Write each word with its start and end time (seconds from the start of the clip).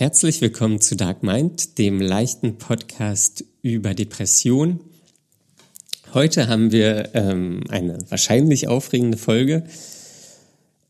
Herzlich 0.00 0.40
willkommen 0.40 0.80
zu 0.80 0.96
Dark 0.96 1.22
Mind, 1.22 1.76
dem 1.76 2.00
leichten 2.00 2.56
Podcast 2.56 3.44
über 3.60 3.92
Depression. 3.92 4.80
Heute 6.14 6.48
haben 6.48 6.72
wir 6.72 7.10
ähm, 7.12 7.64
eine 7.68 7.98
wahrscheinlich 8.08 8.66
aufregende 8.66 9.18
Folge. 9.18 9.64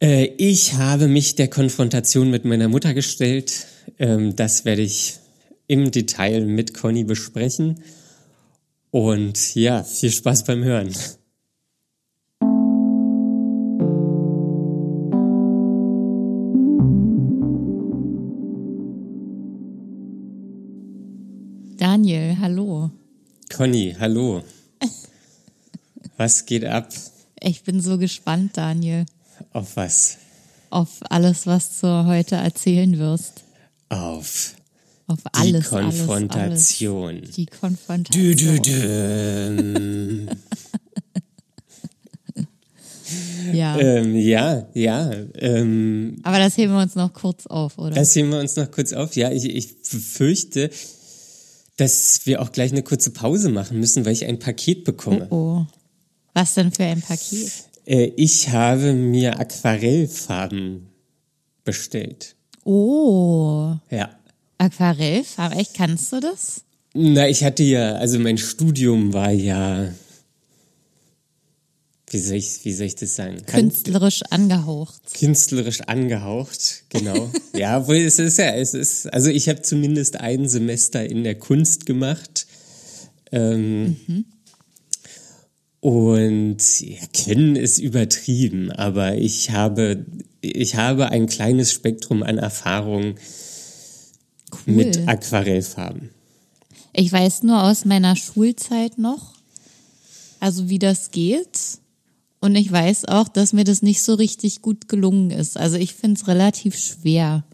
Äh, 0.01 0.27
ich 0.37 0.75
habe 0.75 1.09
mich 1.09 1.35
der 1.35 1.49
Konfrontation 1.49 2.31
mit 2.31 2.45
meiner 2.45 2.69
Mutter 2.69 2.95
gestellt. 2.95 3.67
Ähm, 3.99 4.37
das 4.37 4.65
werde 4.65 4.83
ich 4.83 5.19
im 5.67 5.91
Detail 5.91 6.47
mit 6.47 6.73
Conny 6.73 7.03
besprechen. 7.03 7.83
Und 8.93 9.57
ja, 9.57 9.83
viel 9.83 10.13
Spaß 10.13 10.45
beim 10.45 10.63
Hören. 10.63 10.95
Daniel, 22.11 22.37
hallo. 22.41 22.91
Conny, 23.55 23.95
hallo. 24.01 24.43
Was 26.17 26.45
geht 26.45 26.65
ab? 26.65 26.89
Ich 27.41 27.63
bin 27.63 27.81
so 27.81 27.99
gespannt, 27.99 28.57
Daniel. 28.57 29.07
Auf 29.53 29.77
was? 29.77 30.17
Auf 30.71 30.89
alles, 31.09 31.47
was 31.47 31.79
du 31.81 32.07
heute 32.07 32.35
erzählen 32.35 32.99
wirst. 32.99 33.45
Auf 33.91 34.57
Auf 35.07 35.21
alles. 35.31 35.63
die 35.63 35.69
Konfrontation. 35.69 37.11
Alles, 37.11 37.23
alles. 37.23 37.37
Die 37.37 37.47
Konfrontation. 37.47 38.23
Dü, 38.23 38.35
dü, 38.35 38.59
dü. 40.27 40.27
Ja. 43.53 43.79
ähm, 43.79 44.17
ja, 44.17 44.67
ja. 44.75 45.13
Ähm, 45.37 46.17
Aber 46.25 46.41
das 46.41 46.57
heben 46.57 46.73
wir 46.73 46.83
uns 46.83 46.97
noch 46.97 47.13
kurz 47.13 47.47
auf, 47.47 47.79
oder? 47.79 47.95
das 47.95 48.13
sehen 48.13 48.31
wir 48.31 48.41
uns 48.41 48.57
noch 48.57 48.71
kurz 48.71 48.93
auf. 48.93 49.15
Ja, 49.15 49.31
ich, 49.31 49.45
ich 49.45 49.69
fürchte, 49.83 50.71
dass 51.81 52.27
wir 52.27 52.43
auch 52.43 52.53
gleich 52.53 52.73
eine 52.73 52.83
kurze 52.83 53.11
Pause 53.11 53.49
machen 53.49 53.81
müssen, 53.81 54.05
weil 54.05 54.13
ich 54.13 54.27
ein 54.27 54.39
Paket 54.39 54.85
bekomme. 54.85 55.27
oh. 55.31 55.65
Was 56.35 56.55
denn 56.55 56.71
für 56.71 56.85
ein 56.85 57.01
Paket? 57.01 57.51
Äh, 57.87 58.13
ich 58.17 58.51
habe 58.51 58.93
mir 58.93 59.41
Aquarellfarben 59.41 60.87
bestellt. 61.65 62.37
Oh. 62.65 63.75
Ja. 63.91 64.11
Aquarellfarbe. 64.59 65.57
Echt, 65.57 65.75
kannst 65.75 66.13
du 66.13 66.21
das? 66.21 66.63
Na, 66.93 67.27
ich 67.29 67.43
hatte 67.43 67.63
ja, 67.63 67.95
also 67.95 68.19
mein 68.19 68.39
Studium 68.39 69.13
war 69.13 69.31
ja, 69.31 69.89
wie 72.11 72.19
soll 72.19 72.37
ich, 72.37 72.65
wie 72.65 72.73
soll 72.73 72.87
ich 72.87 72.97
das 72.97 73.15
sagen? 73.17 73.45
Künstlerisch 73.47 74.23
angehaucht. 74.31 75.01
Künstlerisch 75.15 75.81
angehaucht, 75.83 76.85
genau. 76.89 77.31
ja, 77.57 77.87
wohl 77.87 77.97
es 77.97 78.19
ist 78.19 78.39
ja, 78.39 78.51
es 78.55 78.75
ist, 78.75 79.07
also 79.13 79.31
ich 79.31 79.49
habe 79.49 79.63
zumindest 79.63 80.21
ein 80.21 80.49
Semester 80.49 81.09
in 81.09 81.23
der 81.25 81.37
Kunst 81.37 81.87
gemacht. 81.87 82.47
Ähm, 83.33 83.97
Und 85.81 86.81
ja, 86.81 86.99
können 87.25 87.57
ist 87.57 87.79
übertrieben, 87.79 88.71
aber 88.73 89.17
ich 89.17 89.51
habe, 89.51 90.05
ich 90.41 90.75
habe 90.75 91.09
ein 91.09 91.27
kleines 91.27 91.73
Spektrum 91.73 92.23
an 92.23 92.39
Erfahrung 92.39 93.15
Cool. 94.67 94.75
mit 94.75 95.09
Aquarellfarben. 95.09 96.11
Ich 96.93 97.13
weiß 97.13 97.45
nur 97.45 97.63
aus 97.63 97.85
meiner 97.85 98.17
Schulzeit 98.17 98.99
noch, 98.99 99.35
also 100.41 100.69
wie 100.69 100.81
das 100.81 101.13
geht. 101.13 101.79
Und 102.41 102.57
ich 102.57 102.73
weiß 102.73 103.05
auch, 103.07 103.29
dass 103.29 103.53
mir 103.53 103.65
das 103.65 103.83
nicht 103.83 104.03
so 104.03 104.15
richtig 104.15 104.63
gut 104.63 104.89
gelungen 104.89 105.31
ist. 105.31 105.57
Also 105.59 105.77
ich 105.77 105.95
finde 105.95 106.19
es 106.21 106.27
relativ 106.27 106.77
schwer, 106.79 107.45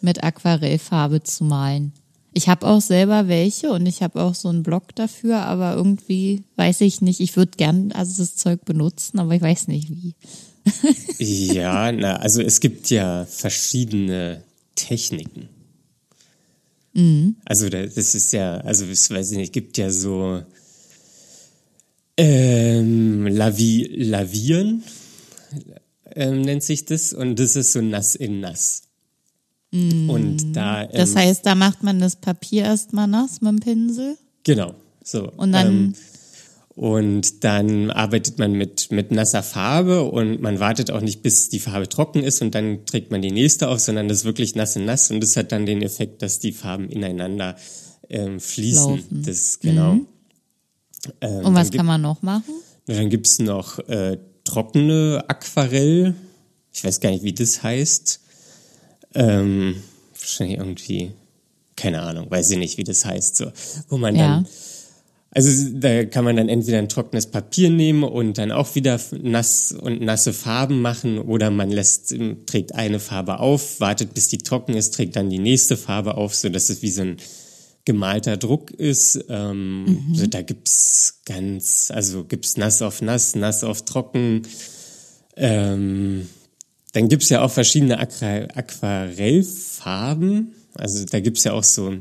mit 0.00 0.22
Aquarellfarbe 0.22 1.22
zu 1.24 1.42
malen. 1.44 1.92
Ich 2.32 2.48
habe 2.48 2.66
auch 2.68 2.80
selber 2.80 3.26
welche 3.26 3.72
und 3.72 3.86
ich 3.86 4.00
habe 4.02 4.22
auch 4.22 4.34
so 4.36 4.48
einen 4.48 4.62
Block 4.62 4.94
dafür, 4.94 5.38
aber 5.42 5.74
irgendwie 5.74 6.44
weiß 6.54 6.82
ich 6.82 7.00
nicht. 7.00 7.18
Ich 7.18 7.36
würde 7.36 7.56
gern 7.56 7.90
also 7.90 8.22
das 8.22 8.36
Zeug 8.36 8.64
benutzen, 8.64 9.18
aber 9.18 9.34
ich 9.34 9.42
weiß 9.42 9.66
nicht 9.68 9.90
wie. 9.90 10.14
Ja, 11.18 11.90
na, 11.90 12.16
also 12.16 12.40
es 12.42 12.60
gibt 12.60 12.90
ja 12.90 13.24
verschiedene 13.24 14.44
Techniken. 14.76 15.48
Also 17.44 17.68
da- 17.68 17.86
das 17.86 18.14
ist 18.14 18.32
ja, 18.32 18.56
also 18.58 18.84
das 18.86 19.10
weiß 19.10 19.32
ich 19.32 19.38
nicht, 19.38 19.52
gibt 19.52 19.78
ja 19.78 19.90
so 19.90 20.42
ähm, 22.18 23.26
Lavi 23.26 23.88
Lavieren 23.96 24.82
ähm, 26.14 26.42
nennt 26.42 26.62
sich 26.62 26.84
das 26.84 27.14
und 27.14 27.38
das 27.38 27.56
ist 27.56 27.72
so 27.72 27.80
nass 27.80 28.14
in 28.14 28.40
nass. 28.40 28.82
Und 29.72 30.52
da 30.52 30.82
ähm, 30.82 30.88
Das 30.92 31.16
heißt, 31.16 31.46
da 31.46 31.54
macht 31.54 31.82
man 31.82 32.00
das 32.00 32.16
Papier 32.16 32.64
erstmal 32.64 33.06
nass 33.06 33.40
mit 33.40 33.52
dem 33.52 33.60
Pinsel 33.60 34.18
genau 34.44 34.74
so 35.02 35.30
und 35.36 35.52
dann 35.52 35.66
ähm, 35.66 35.94
Und 36.74 37.42
dann 37.42 37.90
arbeitet 37.90 38.38
man 38.38 38.52
mit, 38.52 38.92
mit 38.92 39.10
nasser 39.10 39.42
Farbe 39.42 40.04
und 40.04 40.40
man 40.40 40.60
wartet 40.60 40.92
auch 40.92 41.00
nicht, 41.00 41.22
bis 41.22 41.48
die 41.48 41.58
Farbe 41.58 41.88
trocken 41.88 42.22
ist 42.22 42.40
und 42.40 42.54
dann 42.54 42.86
trägt 42.86 43.10
man 43.10 43.20
die 43.20 43.32
nächste 43.32 43.68
auf, 43.68 43.80
sondern 43.80 44.06
das 44.06 44.18
ist 44.18 44.24
wirklich 44.24 44.54
nass 44.54 44.76
in 44.76 44.84
nass 44.84 45.10
und 45.10 45.20
das 45.20 45.36
hat 45.36 45.50
dann 45.50 45.66
den 45.66 45.82
Effekt, 45.82 46.22
dass 46.22 46.38
die 46.38 46.52
Farben 46.52 46.88
ineinander 46.88 47.56
ähm, 48.08 48.38
fließen. 48.38 48.96
Laufen. 48.96 49.22
Das 49.26 49.58
genau. 49.58 49.98
Ähm, 51.20 51.44
und 51.44 51.54
was 51.54 51.70
kann 51.70 51.86
man 51.86 52.00
noch 52.00 52.22
machen? 52.22 52.54
gibt, 52.86 52.98
dann 52.98 53.10
gibt's 53.10 53.38
noch 53.38 53.78
äh, 53.88 54.18
trockene 54.44 55.24
Aquarell. 55.28 56.14
Ich 56.72 56.84
weiß 56.84 57.00
gar 57.00 57.10
nicht, 57.10 57.24
wie 57.24 57.32
das 57.32 57.62
heißt. 57.62 58.20
Ähm, 59.14 59.82
wahrscheinlich 60.18 60.58
irgendwie, 60.58 61.12
keine 61.76 62.02
Ahnung, 62.02 62.30
weiß 62.30 62.50
ich 62.50 62.58
nicht, 62.58 62.78
wie 62.78 62.84
das 62.84 63.04
heißt. 63.04 63.36
So, 63.36 63.52
wo 63.88 63.98
man 63.98 64.16
Ja. 64.16 64.26
dann 64.26 64.46
also 65.30 65.70
da 65.74 66.04
kann 66.06 66.24
man 66.24 66.36
dann 66.36 66.48
entweder 66.48 66.78
ein 66.78 66.88
trockenes 66.88 67.26
Papier 67.26 67.70
nehmen 67.70 68.02
und 68.02 68.38
dann 68.38 68.50
auch 68.50 68.74
wieder 68.74 68.98
nass 69.22 69.72
und 69.72 70.00
nasse 70.00 70.32
Farben 70.32 70.80
machen 70.80 71.18
oder 71.18 71.50
man 71.50 71.70
lässt, 71.70 72.12
ähm, 72.12 72.46
trägt 72.46 72.74
eine 72.74 72.98
Farbe 72.98 73.38
auf, 73.38 73.78
wartet 73.78 74.14
bis 74.14 74.28
die 74.28 74.38
trocken 74.38 74.74
ist, 74.74 74.94
trägt 74.94 75.16
dann 75.16 75.28
die 75.28 75.38
nächste 75.38 75.76
Farbe 75.76 76.16
auf, 76.16 76.34
so 76.34 76.48
dass 76.48 76.70
es 76.70 76.80
wie 76.82 76.90
so 76.90 77.02
ein 77.02 77.18
gemalter 77.88 78.36
Druck 78.36 78.70
ist. 78.70 79.24
Ähm, 79.30 80.10
so, 80.12 80.26
da 80.26 80.42
gibt's 80.42 81.20
ganz, 81.24 81.90
also 81.90 82.22
gibt's 82.24 82.58
nass 82.58 82.82
auf 82.82 83.00
nass, 83.00 83.34
nass 83.34 83.64
auf 83.64 83.86
trocken. 83.86 84.42
Ähm, 85.36 86.28
dann 86.92 87.08
gibt's 87.08 87.30
ja 87.30 87.40
auch 87.42 87.50
verschiedene 87.50 87.98
Aqua 87.98 88.46
Aquarellfarben. 88.54 90.52
Also 90.74 91.06
da 91.06 91.20
gibt's 91.20 91.44
ja 91.44 91.52
auch 91.54 91.64
so, 91.64 91.96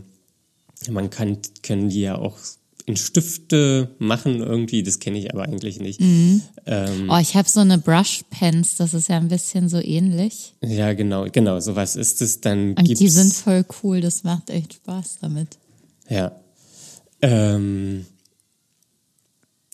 man 0.89 1.09
kann, 1.09 1.37
können 1.63 1.87
die 1.87 2.01
ja 2.01 2.17
auch 2.17 2.37
in 2.85 2.95
Stifte 2.97 3.95
machen 3.99 4.39
irgendwie, 4.39 4.81
das 4.83 4.99
kenne 4.99 5.17
ich 5.19 5.33
aber 5.33 5.43
eigentlich 5.43 5.79
nicht. 5.79 5.99
Ähm, 6.01 7.09
Oh, 7.09 7.17
ich 7.17 7.35
habe 7.35 7.47
so 7.49 7.59
eine 7.59 7.77
Brush 7.77 8.23
Pens, 8.29 8.75
das 8.77 8.93
ist 8.93 9.09
ja 9.09 9.17
ein 9.17 9.27
bisschen 9.27 9.67
so 9.69 9.79
ähnlich. 9.79 10.53
ja, 10.61 10.93
genau, 10.93 11.27
genau, 11.31 11.59
sowas 11.59 11.95
ist 11.95 12.21
es. 12.21 12.39
Dann 12.41 12.73
Und 12.75 12.87
die 12.99 13.09
sind 13.09 13.33
voll 13.33 13.65
cool, 13.83 14.01
das 14.01 14.23
macht 14.23 14.49
echt 14.49 14.75
Spaß 14.75 15.17
damit. 15.21 15.57
Ja, 16.09 16.39
ähm, 17.21 18.05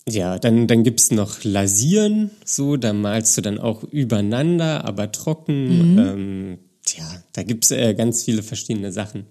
ja, 0.08 0.38
dann, 0.38 0.66
dann 0.66 0.84
gibt's 0.84 1.10
noch 1.10 1.44
Lasieren, 1.44 2.30
so, 2.44 2.76
da 2.76 2.92
malst 2.92 3.36
du 3.36 3.40
dann 3.40 3.58
auch 3.58 3.82
übereinander, 3.84 4.84
aber 4.84 5.10
trocken. 5.12 5.98
Ähm, 5.98 6.58
tja, 6.84 7.04
da 7.32 7.42
gibt's 7.42 7.70
äh, 7.70 7.94
ganz 7.94 8.24
viele 8.24 8.42
verschiedene 8.42 8.92
Sachen. 8.92 9.24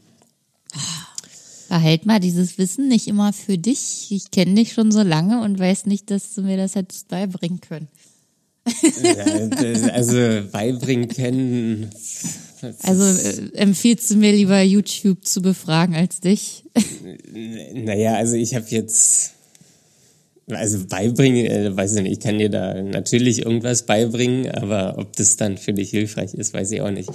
Behalt 1.69 2.05
mal 2.05 2.19
dieses 2.19 2.57
Wissen 2.57 2.87
nicht 2.87 3.07
immer 3.07 3.33
für 3.33 3.57
dich. 3.57 4.07
Ich 4.11 4.31
kenne 4.31 4.55
dich 4.55 4.73
schon 4.73 4.91
so 4.91 5.01
lange 5.01 5.41
und 5.41 5.59
weiß 5.59 5.85
nicht, 5.85 6.11
dass 6.11 6.33
du 6.33 6.41
mir 6.41 6.57
das 6.57 6.75
hättest 6.75 7.07
beibringen 7.07 7.61
können. 7.61 7.87
Ja, 9.01 9.25
also 9.91 10.17
beibringen 10.51 11.09
können. 11.09 11.89
Also 12.83 13.03
äh, 13.03 13.55
empfiehlst 13.55 14.11
du 14.11 14.15
mir 14.17 14.31
lieber 14.31 14.61
YouTube 14.61 15.25
zu 15.25 15.41
befragen 15.41 15.95
als 15.95 16.19
dich? 16.19 16.63
Naja, 17.73 18.15
also 18.15 18.35
ich 18.35 18.55
habe 18.55 18.65
jetzt, 18.69 19.33
also 20.47 20.85
beibringen, 20.87 21.45
äh, 21.45 21.75
weiß 21.75 21.95
ich 21.95 22.03
nicht, 22.03 22.11
ich 22.13 22.19
kann 22.19 22.39
dir 22.39 22.49
da 22.49 22.81
natürlich 22.81 23.45
irgendwas 23.45 23.85
beibringen, 23.85 24.51
aber 24.51 24.97
ob 24.97 25.15
das 25.15 25.37
dann 25.37 25.57
für 25.57 25.73
dich 25.73 25.89
hilfreich 25.89 26.33
ist, 26.33 26.53
weiß 26.53 26.71
ich 26.71 26.81
auch 26.81 26.91
nicht. 26.91 27.09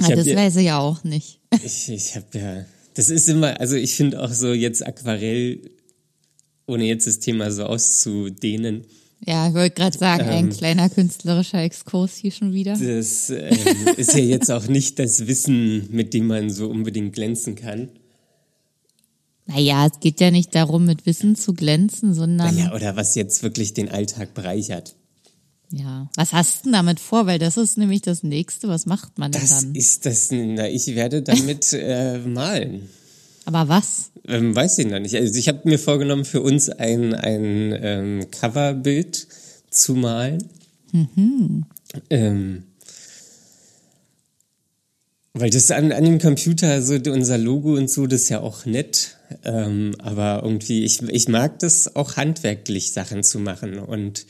Ich 0.00 0.06
das 0.06 0.26
ja, 0.26 0.36
weiß 0.36 0.56
ich 0.56 0.66
ja 0.66 0.78
auch 0.78 1.02
nicht. 1.04 1.40
ich, 1.64 1.88
ich 1.88 2.14
habe 2.14 2.26
ja, 2.38 2.64
das 2.94 3.10
ist 3.10 3.28
immer, 3.28 3.60
also 3.60 3.74
ich 3.76 3.94
finde 3.94 4.22
auch 4.22 4.32
so 4.32 4.52
jetzt 4.52 4.86
Aquarell, 4.86 5.60
ohne 6.66 6.84
jetzt 6.84 7.06
das 7.06 7.18
Thema 7.18 7.50
so 7.50 7.64
auszudehnen, 7.64 8.84
Ja, 9.26 9.48
ich 9.48 9.54
wollte 9.54 9.74
gerade 9.74 9.98
sagen, 9.98 10.24
Ähm. 10.24 10.30
ein 10.30 10.50
kleiner 10.50 10.88
künstlerischer 10.88 11.60
Exkurs 11.62 12.14
hier 12.16 12.30
schon 12.30 12.52
wieder. 12.52 12.72
das 12.72 13.30
ähm, 13.30 13.56
ist 13.96 14.14
ja 14.14 14.20
jetzt 14.20 14.50
auch 14.50 14.68
nicht 14.68 14.98
das 14.98 15.26
Wissen, 15.26 15.88
mit 15.90 16.14
dem 16.14 16.26
man 16.28 16.50
so 16.50 16.68
unbedingt 16.68 17.14
glänzen 17.14 17.54
kann. 17.56 17.88
Naja, 19.46 19.86
es 19.86 20.00
geht 20.00 20.20
ja 20.20 20.30
nicht 20.30 20.54
darum, 20.54 20.84
mit 20.84 21.06
Wissen 21.06 21.34
zu 21.34 21.54
glänzen, 21.54 22.12
sondern 22.14 22.54
Naja, 22.54 22.74
oder 22.74 22.96
was 22.96 23.14
jetzt 23.14 23.42
wirklich 23.42 23.72
den 23.74 23.88
Alltag 23.88 24.34
bereichert. 24.34 24.94
Ja. 25.70 26.08
Was 26.16 26.32
hast 26.32 26.60
du 26.60 26.62
denn 26.64 26.72
damit 26.74 27.00
vor? 27.00 27.26
Weil 27.26 27.38
das 27.38 27.56
ist 27.56 27.76
nämlich 27.78 28.02
das 28.02 28.22
nächste. 28.22 28.68
Was 28.68 28.86
macht 28.86 29.18
man 29.18 29.32
denn 29.32 29.40
Das 29.40 29.62
dann? 29.62 29.74
ist 29.74 30.06
das, 30.06 30.28
na, 30.30 30.68
ich 30.68 30.86
werde 30.94 31.22
damit 31.22 31.72
äh, 31.72 32.18
malen. 32.18 32.88
Aber 33.46 33.68
was? 33.68 34.10
Ähm, 34.28 34.54
weiß 34.54 34.78
ich 34.78 34.86
noch 34.86 34.98
nicht. 34.98 35.16
Also 35.16 35.38
ich 35.38 35.48
habe 35.48 35.60
mir 35.64 35.78
vorgenommen, 35.78 36.24
für 36.24 36.42
uns 36.42 36.68
ein, 36.68 37.14
ein 37.14 37.76
ähm, 37.80 38.30
Coverbild 38.30 39.26
zu 39.70 39.94
malen. 39.94 40.44
Ähm, 42.10 42.64
weil 45.34 45.50
das 45.50 45.70
an, 45.70 45.92
an 45.92 46.04
dem 46.04 46.18
Computer, 46.18 46.82
so 46.82 46.94
unser 47.10 47.38
Logo 47.38 47.74
und 47.74 47.88
so, 47.90 48.06
das 48.06 48.22
ist 48.22 48.28
ja 48.28 48.40
auch 48.40 48.66
nett. 48.66 49.16
Ähm, 49.44 49.94
aber 49.98 50.40
irgendwie, 50.42 50.84
ich, 50.84 51.02
ich 51.02 51.28
mag 51.28 51.58
das 51.60 51.94
auch 51.96 52.16
handwerklich 52.16 52.92
Sachen 52.92 53.22
zu 53.22 53.38
machen. 53.38 53.78
Und 53.78 54.26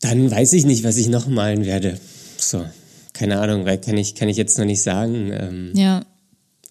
dann 0.00 0.30
weiß 0.30 0.52
ich 0.52 0.66
nicht, 0.66 0.84
was 0.84 0.96
ich 0.96 1.08
noch 1.08 1.26
malen 1.26 1.64
werde. 1.64 1.98
So, 2.36 2.64
keine 3.12 3.38
Ahnung, 3.40 3.64
weil 3.64 3.78
kann 3.78 3.96
ich, 3.96 4.14
kann 4.14 4.28
ich 4.28 4.36
jetzt 4.36 4.58
noch 4.58 4.64
nicht 4.66 4.82
sagen. 4.82 5.30
Ähm, 5.32 5.72
Ja. 5.74 6.04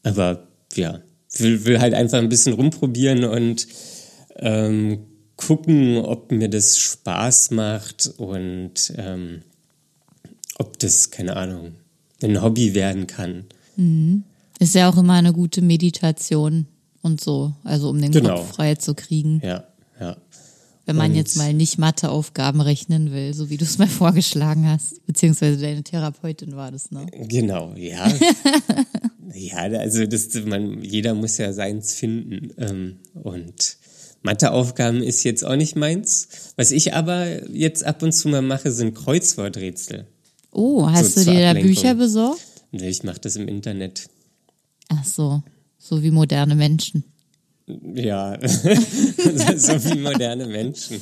aber 0.03 0.47
ja, 0.75 0.99
will, 1.37 1.65
will 1.65 1.79
halt 1.79 1.93
einfach 1.93 2.17
ein 2.19 2.29
bisschen 2.29 2.53
rumprobieren 2.53 3.23
und 3.23 3.67
ähm, 4.37 4.99
gucken, 5.37 5.97
ob 5.97 6.31
mir 6.31 6.49
das 6.49 6.77
Spaß 6.77 7.51
macht 7.51 8.11
und 8.17 8.93
ähm, 8.97 9.41
ob 10.57 10.77
das, 10.79 11.09
keine 11.11 11.35
Ahnung, 11.37 11.73
ein 12.21 12.41
Hobby 12.41 12.75
werden 12.75 13.07
kann. 13.07 13.45
Ist 14.59 14.75
ja 14.75 14.89
auch 14.89 14.97
immer 14.97 15.13
eine 15.13 15.33
gute 15.33 15.61
Meditation 15.63 16.67
und 17.01 17.19
so. 17.19 17.53
Also 17.63 17.89
um 17.89 17.99
den 17.99 18.11
Genau. 18.11 18.35
Kopf 18.37 18.55
frei 18.55 18.75
zu 18.75 18.93
kriegen. 18.93 19.41
Ja, 19.43 19.63
ja. 19.99 20.17
Wenn 20.91 20.97
man 20.97 21.11
Und- 21.11 21.17
jetzt 21.17 21.37
mal 21.37 21.53
nicht 21.53 21.77
Matheaufgaben 21.77 22.59
rechnen 22.59 23.11
will, 23.13 23.33
so 23.33 23.49
wie 23.49 23.55
du 23.57 23.63
es 23.63 23.77
mal 23.79 23.87
vorgeschlagen 23.87 24.67
hast. 24.67 25.05
Beziehungsweise 25.05 25.57
deine 25.57 25.83
Therapeutin 25.83 26.55
war 26.57 26.69
das, 26.71 26.91
ne? 26.91 27.05
Genau, 27.29 27.73
ja. 27.77 28.11
ja, 29.33 29.57
also 29.57 30.05
das, 30.05 30.27
man, 30.45 30.83
jeder 30.83 31.13
muss 31.13 31.37
ja 31.37 31.53
seins 31.53 31.93
finden. 31.93 32.51
Ähm, 32.57 32.95
und 33.23 33.77
Matheaufgaben 34.21 35.01
ist 35.01 35.23
jetzt 35.23 35.45
auch 35.45 35.55
nicht 35.55 35.75
meins. 35.77 36.27
Was 36.57 36.71
ich 36.71 36.93
aber 36.93 37.49
jetzt 37.49 37.85
ab 37.85 38.03
und 38.03 38.11
zu 38.11 38.27
mal 38.27 38.41
mache, 38.41 38.71
sind 38.71 38.93
Kreuzworträtsel. 38.95 40.07
Oh, 40.51 40.89
hast 40.89 41.15
So 41.15 41.23
du 41.23 41.31
dir 41.31 41.39
da 41.41 41.49
Ablenkung. 41.51 41.73
Bücher 41.73 41.95
besorgt? 41.95 42.41
Nee, 42.71 42.89
Ich 42.89 43.03
mache 43.03 43.19
das 43.21 43.37
im 43.37 43.47
Internet. 43.47 44.09
Ach 44.89 45.05
so, 45.05 45.41
so 45.77 46.03
wie 46.03 46.11
moderne 46.11 46.55
Menschen. 46.55 47.05
Ja, 47.95 48.37
so 48.47 49.83
wie 49.83 49.99
moderne 49.99 50.47
Menschen. 50.47 51.01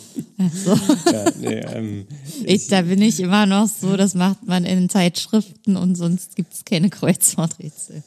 So. 0.64 0.74
Ja, 1.12 1.26
nee, 1.40 1.60
ähm, 1.74 2.08
Ich, 2.46 2.68
da 2.68 2.82
bin 2.82 3.02
ich 3.02 3.20
immer 3.20 3.46
noch 3.46 3.68
so, 3.68 3.98
das 3.98 4.16
macht 4.16 4.46
man 4.46 4.66
in 4.66 4.90
Zeitschriften 4.90 5.76
und 5.76 5.96
sonst 5.96 6.36
gibt 6.36 6.54
es 6.54 6.66
keine 6.66 6.90
Kreuzworträtsel. 6.90 8.04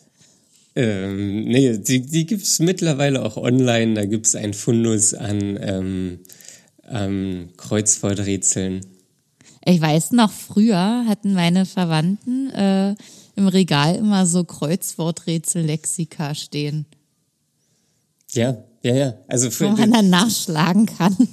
ähm, 0.76 1.44
nee, 1.44 1.76
die, 1.78 2.00
die 2.02 2.26
gibt's 2.26 2.58
mittlerweile 2.58 3.24
auch 3.24 3.36
online. 3.36 3.94
Da 3.94 4.04
gibt's 4.06 4.34
ein 4.34 4.54
Fundus 4.54 5.14
an 5.14 5.58
ähm, 5.60 6.18
ähm, 6.88 7.50
Kreuzworträtseln. 7.56 8.80
Ich 9.64 9.80
weiß 9.80 10.12
noch, 10.12 10.32
früher 10.32 11.04
hatten 11.06 11.34
meine 11.34 11.66
Verwandten 11.66 12.50
äh, 12.50 12.94
im 13.36 13.48
Regal 13.48 13.94
immer 13.96 14.26
so 14.26 14.44
Kreuzworträtsel-Lexika 14.44 16.34
stehen, 16.34 16.86
Ja, 18.34 18.62
ja, 18.82 18.94
ja. 18.94 19.14
Also, 19.28 19.46
wo 19.46 19.50
für, 19.50 19.70
man 19.70 19.90
dann 19.92 20.10
nachschlagen 20.10 20.86
kann. 20.86 21.16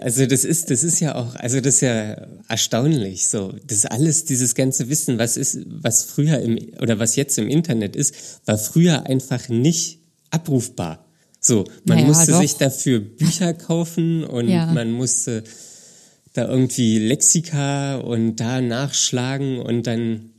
Also 0.00 0.26
das 0.26 0.44
ist, 0.44 0.70
das 0.70 0.82
ist 0.82 0.98
ja 0.98 1.14
auch, 1.14 1.36
also 1.36 1.60
das 1.60 1.74
ist 1.76 1.80
ja 1.82 2.26
erstaunlich. 2.48 3.28
So, 3.28 3.54
das 3.64 3.86
alles, 3.86 4.24
dieses 4.24 4.56
ganze 4.56 4.88
Wissen, 4.88 5.18
was 5.18 5.36
ist, 5.36 5.58
was 5.68 6.02
früher 6.02 6.40
im 6.40 6.58
oder 6.80 6.98
was 6.98 7.14
jetzt 7.14 7.38
im 7.38 7.48
Internet 7.48 7.94
ist, 7.94 8.40
war 8.46 8.58
früher 8.58 9.06
einfach 9.06 9.48
nicht 9.48 10.00
abrufbar. 10.30 11.04
So, 11.40 11.64
man 11.84 11.98
Naja, 11.98 12.08
musste 12.08 12.32
doch. 12.32 12.40
sich 12.40 12.56
dafür 12.56 12.98
Bücher 13.00 13.54
kaufen 13.54 14.24
und 14.24 14.48
Ja. 14.48 14.66
man 14.66 14.90
musste 14.90 15.44
da 16.32 16.48
irgendwie 16.48 16.98
Lexika 16.98 17.98
und 17.98 18.36
da 18.36 18.60
nachschlagen 18.60 19.60
und 19.60 19.86
dann 19.86 20.30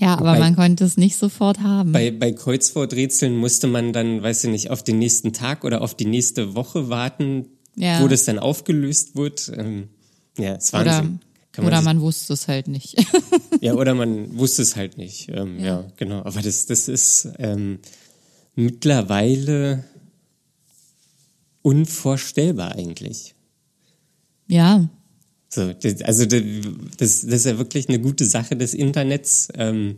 Ja, 0.00 0.14
aber 0.14 0.32
Bei- 0.34 0.38
man 0.38 0.54
konnte 0.56 0.84
es 0.84 0.96
nicht 0.96 1.16
sofort 1.16 1.58
haben. 1.60 1.90
bei, 1.92 2.10
bei 2.12 2.30
Kreuzworträtseln 2.32 3.36
musste 3.36 3.66
man 3.66 3.92
dann, 3.92 4.22
weiß 4.22 4.44
ich 4.44 4.50
nicht, 4.50 4.70
auf 4.70 4.82
den 4.84 4.98
nächsten 5.00 5.32
Tag 5.32 5.64
oder 5.64 5.82
auf 5.82 5.94
die 5.96 6.04
nächste 6.06 6.54
Woche 6.54 6.88
warten, 6.88 7.46
Ja. 7.74 8.00
wo 8.00 8.06
das 8.08 8.24
dann 8.24 8.38
aufgelöst 8.38 9.16
wird. 9.16 9.50
Ähm, 9.56 9.88
ja, 10.38 10.54
ist 10.54 10.72
oder 10.72 10.86
Wahnsinn. 10.86 11.20
Kann 11.50 11.66
oder 11.66 11.82
man 11.82 12.00
wusste 12.00 12.32
es 12.34 12.46
halt 12.48 12.68
nicht. 12.68 12.94
Ja, 13.60 13.74
oder 13.74 13.92
man 13.94 14.38
wusste 14.38 14.62
es 14.62 14.76
halt 14.76 14.98
nicht. 14.98 15.30
Ähm, 15.30 15.58
ja. 15.58 15.84
genau. 15.96 16.20
Aber 16.24 16.40
das, 16.42 16.66
das 16.66 16.86
ist 16.86 17.28
ähm, 17.40 17.80
mittlerweile 18.54 19.82
unvorstellbar 21.62 22.76
eigentlich. 22.76 23.34
ja, 24.46 24.88
So, 25.48 25.72
das, 25.72 26.02
also 26.02 26.26
das, 26.26 26.42
das, 26.96 27.24
ist 27.24 27.46
ja 27.46 27.58
wirklich 27.58 27.88
eine 27.88 28.00
gute 28.00 28.26
Sache 28.26 28.56
des 28.56 28.74
Internets, 28.74 29.48
ähm, 29.54 29.96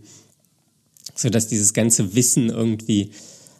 so 1.14 1.28
dass 1.28 1.48
dieses 1.48 1.74
ganze 1.74 2.14
Wissen 2.14 2.50
irgendwie 2.50 3.10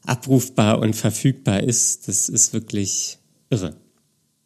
abrufbar 0.07 0.79
und 0.79 0.95
verfügbar 0.95 1.63
ist. 1.63 2.07
Das 2.09 2.29
ist 2.29 2.53
wirklich 2.53 3.19
irre. 3.51 3.77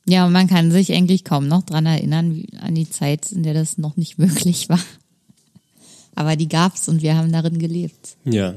ja, 0.07 0.27
und 0.27 0.33
man 0.33 0.49
kann 0.49 0.71
sich 0.71 0.93
eigentlich 0.93 1.25
kaum 1.25 1.47
noch 1.47 1.63
dran 1.63 1.87
erinnern, 1.87 2.35
wie, 2.35 2.49
an 2.59 2.75
die 2.75 2.89
Zeit, 2.89 3.31
in 3.31 3.43
der 3.43 3.55
das 3.55 3.77
noch 3.77 3.97
nicht 3.97 4.19
möglich 4.19 4.69
war. 4.69 4.81
Aber 6.15 6.37
die 6.37 6.49
gab's 6.49 6.89
und 6.89 7.03
wir 7.03 7.17
haben 7.17 7.33
darin 7.33 7.59
gelebt. 7.59 8.17
Ja. 8.25 8.55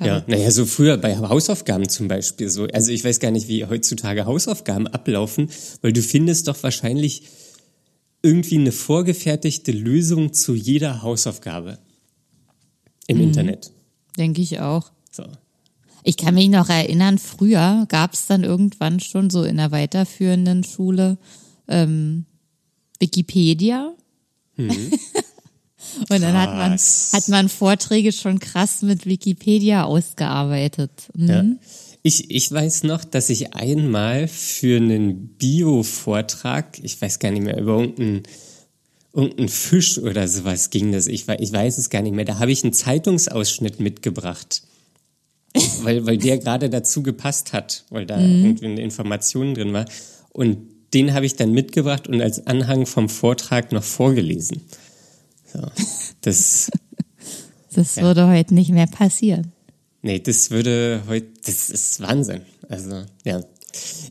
Ja, 0.00 0.22
naja, 0.26 0.50
so 0.50 0.64
früher 0.64 0.96
bei 0.96 1.16
Hausaufgaben 1.16 1.88
zum 1.88 2.08
Beispiel 2.08 2.48
so. 2.48 2.66
Also 2.66 2.92
ich 2.92 3.04
weiß 3.04 3.18
gar 3.20 3.30
nicht, 3.30 3.48
wie 3.48 3.64
heutzutage 3.66 4.26
Hausaufgaben 4.26 4.86
ablaufen, 4.86 5.50
weil 5.82 5.92
du 5.92 6.02
findest 6.02 6.48
doch 6.48 6.62
wahrscheinlich 6.62 7.24
irgendwie 8.22 8.58
eine 8.58 8.72
vorgefertigte 8.72 9.72
Lösung 9.72 10.32
zu 10.32 10.54
jeder 10.54 11.02
Hausaufgabe 11.02 11.78
im 13.06 13.20
Internet. 13.20 13.72
Denke 14.16 14.42
ich 14.42 14.60
auch. 14.60 14.90
So. 15.10 15.24
Ich 16.04 16.16
kann 16.16 16.34
mich 16.34 16.48
noch 16.48 16.68
erinnern, 16.68 17.18
früher 17.18 17.86
gab's 17.88 18.26
dann 18.26 18.44
irgendwann 18.44 19.00
schon 19.00 19.30
so 19.30 19.42
in 19.44 19.56
der 19.56 19.72
weiterführenden 19.72 20.64
Schule 20.64 21.18
ähm, 21.68 22.24
Wikipedia. 23.00 23.94
Und 26.00 26.22
dann 26.22 26.34
hat 26.34 26.54
man, 26.54 26.78
hat 26.78 27.28
man 27.28 27.48
Vorträge 27.48 28.12
schon 28.12 28.38
krass 28.38 28.82
mit 28.82 29.06
Wikipedia 29.06 29.84
ausgearbeitet. 29.84 30.90
Mhm. 31.14 31.28
Ja. 31.28 31.44
Ich, 32.02 32.30
ich 32.30 32.50
weiß 32.50 32.84
noch, 32.84 33.04
dass 33.04 33.28
ich 33.28 33.54
einmal 33.54 34.28
für 34.28 34.76
einen 34.76 35.28
Bio-Vortrag, 35.36 36.78
ich 36.82 37.00
weiß 37.00 37.18
gar 37.18 37.30
nicht 37.32 37.42
mehr, 37.42 37.58
über 37.58 37.80
irgendeinen 37.80 38.22
irgendein 39.14 39.48
Fisch 39.48 39.98
oder 39.98 40.28
sowas 40.28 40.70
ging 40.70 40.92
das, 40.92 41.06
ich, 41.06 41.26
ich 41.28 41.52
weiß 41.52 41.78
es 41.78 41.90
gar 41.90 42.02
nicht 42.02 42.14
mehr, 42.14 42.24
da 42.24 42.38
habe 42.38 42.52
ich 42.52 42.62
einen 42.62 42.72
Zeitungsausschnitt 42.72 43.80
mitgebracht. 43.80 44.62
weil, 45.82 46.06
weil 46.06 46.18
der 46.18 46.38
gerade 46.38 46.70
dazu 46.70 47.02
gepasst 47.02 47.52
hat, 47.52 47.84
weil 47.90 48.06
da 48.06 48.18
irgendwie 48.20 48.66
eine 48.66 48.82
Information 48.82 49.54
drin 49.54 49.72
war. 49.72 49.86
Und 50.30 50.58
den 50.94 51.14
habe 51.14 51.26
ich 51.26 51.36
dann 51.36 51.52
mitgebracht 51.52 52.08
und 52.08 52.20
als 52.20 52.46
Anhang 52.46 52.86
vom 52.86 53.08
Vortrag 53.08 53.72
noch 53.72 53.82
vorgelesen. 53.82 54.62
So, 55.52 55.60
das, 56.22 56.70
Das 57.74 57.96
würde 57.98 58.26
heute 58.28 58.54
nicht 58.54 58.70
mehr 58.70 58.86
passieren. 58.86 59.52
Nee, 60.02 60.18
das 60.20 60.50
würde 60.50 61.02
heute, 61.06 61.26
das 61.44 61.70
ist 61.70 62.00
Wahnsinn. 62.00 62.42
Also, 62.68 63.04
ja. 63.24 63.40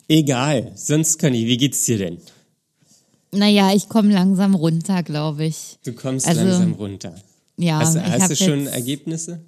Egal, 0.08 0.72
sonst 0.76 1.18
kann 1.20 1.34
ich, 1.34 1.46
wie 1.46 1.58
geht's 1.58 1.84
dir 1.86 1.98
denn? 1.98 2.18
Naja, 3.32 3.74
ich 3.74 3.90
komme 3.90 4.14
langsam 4.14 4.56
runter, 4.56 5.04
glaube 5.04 5.46
ich. 5.46 5.78
Du 5.84 5.94
kommst 5.94 6.28
Also, 6.28 6.44
langsam 6.44 6.74
runter. 6.74 7.16
Ja, 7.58 7.80
hast 7.80 7.96
ich 7.96 8.02
hast 8.04 8.30
du 8.32 8.36
schon 8.36 8.64
jetzt- 8.66 8.74
Ergebnisse? 8.74 9.42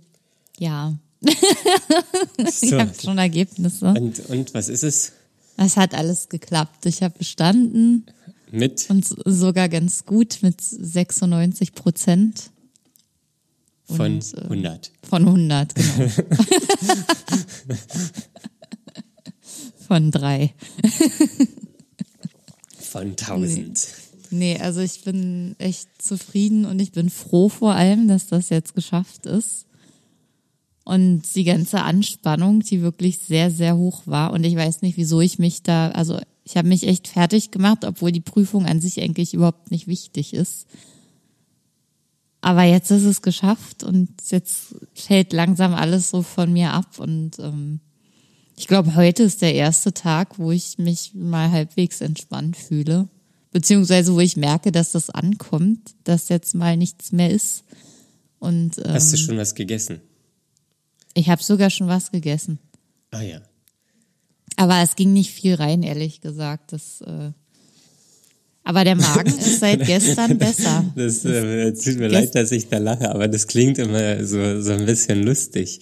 Ja, 0.58 0.98
ich 2.38 2.70
So. 2.70 2.80
habe 2.80 2.92
schon 3.02 3.18
Ergebnisse. 3.18 3.88
Und, 3.88 4.20
und 4.30 4.54
was 4.54 4.68
ist 4.70 4.84
es? 4.84 5.14
Es 5.58 5.78
hat 5.78 5.94
alles 5.94 6.30
geklappt. 6.30 6.86
Ich 6.86 7.04
habe 7.04 7.18
bestanden 7.18 8.06
Mit? 8.52 8.90
und 8.90 9.08
sogar 9.26 9.70
ganz 9.70 10.06
gut 10.06 10.40
mit 10.42 10.60
96 10.62 11.74
Prozent 11.74 12.52
Von 13.84 14.16
und, 14.16 14.34
äh, 14.34 14.42
100. 14.42 14.92
von 15.04 15.28
100, 15.28 15.76
genau. 15.76 16.10
von 19.88 20.12
drei. 20.12 20.54
Von 22.80 23.10
1000. 23.10 23.88
Nee, 24.32 24.58
also 24.60 24.82
ich 24.82 25.04
bin 25.04 25.56
echt 25.58 25.90
zufrieden 26.00 26.66
und 26.66 26.80
ich 26.80 26.92
bin 26.92 27.10
froh 27.10 27.50
vor 27.50 27.74
allem, 27.74 28.08
dass 28.08 28.28
das 28.28 28.50
jetzt 28.50 28.76
geschafft 28.76 29.26
ist. 29.26 29.66
Und 30.86 31.24
die 31.36 31.44
ganze 31.44 31.82
Anspannung, 31.82 32.62
die 32.62 32.82
wirklich 32.82 33.20
sehr, 33.20 33.52
sehr 33.52 33.78
hoch 33.78 34.04
war. 34.06 34.34
Und 34.34 34.44
ich 34.44 34.56
weiß 34.56 34.82
nicht, 34.82 34.98
wieso 34.98 35.22
ich 35.22 35.38
mich 35.38 35.62
da, 35.62 35.90
also 35.92 36.20
Ich 36.50 36.58
habe 36.58 36.68
mich 36.68 36.88
echt 36.88 37.08
fertig 37.08 37.52
gemacht, 37.52 37.86
obwohl 37.86 38.12
die 38.12 38.22
Prüfung 38.22 38.66
an 38.66 38.82
sich 38.82 39.00
eigentlich 39.00 39.36
überhaupt 39.36 39.70
nicht 39.70 39.86
wichtig 39.86 40.34
ist. 40.34 40.66
Aber 42.42 42.64
jetzt 42.64 42.90
ist 42.90 43.04
es 43.04 43.22
geschafft 43.22 43.84
und 43.84 44.10
jetzt 44.30 44.74
fällt 44.96 45.32
langsam 45.32 45.76
alles 45.76 46.10
so 46.10 46.24
von 46.24 46.52
mir 46.52 46.72
ab 46.74 46.98
und 46.98 47.38
ähm, 47.38 47.82
ich 48.58 48.68
glaube, 48.68 48.96
heute 48.96 49.24
ist 49.24 49.44
der 49.44 49.54
erste 49.54 49.94
Tag, 49.94 50.40
wo 50.40 50.52
ich 50.52 50.80
mich 50.80 51.12
mal 51.14 51.52
halbwegs 51.52 52.02
entspannt 52.02 52.58
fühle. 52.58 53.08
Beziehungsweise 53.52 54.14
wo 54.16 54.20
ich 54.20 54.36
merke, 54.36 54.72
dass 54.72 54.92
das 54.92 55.10
ankommt, 55.10 55.96
dass 56.04 56.30
jetzt 56.30 56.56
mal 56.56 56.76
nichts 56.78 57.12
mehr 57.12 57.30
ist. 57.30 57.64
Und, 58.40 58.80
ähm, 58.80 58.94
Hast 58.94 59.14
du 59.14 59.18
schon 59.18 59.38
was 59.38 59.54
gegessen? 59.54 60.02
Ich 61.14 61.30
habe 61.30 61.44
sogar 61.44 61.70
schon 61.70 61.88
was 61.88 62.12
gegessen. 62.12 62.60
Ah 63.12 63.22
ja. 63.22 63.40
Aber 64.60 64.82
es 64.84 64.98
ging 64.98 65.14
nicht 65.14 65.32
viel 65.32 65.56
rein, 65.56 65.84
ehrlich 65.84 66.20
gesagt. 66.20 66.74
Das, 66.74 67.00
äh, 67.08 67.32
aber 68.66 68.84
der 68.84 68.96
Magen 68.96 69.30
ist 69.40 69.62
seit 69.62 69.86
gestern 69.86 70.38
besser. 70.38 70.84
Das 70.98 71.24
äh, 71.24 71.72
tut 71.72 71.98
mir 71.98 72.10
leid, 72.10 72.36
dass 72.36 72.52
ich 72.52 72.68
da 72.68 72.78
lache, 72.78 73.10
aber 73.10 73.30
das 73.30 73.48
klingt 73.48 73.78
immer 73.78 74.22
so, 74.26 74.62
so 74.62 74.74
ein 74.74 74.86
bisschen 74.86 75.24
lustig. 75.24 75.80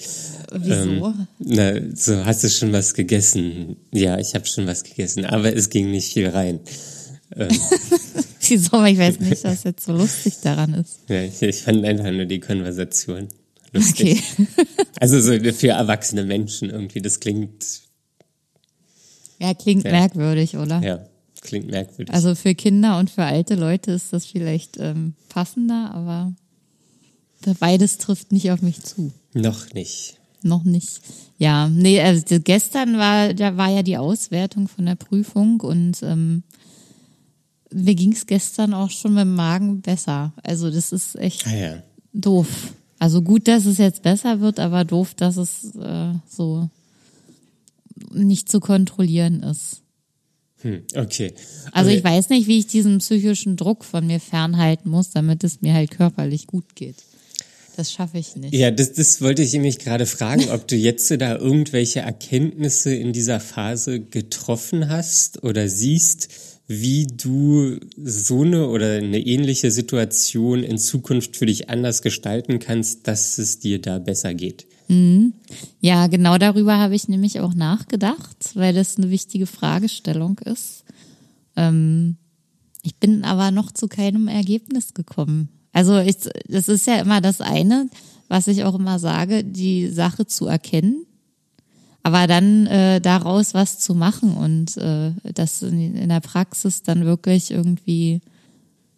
Wieso? 0.51 0.73
Ähm, 0.75 1.27
na, 1.39 1.73
so, 1.95 2.23
hast 2.23 2.43
du 2.43 2.49
schon 2.49 2.71
was 2.71 2.93
gegessen? 2.93 3.77
Ja, 3.91 4.19
ich 4.19 4.35
habe 4.35 4.45
schon 4.45 4.67
was 4.67 4.83
gegessen, 4.83 5.25
aber 5.25 5.55
es 5.55 5.71
ging 5.71 5.89
nicht 5.89 6.13
viel 6.13 6.29
rein. 6.29 6.59
Ähm, 7.35 7.49
Wieso? 8.47 8.85
Ich 8.85 8.99
weiß 8.99 9.19
nicht, 9.21 9.43
was 9.43 9.63
jetzt 9.63 9.85
so 9.85 9.93
lustig 9.93 10.35
daran 10.43 10.75
ist. 10.75 10.99
ja, 11.09 11.23
ich, 11.23 11.41
ich 11.41 11.63
fand 11.63 11.83
einfach 11.83 12.11
nur 12.11 12.25
die 12.25 12.39
Konversation 12.39 13.27
lustig. 13.73 14.23
Okay. 14.37 14.47
Also 14.99 15.19
so 15.19 15.31
für 15.51 15.69
erwachsene 15.69 16.23
Menschen 16.23 16.69
irgendwie, 16.69 17.01
das 17.01 17.19
klingt, 17.19 17.86
Ja, 19.39 19.53
klingt 19.53 19.83
Ja. 19.85 19.91
merkwürdig, 19.91 20.57
oder? 20.57 20.81
ja, 20.81 20.99
klingt 21.41 21.67
merkwürdig. 21.69 22.13
Also 22.13 22.35
für 22.35 22.55
Kinder 22.55 22.97
und 22.99 23.09
für 23.09 23.23
alte 23.23 23.55
Leute 23.55 23.91
ist 23.91 24.13
das 24.13 24.25
vielleicht 24.25 24.77
ähm, 24.79 25.13
passender, 25.29 25.91
aber 25.93 26.33
beides 27.59 27.97
trifft 27.97 28.31
nicht 28.31 28.51
auf 28.51 28.61
mich 28.61 28.81
zu. 28.81 29.11
Noch 29.33 29.73
nicht. 29.73 30.17
Noch 30.43 30.63
nicht. 30.63 31.01
Ja, 31.37 31.67
nee, 31.69 31.99
also 32.01 32.39
gestern 32.39 32.97
war, 32.97 33.33
da 33.33 33.57
war 33.57 33.69
ja 33.69 33.83
die 33.83 33.97
Auswertung 33.97 34.67
von 34.67 34.85
der 34.85 34.95
Prüfung 34.95 35.59
und 35.61 36.01
ähm, 36.03 36.43
mir 37.71 37.95
ging's 37.95 38.25
gestern 38.27 38.73
auch 38.73 38.89
schon 38.89 39.13
mit 39.13 39.21
dem 39.23 39.35
Magen 39.35 39.81
besser. 39.81 40.33
Also 40.43 40.69
das 40.71 40.91
ist 40.91 41.15
echt 41.17 41.45
Ah 41.47 41.55
ja. 41.55 41.83
doof. 42.13 42.73
Also 42.99 43.21
gut, 43.21 43.47
dass 43.47 43.65
es 43.65 43.77
jetzt 43.77 44.01
besser 44.03 44.39
wird, 44.39 44.59
aber 44.59 44.83
doof, 44.85 45.13
dass 45.15 45.37
es 45.37 45.75
äh, 45.75 46.13
so 46.27 46.69
nicht 48.11 48.49
zu 48.49 48.59
kontrollieren 48.59 49.43
ist. 49.43 49.81
Hm, 50.61 50.83
okay. 50.95 51.33
Also 51.71 51.91
ich 51.91 52.03
weiß 52.03 52.29
nicht, 52.29 52.47
wie 52.47 52.59
ich 52.59 52.67
diesen 52.67 52.97
psychischen 52.97 53.57
Druck 53.57 53.85
von 53.85 54.07
mir 54.07 54.19
fernhalten 54.19 54.89
muss, 54.89 55.11
damit 55.11 55.43
es 55.43 55.61
mir 55.61 55.73
halt 55.73 55.91
körperlich 55.91 56.47
gut 56.47 56.75
geht. 56.75 56.95
Das 57.75 57.91
schaffe 57.91 58.17
ich 58.17 58.35
nicht. 58.35 58.55
Ja, 58.55 58.71
das, 58.71 58.93
das 58.93 59.21
wollte 59.21 59.43
ich 59.43 59.53
nämlich 59.53 59.77
gerade 59.77 60.07
fragen, 60.07 60.49
ob 60.49 60.67
du 60.67 60.75
jetzt 60.75 61.11
da 61.11 61.37
irgendwelche 61.37 61.99
Erkenntnisse 61.99 62.95
in 62.95 63.13
dieser 63.13 63.39
Phase 63.39 63.99
getroffen 63.99 64.89
hast 64.89 65.43
oder 65.43 65.69
siehst, 65.69 66.29
wie 66.65 67.05
du 67.05 67.79
so 68.03 68.41
eine 68.41 68.67
oder 68.67 68.93
eine 68.93 69.19
ähnliche 69.19 69.69
Situation 69.69 70.63
in 70.63 70.79
Zukunft 70.79 71.37
für 71.37 71.45
dich 71.45 71.69
anders 71.69 72.01
gestalten 72.01 72.57
kannst, 72.57 73.07
dass 73.07 73.37
es 73.37 73.59
dir 73.59 73.79
da 73.79 73.99
besser 73.99 74.33
geht. 74.33 74.65
Ja, 75.81 76.07
genau 76.07 76.37
darüber 76.37 76.77
habe 76.77 76.95
ich 76.95 77.07
nämlich 77.07 77.39
auch 77.39 77.53
nachgedacht, 77.53 78.51
weil 78.55 78.73
das 78.73 78.97
eine 78.97 79.09
wichtige 79.09 79.45
Fragestellung 79.45 80.39
ist. 80.39 80.85
Ähm, 81.55 82.17
ich 82.83 82.95
bin 82.95 83.25
aber 83.25 83.51
noch 83.51 83.71
zu 83.71 83.87
keinem 83.87 84.27
Ergebnis 84.27 84.93
gekommen. 84.93 85.49
Also 85.73 85.99
ich, 85.99 86.17
das 86.47 86.69
ist 86.69 86.87
ja 86.87 86.95
immer 87.01 87.21
das 87.21 87.41
eine, 87.41 87.89
was 88.29 88.47
ich 88.47 88.63
auch 88.63 88.75
immer 88.75 88.99
sage, 88.99 89.43
die 89.43 89.89
Sache 89.89 90.25
zu 90.25 90.47
erkennen, 90.47 91.05
aber 92.03 92.27
dann 92.27 92.67
äh, 92.67 93.01
daraus 93.01 93.53
was 93.53 93.79
zu 93.79 93.93
machen 93.93 94.33
und 94.37 94.77
äh, 94.77 95.11
das 95.33 95.61
in, 95.61 95.95
in 95.95 96.09
der 96.09 96.21
Praxis 96.21 96.81
dann 96.81 97.05
wirklich 97.05 97.51
irgendwie 97.51 98.21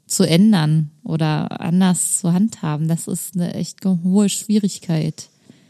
zu 0.05 0.24
ändern 0.24 0.91
oder 1.03 1.62
anders 1.62 2.19
zu 2.19 2.34
handhaben, 2.34 2.88
das 2.88 3.08
ist 3.08 3.36
eine 3.36 3.53
echt 3.53 3.84
hohe 3.86 4.29
Schwierigkeit. 4.29 5.29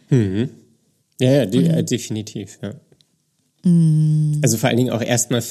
Ja, 0.10 1.32
ja, 1.32 1.46
de 1.46 1.68
äh, 1.68 1.84
definitiv, 1.84 2.60
ja. 2.62 2.74
Also 4.42 4.58
vor 4.58 4.70
allen 4.70 4.78
Dingen 4.78 4.92
auch 4.92 5.02
erstmal, 5.02 5.44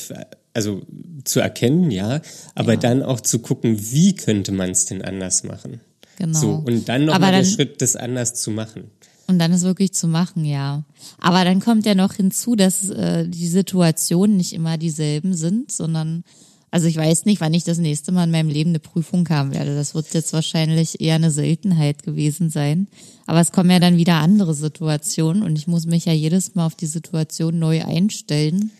also 0.54 0.82
zu 1.24 1.40
erkennen, 1.40 1.90
ja, 1.90 2.22
aber 2.54 2.72
Ja. 2.72 2.78
dann 2.80 3.02
auch 3.02 3.20
zu 3.20 3.40
gucken, 3.40 3.78
wie 3.92 4.14
könnte 4.14 4.50
man 4.52 4.70
es 4.70 4.86
denn 4.86 5.02
anders 5.02 5.44
machen. 5.44 5.80
Genau. 6.16 6.38
So, 6.38 6.50
und 6.66 6.88
dann 6.88 7.02
Aber 7.10 7.18
nochmal 7.26 7.32
der 7.32 7.44
Schritt, 7.44 7.80
das 7.82 7.96
anders 7.96 8.34
zu 8.34 8.50
machen. 8.50 8.90
Und 9.28 9.38
dann 9.38 9.52
ist 9.52 9.62
wirklich 9.62 9.92
zu 9.92 10.08
machen, 10.08 10.44
ja. 10.46 10.84
Aber 11.20 11.44
dann 11.44 11.60
kommt 11.60 11.84
ja 11.84 11.94
noch 11.94 12.14
hinzu, 12.14 12.56
dass 12.56 12.88
äh, 12.88 13.28
die 13.28 13.46
Situationen 13.46 14.38
nicht 14.38 14.54
immer 14.54 14.78
dieselben 14.78 15.34
sind, 15.34 15.70
sondern, 15.70 16.24
also 16.70 16.86
ich 16.86 16.96
weiß 16.96 17.24
nicht, 17.24 17.40
wann 17.40 17.54
ich 17.54 17.64
das 17.64 17.78
nächste 17.78 18.12
Mal 18.12 18.24
in 18.24 18.30
meinem 18.30 18.48
Leben 18.48 18.70
eine 18.70 18.78
Prüfung 18.78 19.28
haben 19.28 19.52
werde. 19.52 19.74
Das 19.74 19.94
wird 19.94 20.12
jetzt 20.12 20.32
wahrscheinlich 20.32 21.00
eher 21.00 21.14
eine 21.14 21.30
Seltenheit 21.30 22.02
gewesen 22.02 22.50
sein. 22.50 22.88
Aber 23.26 23.40
es 23.40 23.52
kommen 23.52 23.70
ja 23.70 23.78
dann 23.78 23.96
wieder 23.96 24.16
andere 24.16 24.54
Situationen 24.54 25.42
und 25.42 25.56
ich 25.56 25.66
muss 25.66 25.86
mich 25.86 26.04
ja 26.04 26.12
jedes 26.12 26.54
Mal 26.54 26.66
auf 26.66 26.74
die 26.74 26.86
Situation 26.86 27.58
neu 27.58 27.84
einstellen, 27.84 28.70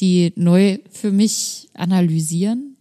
die 0.00 0.32
neu 0.36 0.78
für 0.90 1.12
mich 1.12 1.68
analysieren 1.74 2.76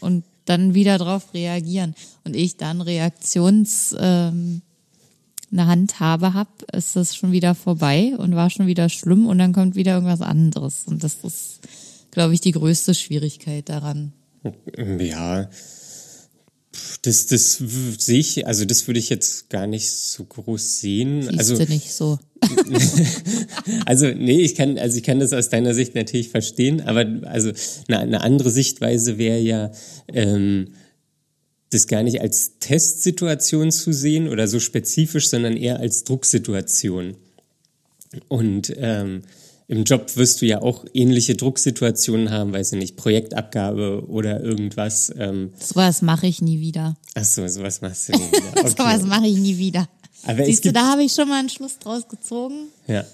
und 0.00 0.24
dann 0.46 0.74
wieder 0.74 0.98
darauf 0.98 1.34
reagieren. 1.34 1.94
Und 2.24 2.36
ich 2.36 2.56
dann 2.56 2.80
Reaktions... 2.80 3.94
Ähm, 3.98 4.62
eine 5.52 5.66
Handhabe 5.66 6.34
habe, 6.34 6.50
ist 6.72 6.96
das 6.96 7.16
schon 7.16 7.32
wieder 7.32 7.54
vorbei 7.54 8.14
und 8.16 8.34
war 8.34 8.50
schon 8.50 8.66
wieder 8.66 8.88
schlimm 8.88 9.26
und 9.26 9.38
dann 9.38 9.52
kommt 9.52 9.74
wieder 9.74 9.94
irgendwas 9.94 10.22
anderes. 10.22 10.84
Und 10.86 11.02
das 11.02 11.16
ist, 11.24 11.60
glaube 12.10 12.34
ich, 12.34 12.40
die 12.40 12.52
größte 12.52 12.94
Schwierigkeit 12.94 13.68
daran. 13.68 14.12
Ja, 14.76 15.48
das, 17.02 17.26
das 17.26 17.62
sehe 17.98 18.18
ich, 18.18 18.46
also 18.46 18.64
das 18.64 18.86
würde 18.86 19.00
ich 19.00 19.08
jetzt 19.08 19.50
gar 19.50 19.66
nicht 19.66 19.90
so 19.90 20.24
groß 20.24 20.80
sehen. 20.80 21.22
Siehst 21.22 21.38
Also, 21.38 21.54
nicht 21.64 21.92
so. 21.92 22.18
also 23.86 24.06
nee, 24.06 24.40
ich 24.40 24.54
kann, 24.54 24.78
also 24.78 24.96
ich 24.96 25.02
kann 25.02 25.18
das 25.18 25.32
aus 25.32 25.48
deiner 25.48 25.74
Sicht 25.74 25.94
natürlich 25.94 26.28
verstehen, 26.28 26.80
aber 26.80 27.06
also 27.24 27.52
eine, 27.88 27.98
eine 27.98 28.20
andere 28.22 28.50
Sichtweise 28.50 29.18
wäre 29.18 29.40
ja, 29.40 29.72
ähm, 30.08 30.68
das 31.70 31.86
gar 31.86 32.02
nicht 32.02 32.20
als 32.20 32.58
Testsituation 32.58 33.70
zu 33.70 33.92
sehen 33.92 34.28
oder 34.28 34.48
so 34.48 34.58
spezifisch, 34.58 35.28
sondern 35.28 35.56
eher 35.56 35.78
als 35.78 36.04
Drucksituation. 36.04 37.16
Und 38.28 38.72
ähm, 38.76 39.22
im 39.70 39.84
Job 39.84 40.16
wirst 40.16 40.42
du 40.42 40.46
ja 40.46 40.60
auch 40.62 40.84
ähnliche 40.94 41.36
Drucksituationen 41.36 42.30
haben, 42.30 42.52
weiß 42.52 42.72
ich 42.72 42.78
nicht, 42.78 42.96
Projektabgabe 42.96 44.04
oder 44.08 44.40
irgendwas. 44.42 45.12
Ähm, 45.16 45.52
Sowas 45.58 46.02
mache 46.02 46.26
ich 46.26 46.42
nie 46.42 46.60
wieder. 46.60 46.96
ach 47.14 47.24
so, 47.24 47.46
sowas 47.46 47.80
machst 47.80 48.08
du 48.08 48.12
nie 48.12 48.18
wieder. 48.32 48.68
Sowas 48.68 49.00
Okay. 49.00 49.06
mache 49.06 49.26
ich 49.26 49.36
nie 49.38 49.58
wieder. 49.58 49.88
Aber 50.24 50.40
es 50.40 50.46
Siehst 50.46 50.64
du, 50.64 50.68
gibt- 50.68 50.76
da 50.76 50.90
habe 50.90 51.02
ich 51.04 51.12
schon 51.12 51.28
mal 51.28 51.38
einen 51.38 51.48
Schluss 51.48 51.78
draus 51.78 52.08
gezogen. 52.08 52.66
Ja. 52.88 53.04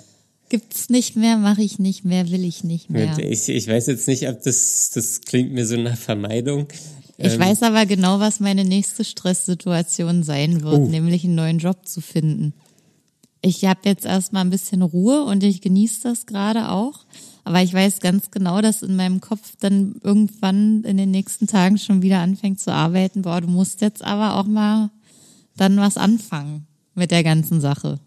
Gibt's 0.48 0.88
nicht 0.90 1.16
mehr, 1.16 1.36
mache 1.36 1.62
ich 1.62 1.78
nicht 1.78 2.04
mehr, 2.04 2.30
will 2.30 2.44
ich 2.44 2.62
nicht 2.64 2.88
mehr. 2.88 3.18
Ich, 3.18 3.48
ich 3.48 3.66
weiß 3.68 3.86
jetzt 3.88 4.06
nicht, 4.08 4.28
ob 4.28 4.42
das, 4.42 4.90
das 4.94 5.20
klingt 5.22 5.52
mir 5.52 5.66
so 5.66 5.76
nach 5.76 5.96
Vermeidung. 5.98 6.68
Ich 7.18 7.32
Ähm, 7.34 7.40
weiß 7.40 7.62
aber 7.64 7.84
genau, 7.86 8.20
was 8.20 8.40
meine 8.40 8.64
nächste 8.64 9.04
Stresssituation 9.04 10.22
sein 10.22 10.62
wird, 10.62 10.74
Oh. 10.74 10.86
nämlich 10.86 11.24
einen 11.24 11.34
neuen 11.34 11.58
Job 11.58 11.86
zu 11.86 12.00
finden. 12.00 12.54
Ich 13.46 13.64
habe 13.64 13.78
jetzt 13.84 14.04
erstmal 14.04 14.44
ein 14.44 14.50
bisschen 14.50 14.82
Ruhe 14.82 15.22
und 15.22 15.44
ich 15.44 15.60
genieße 15.60 16.02
das 16.02 16.26
gerade 16.26 16.68
auch. 16.68 17.06
Aber 17.44 17.62
ich 17.62 17.72
weiß 17.72 18.00
ganz 18.00 18.32
genau, 18.32 18.60
dass 18.60 18.82
in 18.82 18.96
meinem 18.96 19.20
Kopf 19.20 19.52
dann 19.60 20.00
irgendwann 20.02 20.82
in 20.82 20.96
den 20.96 21.12
nächsten 21.12 21.46
Tagen 21.46 21.78
schon 21.78 22.02
wieder 22.02 22.18
anfängt 22.18 22.58
zu 22.58 22.72
arbeiten. 22.72 23.22
Boah, 23.22 23.40
du 23.40 23.46
musst 23.46 23.82
jetzt 23.82 24.02
aber 24.02 24.34
auch 24.34 24.46
mal 24.46 24.90
dann 25.56 25.76
was 25.76 25.96
anfangen 25.96 26.66
mit 26.96 27.12
der 27.12 27.22
ganzen 27.22 27.60
Sache. 27.60 28.00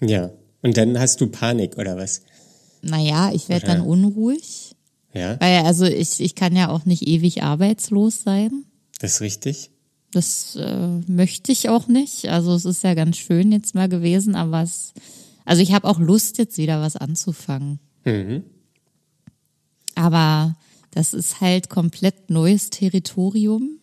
Ja. 0.00 0.30
Und 0.62 0.78
dann 0.78 0.98
hast 0.98 1.20
du 1.20 1.26
Panik 1.26 1.76
oder 1.76 1.98
was? 1.98 2.22
Naja, 2.80 3.32
ich 3.34 3.50
werde 3.50 3.66
dann 3.66 3.82
unruhig. 3.82 4.74
Ja, 5.12 5.38
Weil 5.38 5.66
also 5.66 5.84
ich, 5.84 6.18
ich 6.20 6.34
kann 6.34 6.56
ja 6.56 6.70
auch 6.70 6.86
nicht 6.86 7.06
ewig 7.06 7.42
arbeitslos 7.42 8.22
sein. 8.22 8.64
das 9.00 9.16
ist 9.16 9.20
richtig. 9.20 9.70
Das 10.16 10.56
äh, 10.56 10.88
möchte 11.06 11.52
ich 11.52 11.68
auch 11.68 11.88
nicht. 11.88 12.30
Also 12.30 12.54
es 12.54 12.64
ist 12.64 12.82
ja 12.82 12.94
ganz 12.94 13.18
schön 13.18 13.52
jetzt 13.52 13.74
mal 13.74 13.86
gewesen, 13.86 14.34
aber 14.34 14.62
es, 14.62 14.94
also 15.44 15.60
ich 15.60 15.74
habe 15.74 15.86
auch 15.86 15.98
Lust 15.98 16.38
jetzt 16.38 16.56
wieder 16.56 16.80
was 16.80 16.96
anzufangen. 16.96 17.80
Mhm. 18.06 18.42
Aber 19.94 20.56
das 20.90 21.12
ist 21.12 21.42
halt 21.42 21.68
komplett 21.68 22.30
neues 22.30 22.70
Territorium. 22.70 23.78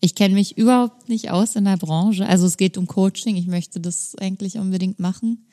Ich 0.00 0.14
kenne 0.14 0.34
mich 0.34 0.58
überhaupt 0.58 1.08
nicht 1.08 1.30
aus 1.30 1.56
in 1.56 1.64
der 1.64 1.78
Branche. 1.78 2.26
Also 2.26 2.44
es 2.44 2.58
geht 2.58 2.76
um 2.76 2.86
Coaching. 2.86 3.36
Ich 3.36 3.46
möchte 3.46 3.80
das 3.80 4.16
eigentlich 4.16 4.58
unbedingt 4.58 4.98
machen. 4.98 5.46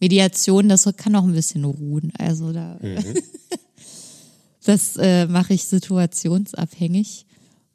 Mediation, 0.00 0.68
das 0.68 0.92
kann 0.96 1.14
auch 1.14 1.22
ein 1.22 1.34
bisschen 1.34 1.64
ruhen. 1.64 2.12
Also 2.18 2.52
da 2.52 2.80
Das 4.64 4.96
äh, 4.96 5.28
mache 5.28 5.54
ich 5.54 5.62
situationsabhängig. 5.66 7.25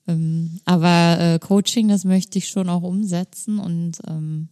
Ähm, 0.07 0.59
aber 0.65 1.17
äh, 1.19 1.39
Coaching, 1.39 1.87
das 1.87 2.03
möchte 2.05 2.37
ich 2.37 2.47
schon 2.47 2.69
auch 2.69 2.83
umsetzen. 2.83 3.59
Und 3.59 3.93
ähm, 4.07 4.47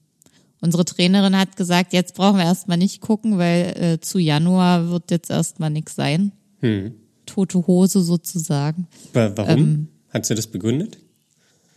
unsere 0.61 0.85
Trainerin 0.85 1.37
hat 1.37 1.55
gesagt, 1.57 1.93
jetzt 1.93 2.15
brauchen 2.15 2.37
wir 2.37 2.45
erstmal 2.45 2.77
nicht 2.77 3.01
gucken, 3.01 3.37
weil 3.37 3.75
äh, 3.77 3.99
zu 3.99 4.19
Januar 4.19 4.89
wird 4.89 5.11
jetzt 5.11 5.29
erstmal 5.29 5.69
nichts 5.69 5.95
sein. 5.95 6.31
Hm. 6.61 6.93
Tote 7.25 7.65
Hose 7.67 8.01
sozusagen. 8.01 8.87
Wa- 9.13 9.31
Warum? 9.35 9.57
Ähm, 9.59 9.87
Hat 10.09 10.25
sie 10.25 10.35
das 10.35 10.47
begründet? 10.47 10.97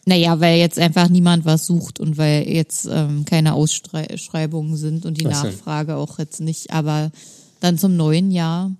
Naja, 0.05 0.41
weil 0.41 0.59
jetzt 0.59 0.79
einfach 0.81 1.09
niemand 1.09 1.45
was 1.45 1.67
sucht 1.67 2.01
und 2.01 2.19
weil 2.19 2.49
jetzt 2.49 2.89
ähm, 2.91 3.25
keine 3.25 3.55
Ausschreibungen 3.55 4.77
sind 4.77 5.07
und 5.07 5.21
die 5.21 5.27
Ach 5.29 5.43
so. 5.43 5.47
Nachfrage 5.47 5.95
auch 5.97 6.19
jetzt 6.19 6.41
nicht. 6.41 6.73
Aber 6.73 7.13
dann 7.61 7.79
zum 7.79 7.97
neuen 7.97 8.33
Jahr. 8.33 8.73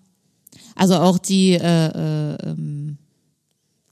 Also 0.75 0.97
auch 0.97 1.19
die, 1.19 1.53
äh, 1.53 1.59
äh, 1.87 2.37
ähm, 2.51 2.99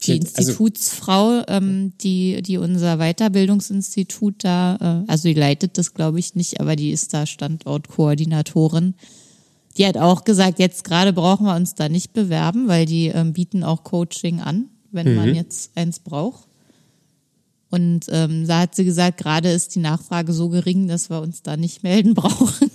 die 0.03 0.13
Also, 0.13 0.51
Institutsfrau, 0.51 1.43
ähm, 1.47 1.93
die, 2.01 2.41
die 2.41 2.57
unser 2.57 2.97
Weiterbildungsinstitut 2.97 4.43
da, 4.43 5.03
äh, 5.07 5.11
also 5.11 5.27
die 5.27 5.33
leitet 5.33 5.77
das 5.77 5.93
glaube 5.93 6.19
ich 6.19 6.35
nicht, 6.35 6.59
aber 6.59 6.75
die 6.75 6.91
ist 6.91 7.13
da 7.13 7.25
Standortkoordinatorin. 7.25 8.95
Die 9.77 9.85
hat 9.85 9.97
auch 9.97 10.23
gesagt, 10.23 10.59
jetzt 10.59 10.83
gerade 10.83 11.13
brauchen 11.13 11.45
wir 11.45 11.55
uns 11.55 11.75
da 11.75 11.87
nicht 11.87 12.13
bewerben, 12.13 12.67
weil 12.67 12.85
die 12.85 13.07
ähm, 13.07 13.33
bieten 13.33 13.63
auch 13.63 13.83
Coaching 13.83 14.41
an, 14.41 14.65
wenn 14.91 15.15
man 15.15 15.33
jetzt 15.35 15.71
eins 15.75 15.99
braucht. 15.99 16.47
Und 17.69 18.07
ähm, 18.09 18.47
da 18.47 18.59
hat 18.59 18.75
sie 18.75 18.83
gesagt, 18.83 19.17
gerade 19.17 19.49
ist 19.49 19.75
die 19.75 19.79
Nachfrage 19.79 20.33
so 20.33 20.49
gering, 20.49 20.87
dass 20.87 21.09
wir 21.09 21.21
uns 21.21 21.41
da 21.41 21.55
nicht 21.55 21.83
melden 21.83 22.13
brauchen. 22.13 22.69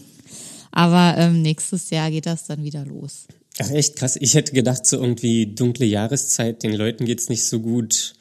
Aber 0.72 1.14
ähm, 1.18 1.42
nächstes 1.42 1.90
Jahr 1.90 2.10
geht 2.10 2.26
das 2.26 2.46
dann 2.46 2.64
wieder 2.64 2.84
los. 2.84 3.26
Ach 3.60 3.70
echt 3.70 3.96
krass. 3.96 4.16
Ich 4.20 4.34
hätte 4.34 4.52
gedacht, 4.52 4.86
so 4.86 4.96
irgendwie 4.96 5.46
dunkle 5.54 5.86
Jahreszeit, 5.86 6.62
den 6.62 6.74
Leuten 6.74 7.04
geht's 7.04 7.28
nicht 7.28 7.44
so 7.44 7.60
gut. 7.60 8.14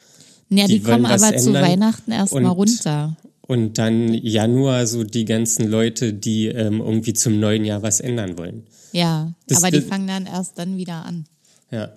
Ja, 0.48 0.66
die, 0.66 0.78
Die 0.78 0.82
kommen 0.82 1.06
aber 1.06 1.36
zu 1.36 1.52
Weihnachten 1.52 2.12
erstmal 2.12 2.44
runter. 2.52 3.16
Und 3.48 3.78
dann 3.78 4.12
Januar 4.12 4.86
so 4.86 5.04
die 5.04 5.24
ganzen 5.24 5.68
Leute, 5.68 6.12
die 6.12 6.46
ähm, 6.46 6.80
irgendwie 6.80 7.12
zum 7.12 7.38
neuen 7.38 7.64
Jahr 7.64 7.82
was 7.82 8.00
ändern 8.00 8.38
wollen. 8.38 8.64
Ja, 8.92 9.32
Das- 9.46 9.58
aber 9.58 9.70
die 9.70 9.80
das- 9.80 9.88
fangen 9.88 10.06
dann 10.08 10.26
erst 10.26 10.58
dann 10.58 10.76
wieder 10.76 11.04
an. 11.04 11.26
Ja. 11.70 11.92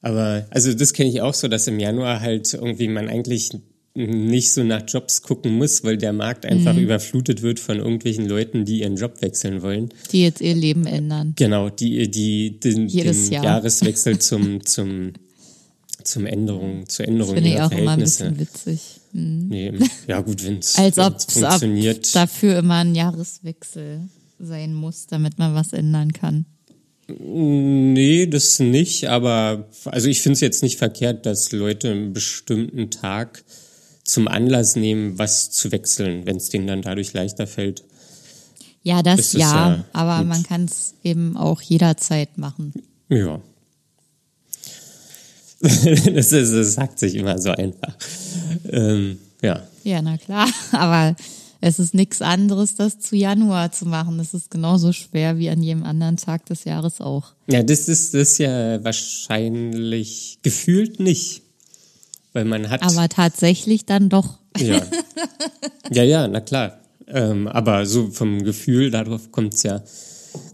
Aber, 0.00 0.46
also 0.50 0.72
das 0.74 0.92
kenne 0.92 1.08
ich 1.10 1.20
auch 1.22 1.34
so, 1.34 1.48
dass 1.48 1.66
im 1.66 1.80
Januar 1.80 2.20
halt 2.20 2.52
irgendwie 2.54 2.88
man 2.88 3.08
eigentlich 3.08 3.50
nicht 4.06 4.52
so 4.52 4.62
nach 4.64 4.82
Jobs 4.86 5.22
gucken 5.22 5.56
muss, 5.56 5.84
weil 5.84 5.96
der 5.98 6.12
Markt 6.12 6.46
einfach 6.46 6.74
Mhm. 6.74 6.80
überflutet 6.82 7.42
wird 7.42 7.58
von 7.60 7.78
irgendwelchen 7.78 8.28
Leuten, 8.28 8.64
die 8.64 8.80
ihren 8.80 8.96
Job 8.96 9.20
wechseln 9.20 9.62
wollen. 9.62 9.88
Die 10.12 10.22
jetzt 10.22 10.40
ihr 10.40 10.54
Leben 10.54 10.86
ändern. 10.86 11.34
Genau, 11.36 11.68
die, 11.68 12.10
die 12.10 12.58
den, 12.60 12.88
den 12.88 13.30
Jahr. 13.32 13.44
Jahreswechsel 13.44 14.18
zum, 14.20 14.64
zum, 14.64 15.12
zum 16.04 16.26
Änderung, 16.26 16.88
zur 16.88 17.06
Änderung 17.08 17.34
Finde 17.34 17.50
ich 17.50 17.56
ihrer 17.56 17.66
auch 17.66 17.70
immer 17.72 17.90
ein 17.92 18.00
bisschen 18.00 18.38
witzig. 18.38 18.80
Nee, 19.12 19.72
ja 20.06 20.20
gut, 20.20 20.44
wenn 20.46 20.58
es 20.58 20.76
Als 20.76 20.98
ob 20.98 21.20
funktioniert. 21.20 22.14
dafür 22.14 22.58
immer 22.58 22.76
ein 22.76 22.94
Jahreswechsel 22.94 24.02
sein 24.38 24.74
muss, 24.74 25.06
damit 25.08 25.38
man 25.38 25.54
was 25.54 25.72
ändern 25.72 26.12
kann. 26.12 26.44
Nee, 27.10 28.26
das 28.26 28.58
nicht, 28.60 29.06
aber 29.08 29.68
also 29.86 30.08
ich 30.08 30.20
finde 30.20 30.34
es 30.34 30.40
jetzt 30.42 30.62
nicht 30.62 30.76
verkehrt, 30.76 31.24
dass 31.24 31.52
Leute 31.52 31.90
einen 31.90 32.12
bestimmten 32.12 32.90
Tag 32.90 33.44
zum 34.08 34.26
Anlass 34.26 34.74
nehmen, 34.74 35.18
was 35.18 35.50
zu 35.50 35.70
wechseln, 35.70 36.24
wenn 36.24 36.36
es 36.36 36.48
denen 36.48 36.66
dann 36.66 36.82
dadurch 36.82 37.12
leichter 37.12 37.46
fällt. 37.46 37.84
Ja, 38.82 39.02
das 39.02 39.34
ja, 39.34 39.38
ja 39.38 39.84
aber 39.92 40.18
gut. 40.18 40.28
man 40.28 40.42
kann 40.44 40.64
es 40.64 40.94
eben 41.04 41.36
auch 41.36 41.60
jederzeit 41.60 42.38
machen. 42.38 42.72
Ja. 43.10 43.40
das, 45.60 46.32
ist, 46.32 46.52
das 46.54 46.74
sagt 46.74 46.98
sich 46.98 47.16
immer 47.16 47.38
so 47.38 47.50
einfach. 47.50 47.94
Ähm, 48.70 49.18
ja. 49.42 49.62
Ja, 49.84 50.00
na 50.00 50.16
klar. 50.16 50.48
Aber 50.72 51.16
es 51.60 51.80
ist 51.80 51.94
nichts 51.94 52.22
anderes, 52.22 52.76
das 52.76 53.00
zu 53.00 53.16
Januar 53.16 53.72
zu 53.72 53.84
machen. 53.84 54.18
Das 54.18 54.34
ist 54.34 54.52
genauso 54.52 54.92
schwer 54.92 55.36
wie 55.38 55.50
an 55.50 55.60
jedem 55.60 55.82
anderen 55.82 56.16
Tag 56.16 56.46
des 56.46 56.62
Jahres 56.62 57.00
auch. 57.00 57.32
Ja, 57.50 57.64
das 57.64 57.88
ist 57.88 58.14
das 58.14 58.32
ist 58.32 58.38
ja 58.38 58.82
wahrscheinlich 58.84 60.38
gefühlt 60.42 61.00
nicht. 61.00 61.42
Weil 62.38 62.44
man 62.44 62.70
hat. 62.70 62.82
Aber 62.82 63.08
tatsächlich 63.08 63.84
dann 63.84 64.08
doch. 64.08 64.38
Ja. 64.56 64.80
ja, 65.90 66.04
ja, 66.04 66.28
na 66.28 66.40
klar. 66.40 66.78
Ähm, 67.08 67.48
aber 67.48 67.84
so 67.84 68.12
vom 68.12 68.44
Gefühl, 68.44 68.92
darauf 68.92 69.32
kommt's 69.32 69.64
ja, 69.64 69.82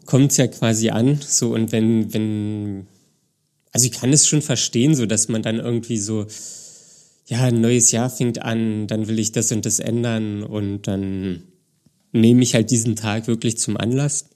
kommt's 0.07 0.39
ja 0.39 0.47
quasi 0.47 0.89
an. 0.89 1.21
So, 1.21 1.53
und 1.53 1.73
wenn, 1.73 2.15
wenn, 2.15 2.87
also 3.71 3.85
ich 3.85 3.93
kann 3.93 4.15
es 4.15 4.27
schon 4.27 4.41
verstehen, 4.41 4.95
so 4.95 5.05
dass 5.05 5.29
man 5.29 5.43
dann 5.43 5.57
irgendwie 5.57 5.99
so, 5.99 6.27
ja, 7.27 7.43
ein 7.43 7.61
neues 7.61 7.91
Jahr 7.91 8.09
fängt 8.09 8.41
an, 8.41 8.87
dann 8.87 9.07
will 9.07 9.19
ich 9.19 9.33
das 9.33 9.53
und 9.53 9.67
das 9.67 9.79
ändern 9.79 10.43
und 10.43 10.87
dann 10.87 11.43
nehme 12.13 12.43
ich 12.43 12.55
halt 12.55 12.71
diesen 12.71 12.97
Tag 12.97 13.27
wirklich 13.27 13.59
zum 13.59 13.77
Anlass. 13.77 14.31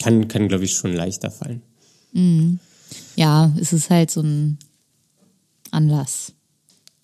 Kann, 0.00 0.28
kann, 0.28 0.46
glaube 0.46 0.64
ich, 0.64 0.74
schon 0.74 0.94
leichter 0.94 1.32
fallen. 1.32 1.62
Ja, 3.16 3.52
es 3.60 3.72
ist 3.72 3.90
halt 3.90 4.12
so 4.12 4.20
ein 4.20 4.58
Anlass. 5.70 6.32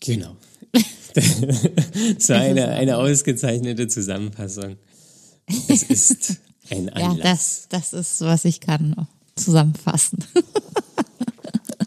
Genau. 0.00 0.36
so 2.18 2.32
eine, 2.34 2.68
eine 2.68 2.98
ausgezeichnete 2.98 3.88
Zusammenfassung. 3.88 4.76
Es 5.68 5.82
ist 5.84 6.36
ein 6.70 6.86
Ja, 6.96 7.10
Anlass. 7.10 7.66
das, 7.70 7.90
das 7.92 7.92
ist, 7.92 8.20
was 8.22 8.44
ich 8.44 8.60
kann 8.60 9.06
zusammenfassen. 9.36 10.18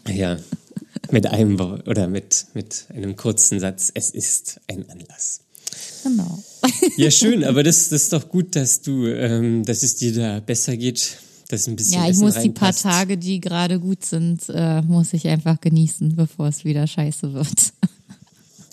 Ja, 0.08 0.38
mit 1.12 1.26
einem 1.28 1.58
Wort 1.60 1.86
oder 1.86 2.08
mit, 2.08 2.46
mit 2.54 2.86
einem 2.88 3.14
kurzen 3.14 3.60
Satz. 3.60 3.92
Es 3.94 4.10
ist 4.10 4.60
ein 4.66 4.88
Anlass. 4.90 5.42
genau. 6.02 6.42
Ja, 6.96 7.12
schön, 7.12 7.44
aber 7.44 7.62
das, 7.62 7.90
das 7.90 8.02
ist 8.04 8.12
doch 8.12 8.28
gut, 8.28 8.56
dass 8.56 8.82
du, 8.82 9.06
ähm, 9.06 9.64
dass 9.64 9.84
es 9.84 9.94
dir 9.96 10.12
da 10.12 10.40
besser 10.40 10.76
geht, 10.76 11.18
dass 11.52 11.66
ein 11.66 11.76
bisschen 11.76 11.94
Ja, 11.94 12.04
ich 12.04 12.10
Essen 12.10 12.24
muss 12.24 12.34
die 12.38 12.50
paar. 12.50 12.74
Tage, 12.74 13.18
die 13.18 13.40
gerade 13.40 13.78
gut 13.80 14.04
sind, 14.04 14.48
äh, 14.48 14.82
muss 14.82 15.12
ich 15.12 15.26
einfach 15.28 15.60
genießen, 15.60 16.16
bevor 16.16 16.48
es 16.48 16.64
wieder 16.64 16.86
scheiße 16.86 17.32
wird. 17.32 17.72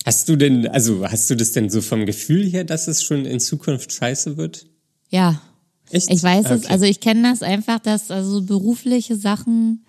Hast 0.05 0.29
du 0.29 0.35
denn, 0.37 0.67
also 0.67 1.05
hast 1.05 1.29
du 1.29 1.35
das 1.35 1.51
denn 1.51 1.69
so 1.69 1.81
vom 1.81 2.05
Gefühl 2.05 2.45
her, 2.49 2.63
dass 2.63 2.87
es 2.87 3.03
schon 3.03 3.25
in 3.25 3.39
Zukunft 3.41 3.91
scheiße 3.91 4.37
wird? 4.37 4.65
Ja, 5.09 5.41
Echt? 5.89 6.09
ich 6.09 6.23
weiß 6.23 6.45
es, 6.45 6.63
Okay. 6.63 6.71
also 6.71 6.85
ich 6.85 6.99
kenne 7.01 7.23
das 7.23 7.43
einfach, 7.43 7.79
dass 7.79 8.09
also 8.09 8.41
berufliche 8.41 9.17
Sachen, 9.17 9.83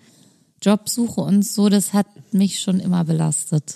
Jobsuche 0.61 1.21
und 1.21 1.45
so, 1.45 1.69
das 1.69 1.93
hat 1.93 2.07
mich 2.33 2.59
schon 2.59 2.81
immer 2.81 3.05
belastet. 3.05 3.75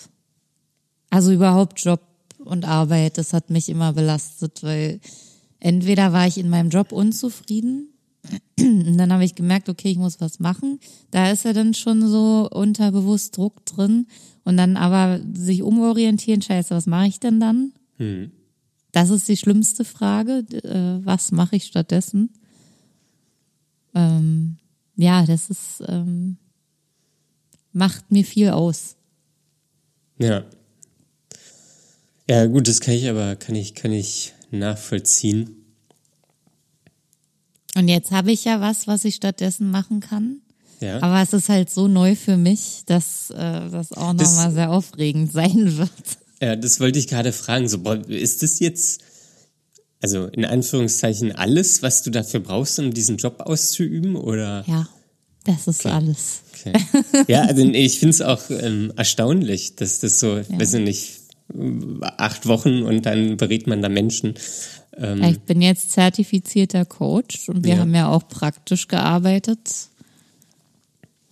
Also 1.09 1.31
überhaupt 1.31 1.79
Job 1.79 2.01
und 2.39 2.65
Arbeit, 2.65 3.17
das 3.17 3.31
hat 3.31 3.49
mich 3.49 3.69
immer 3.69 3.93
belastet, 3.93 4.63
weil 4.63 4.99
entweder 5.61 6.11
war 6.11 6.27
ich 6.27 6.37
in 6.37 6.49
meinem 6.49 6.69
Job 6.71 6.91
unzufrieden 6.91 7.92
und 8.59 8.97
dann 8.97 9.11
habe 9.11 9.25
ich 9.25 9.35
gemerkt, 9.35 9.69
okay, 9.69 9.89
ich 9.89 9.97
muss 9.97 10.21
was 10.21 10.39
machen. 10.39 10.79
Da 11.11 11.31
ist 11.31 11.45
ja 11.45 11.53
dann 11.53 11.73
schon 11.73 12.07
so 12.07 12.49
unterbewusst 12.51 13.37
Druck 13.37 13.65
drin 13.65 14.07
und 14.43 14.57
dann 14.57 14.77
aber 14.77 15.19
sich 15.33 15.61
umorientieren, 15.61 16.41
scheiße, 16.41 16.75
was 16.75 16.85
mache 16.85 17.07
ich 17.07 17.19
denn 17.19 17.39
dann? 17.39 17.73
Das 18.91 19.09
ist 19.09 19.27
die 19.27 19.37
schlimmste 19.37 19.85
Frage. 19.85 20.45
Äh, 20.63 21.05
was 21.05 21.31
mache 21.31 21.55
ich 21.55 21.65
stattdessen? 21.65 22.29
Ähm, 23.95 24.57
ja, 24.95 25.25
das 25.25 25.49
ist 25.49 25.83
ähm, 25.87 26.37
macht 27.73 28.11
mir 28.11 28.23
viel 28.23 28.49
aus. 28.49 28.95
Ja. 30.19 30.45
Ja, 32.29 32.45
gut, 32.45 32.67
das 32.67 32.79
kann 32.79 32.93
ich 32.93 33.09
aber, 33.09 33.35
kann 33.35 33.55
ich, 33.55 33.75
kann 33.75 33.91
ich 33.91 34.33
nachvollziehen. 34.51 35.62
Und 37.75 37.87
jetzt 37.87 38.11
habe 38.11 38.31
ich 38.31 38.45
ja 38.45 38.61
was, 38.61 38.87
was 38.87 39.05
ich 39.05 39.15
stattdessen 39.15 39.71
machen 39.71 39.99
kann. 39.99 40.41
Ja. 40.79 41.01
Aber 41.01 41.21
es 41.21 41.33
ist 41.33 41.49
halt 41.49 41.69
so 41.69 41.87
neu 41.87 42.15
für 42.15 42.37
mich, 42.37 42.83
dass 42.85 43.29
äh, 43.31 43.69
das 43.69 43.93
auch 43.93 44.13
nochmal 44.13 44.51
sehr 44.51 44.71
aufregend 44.71 45.31
sein 45.33 45.77
wird. 45.77 45.89
Ja, 46.41 46.55
das 46.55 46.79
wollte 46.79 46.99
ich 46.99 47.07
gerade 47.07 47.31
fragen. 47.31 47.69
So, 47.69 47.79
boah, 47.79 47.95
ist 48.07 48.43
das 48.43 48.59
jetzt, 48.59 49.01
also 50.01 50.25
in 50.27 50.45
Anführungszeichen, 50.45 51.31
alles, 51.33 51.81
was 51.81 52.03
du 52.03 52.11
dafür 52.11 52.41
brauchst, 52.41 52.79
um 52.79 52.93
diesen 52.93 53.17
Job 53.17 53.39
auszuüben? 53.39 54.15
Oder? 54.15 54.65
Ja, 54.67 54.87
das 55.45 55.67
ist 55.67 55.85
alles. 55.85 56.41
Okay. 56.53 56.73
Ja, 57.27 57.43
also 57.43 57.63
ich 57.63 57.99
finde 57.99 58.11
es 58.11 58.21
auch 58.21 58.49
ähm, 58.49 58.93
erstaunlich, 58.95 59.75
dass 59.75 59.99
das 59.99 60.19
so, 60.19 60.35
weiß 60.49 60.75
ich 60.75 60.83
nicht, 60.83 61.22
acht 62.17 62.47
Wochen 62.47 62.83
und 62.83 63.05
dann 63.05 63.37
berät 63.37 63.67
man 63.67 63.81
da 63.81 63.89
Menschen. 63.89 64.33
Ähm, 64.97 65.23
Ich 65.23 65.39
bin 65.41 65.61
jetzt 65.61 65.91
zertifizierter 65.91 66.85
Coach 66.85 67.49
und 67.49 67.63
wir 67.63 67.75
Ja. 67.75 67.79
haben 67.81 67.93
ja 67.93 68.09
auch 68.09 68.27
praktisch 68.27 68.87
gearbeitet 68.87 69.89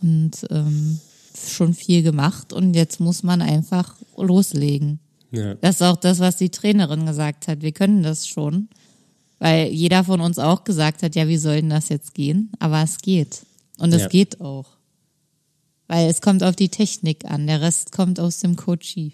und 0.02 0.32
ähm, 0.50 1.00
schon 1.47 1.74
viel 1.74 2.04
gemacht 2.04 2.54
und 2.54 2.76
jetzt 2.76 3.00
muss 3.00 3.24
man 3.24 3.41
einfach 3.41 3.95
loslegen. 4.17 5.00
ja. 5.32 5.56
Das 5.56 5.76
ist 5.76 5.82
auch 5.84 5.95
das, 5.97 6.19
was 6.19 6.36
die 6.38 6.50
Trainerin 6.50 7.06
gesagt 7.06 7.47
hat. 7.47 7.62
Wir 7.62 7.71
können 7.71 8.04
das 8.04 8.28
schon, 8.28 8.67
weil 9.39 9.67
jeder 9.69 10.04
von 10.04 10.21
uns 10.21 10.38
auch 10.39 10.63
gesagt 10.65 11.04
hat, 11.04 11.15
ja, 11.15 11.28
wie 11.28 11.38
soll 11.38 11.58
denn 11.62 11.69
das 11.69 11.89
jetzt 11.89 12.13
gehen? 12.13 12.52
Aber 12.60 12.84
es 12.84 12.97
geht. 13.00 13.43
Und 13.80 13.91
das 13.91 14.04
Ja. 14.04 14.08
geht 14.10 14.41
auch. 14.41 14.65
Weil 15.88 16.10
es 16.10 16.21
kommt 16.21 16.43
auf 16.43 16.56
die 16.56 16.69
Technik 16.69 17.26
an, 17.26 17.47
der 17.47 17.62
Rest 17.62 17.91
kommt 17.91 18.19
aus 18.19 18.39
dem 18.39 18.56
Coachie. 18.56 19.13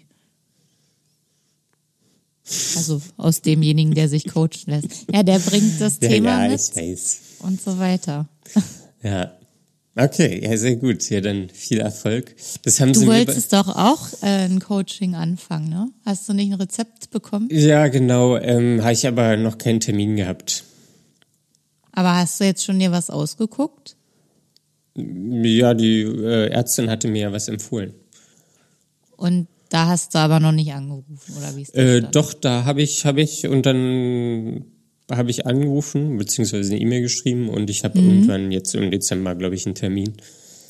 Also 2.76 3.00
aus 3.16 3.42
demjenigen, 3.42 3.94
der 3.94 4.08
sich 4.08 4.26
coachen 4.26 4.66
lässt. 4.66 4.88
Ja, 5.12 5.22
der 5.22 5.38
bringt 5.38 5.80
das 5.80 5.98
Ja, 6.00 6.08
Thema 6.08 6.44
ja, 6.44 6.50
mit 6.50 6.60
ich 6.60 6.76
weiß. 6.76 7.18
und 7.40 7.60
so 7.60 7.78
weiter. 7.78 8.28
Ja. 9.02 9.32
Okay, 9.96 10.40
ja, 10.44 10.56
sehr 10.56 10.76
gut. 10.76 11.10
Ja, 11.10 11.20
dann 11.20 11.48
viel 11.50 11.80
Erfolg. 11.80 12.36
Das 12.62 12.80
haben 12.80 12.92
Du 12.92 13.00
sie 13.00 13.06
wolltest 13.08 13.52
doch 13.52 13.68
auch 13.68 14.06
äh, 14.22 14.44
ein 14.46 14.60
Coaching 14.60 15.14
anfangen, 15.16 15.68
ne? 15.68 15.90
Hast 16.06 16.28
du 16.28 16.34
nicht 16.34 16.52
ein 16.52 16.60
Rezept 16.60 17.10
bekommen? 17.10 17.48
Ja, 17.50 17.88
genau. 17.88 18.36
Ähm, 18.36 18.80
habe 18.82 18.92
ich 18.92 19.06
aber 19.08 19.36
noch 19.36 19.58
keinen 19.58 19.80
Termin 19.80 20.14
gehabt. 20.16 20.62
Aber 21.90 22.14
hast 22.16 22.38
du 22.40 22.44
jetzt 22.44 22.64
schon 22.64 22.78
dir 22.78 22.92
was 22.92 23.10
ausgeguckt? 23.10 23.96
Ja, 24.94 25.74
die 25.74 26.02
äh, 26.02 26.48
Ärztin 26.50 26.88
hatte 26.90 27.08
mir 27.08 27.22
ja 27.22 27.32
was 27.32 27.48
empfohlen. 27.48 27.92
Und 29.16 29.48
da 29.68 29.86
hast 29.86 30.14
du 30.14 30.18
aber 30.18 30.40
noch 30.40 30.52
nicht 30.52 30.72
angerufen, 30.72 31.34
oder 31.36 31.54
wie 31.56 31.62
ist 31.62 31.74
das? 31.76 31.82
Äh, 31.82 32.02
doch, 32.02 32.32
da 32.34 32.64
habe 32.64 32.82
ich, 32.82 33.04
habe 33.04 33.20
ich 33.20 33.46
und 33.46 33.66
dann 33.66 34.64
habe 35.10 35.30
ich 35.30 35.46
angerufen, 35.46 36.16
beziehungsweise 36.18 36.70
eine 36.72 36.80
E-Mail 36.80 37.02
geschrieben 37.02 37.48
und 37.48 37.70
ich 37.70 37.84
habe 37.84 37.98
irgendwann 37.98 38.52
jetzt 38.52 38.74
im 38.74 38.90
Dezember, 38.90 39.34
glaube 39.34 39.54
ich, 39.54 39.64
einen 39.66 39.74
Termin. 39.74 40.12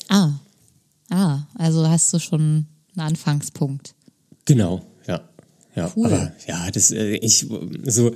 Ah. 0.07 0.31
Ah, 1.09 1.43
also 1.55 1.87
hast 1.87 2.13
du 2.13 2.19
schon 2.19 2.67
einen 2.95 3.07
Anfangspunkt. 3.07 3.95
Genau, 4.45 4.81
ja. 5.07 5.21
Ja, 5.75 5.91
Cool. 5.95 6.05
aber 6.07 6.31
ja, 6.47 6.69
das, 6.71 6.91
äh, 6.91 7.15
ich, 7.15 7.47
so, 7.85 8.13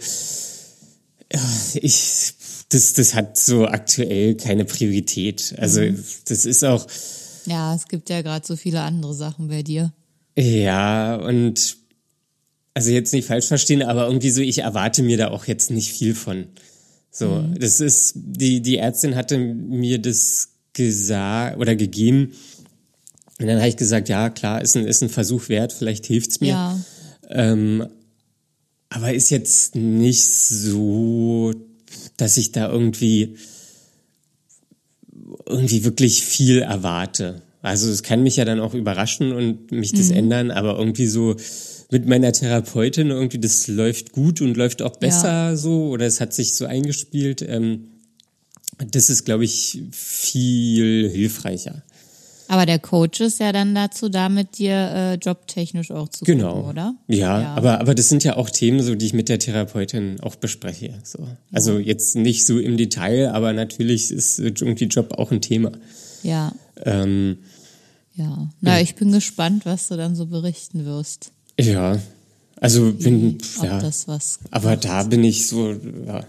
ich, 1.75 2.33
das, 2.69 2.93
das 2.93 3.13
hat 3.13 3.37
so 3.37 3.65
aktuell 3.67 4.35
keine 4.35 4.65
Priorität. 4.65 5.55
Also, 5.57 5.81
das 6.25 6.45
ist 6.45 6.63
auch, 6.63 6.85
Ja, 7.45 7.75
es 7.75 7.87
gibt 7.87 8.09
ja 8.09 8.21
gerade 8.21 8.45
so 8.45 8.55
viele 8.55 8.81
andere 8.81 9.13
Sachen 9.13 9.47
bei 9.47 9.63
dir. 9.63 9.91
Ja, 10.35 11.15
und 11.15 11.77
also 12.73 12.91
jetzt 12.91 13.13
nicht 13.13 13.27
falsch 13.27 13.47
verstehen, 13.47 13.83
aber 13.83 14.07
irgendwie 14.07 14.31
so, 14.31 14.41
ich 14.41 14.59
erwarte 14.59 15.03
mir 15.03 15.17
da 15.17 15.29
auch 15.29 15.45
jetzt 15.45 15.69
nicht 15.69 15.91
viel 15.91 16.15
von. 16.15 16.47
So, 17.11 17.45
das 17.55 17.79
ist, 17.79 18.13
die, 18.15 18.61
die 18.61 18.77
Ärztin 18.77 19.15
hatte 19.15 19.37
mir 19.37 20.01
das 20.01 20.49
gesagt 20.73 21.59
oder 21.59 21.75
gegeben. 21.75 22.33
Und 23.39 23.45
dann 23.47 23.57
habe 23.57 23.67
ich 23.67 23.77
gesagt, 23.77 24.09
ja, 24.09 24.31
klar, 24.31 24.61
ist 24.61 24.75
ein, 24.75 24.87
ist 24.87 25.03
ein 25.03 25.09
Versuch 25.09 25.49
wert, 25.49 25.73
vielleicht 25.73 26.07
hilft's 26.07 26.41
mir. 26.41 26.49
Ja. 26.49 26.79
Ähm, 27.29 27.87
aber 28.89 29.13
ist 29.13 29.29
jetzt 29.29 29.75
nicht 29.75 30.25
so, 30.25 31.53
dass 32.17 32.37
ich 32.37 32.51
da 32.51 32.71
irgendwie 32.71 33.37
irgendwie 35.45 35.83
wirklich 35.83 36.23
viel 36.23 36.59
erwarte. 36.59 37.41
Also 37.63 37.89
es 37.89 38.03
kann 38.03 38.21
mich 38.21 38.35
ja 38.35 38.45
dann 38.45 38.59
auch 38.59 38.73
überraschen 38.75 39.31
und 39.31 39.71
mich 39.71 39.93
das 39.93 40.11
ändern, 40.11 40.51
aber 40.51 40.77
irgendwie 40.77 41.07
so 41.07 41.35
mit 41.91 42.05
meiner 42.07 42.31
Therapeutin 42.33 43.09
irgendwie, 43.09 43.39
das 43.39 43.67
läuft 43.67 44.11
gut 44.11 44.41
und 44.41 44.55
läuft 44.57 44.81
auch 44.81 44.97
besser 44.97 45.55
so 45.57 45.87
oder 45.87 46.05
es 46.05 46.19
hat 46.21 46.33
sich 46.33 46.55
so 46.55 46.65
eingespielt. 46.65 47.41
Ähm, 47.41 47.85
das 48.91 49.09
ist, 49.09 49.23
glaube 49.25 49.45
ich, 49.45 49.81
viel 49.91 51.09
hilfreicher. 51.09 51.83
Aber 52.49 52.65
der 52.65 52.79
Coach 52.79 53.21
ist 53.21 53.39
ja 53.39 53.51
dann 53.53 53.73
dazu 53.73 54.09
da, 54.09 54.27
mit 54.27 54.57
dir 54.57 54.73
äh, 54.73 55.13
jobtechnisch 55.15 55.91
auch 55.91 56.09
zu 56.09 56.25
Genau. 56.25 56.55
gucken, 56.55 56.69
oder? 56.69 56.95
Ja, 57.07 57.55
Aber, 57.55 57.79
aber 57.79 57.95
das 57.95 58.09
sind 58.09 58.23
ja 58.25 58.35
auch 58.35 58.49
Themen, 58.49 58.81
so, 58.83 58.95
die 58.95 59.05
ich 59.05 59.13
mit 59.13 59.29
der 59.29 59.39
Therapeutin 59.39 60.19
auch 60.19 60.35
bespreche. 60.35 60.93
So. 61.03 61.25
Also 61.53 61.79
jetzt 61.79 62.15
nicht 62.17 62.45
so 62.45 62.59
im 62.59 62.75
Detail, 62.75 63.31
aber 63.31 63.53
natürlich 63.53 64.11
ist 64.11 64.39
irgendwie 64.39 64.85
Job 64.85 65.13
auch 65.17 65.31
ein 65.31 65.39
Thema. 65.41 65.71
Ja, 66.23 66.51
Ähm, 66.85 67.37
ja. 68.15 68.47
Na, 68.61 68.79
ich 68.81 68.95
bin 68.95 69.11
gespannt, 69.11 69.65
was 69.65 69.87
du 69.87 69.97
dann 69.97 70.15
so 70.15 70.25
berichten 70.27 70.85
wirst. 70.85 71.31
ja, 71.59 71.99
also 72.57 72.93
bin, 72.93 73.37
Ob 73.59 73.65
ja, 73.65 73.79
das 73.79 74.07
was. 74.07 74.39
aber 74.51 74.77
da 74.77 75.03
bin 75.03 75.23
ich 75.23 75.47
so, 75.47 75.73
ja, 76.05 76.25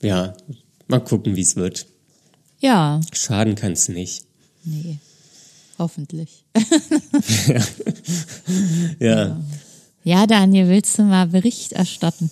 ja, 0.00 0.34
mal 0.86 1.00
gucken, 1.00 1.34
wie 1.36 1.40
es 1.42 1.56
wird. 1.56 1.86
Ja, 2.60 3.00
Schaden 3.12 3.54
kann 3.56 3.72
es 3.72 3.88
nicht. 3.88 4.24
nee. 4.64 4.98
Hoffentlich. 5.78 6.44
Ja, 8.98 9.40
Ja, 10.04 10.26
Daniel, 10.26 10.68
willst 10.68 10.98
du 10.98 11.02
mal 11.04 11.26
Bericht 11.28 11.72
erstatten? 11.72 12.30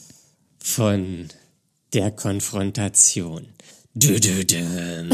von 0.59 1.29
der 1.92 2.11
Konfrontation. 2.11 3.47
Dö, 3.95 4.19
dö, 4.19 4.45
dö. 4.45 5.09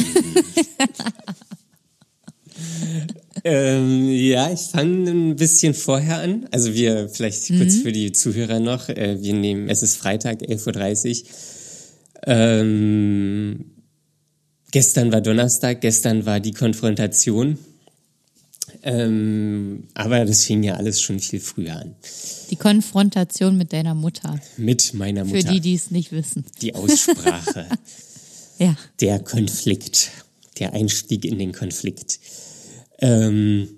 Ähm, 3.44 4.08
ja, 4.08 4.52
ich 4.52 4.60
fange 4.60 5.10
ein 5.10 5.36
bisschen 5.36 5.74
vorher 5.74 6.18
an. 6.18 6.46
Also 6.50 6.74
wir, 6.74 7.08
vielleicht 7.08 7.48
kurz 7.48 7.76
für 7.76 7.92
die 7.92 8.12
Zuhörer 8.12 8.60
noch, 8.60 8.88
äh, 8.88 9.18
wir 9.20 9.34
nehmen, 9.34 9.68
es 9.68 9.82
ist 9.82 9.96
Freitag, 9.96 10.42
11.30 10.42 11.22
Uhr. 11.22 11.28
Ähm, 12.24 13.64
gestern 14.70 15.12
war 15.12 15.20
Donnerstag, 15.20 15.80
gestern 15.80 16.24
war 16.26 16.40
die 16.40 16.52
Konfrontation. 16.52 17.58
Ähm, 18.84 19.84
aber 19.94 20.24
das 20.24 20.44
fing 20.44 20.62
ja 20.62 20.74
alles 20.74 21.00
schon 21.00 21.20
viel 21.20 21.40
früher 21.40 21.76
an. 21.76 21.94
Die 22.50 22.56
Konfrontation 22.56 23.56
mit 23.56 23.72
deiner 23.72 23.94
Mutter. 23.94 24.40
Mit 24.56 24.94
meiner 24.94 25.24
Für 25.24 25.36
Mutter. 25.36 25.52
die, 25.52 25.60
die 25.60 25.74
es 25.74 25.90
nicht 25.90 26.12
wissen. 26.12 26.44
die 26.60 26.74
Aussprache. 26.74 27.66
Ja. 28.58 28.76
der 29.00 29.18
Konflikt, 29.18 30.10
der 30.60 30.72
Einstieg 30.72 31.24
in 31.24 31.38
den 31.38 31.52
Konflikt. 31.52 32.20
Ähm, 33.02 33.68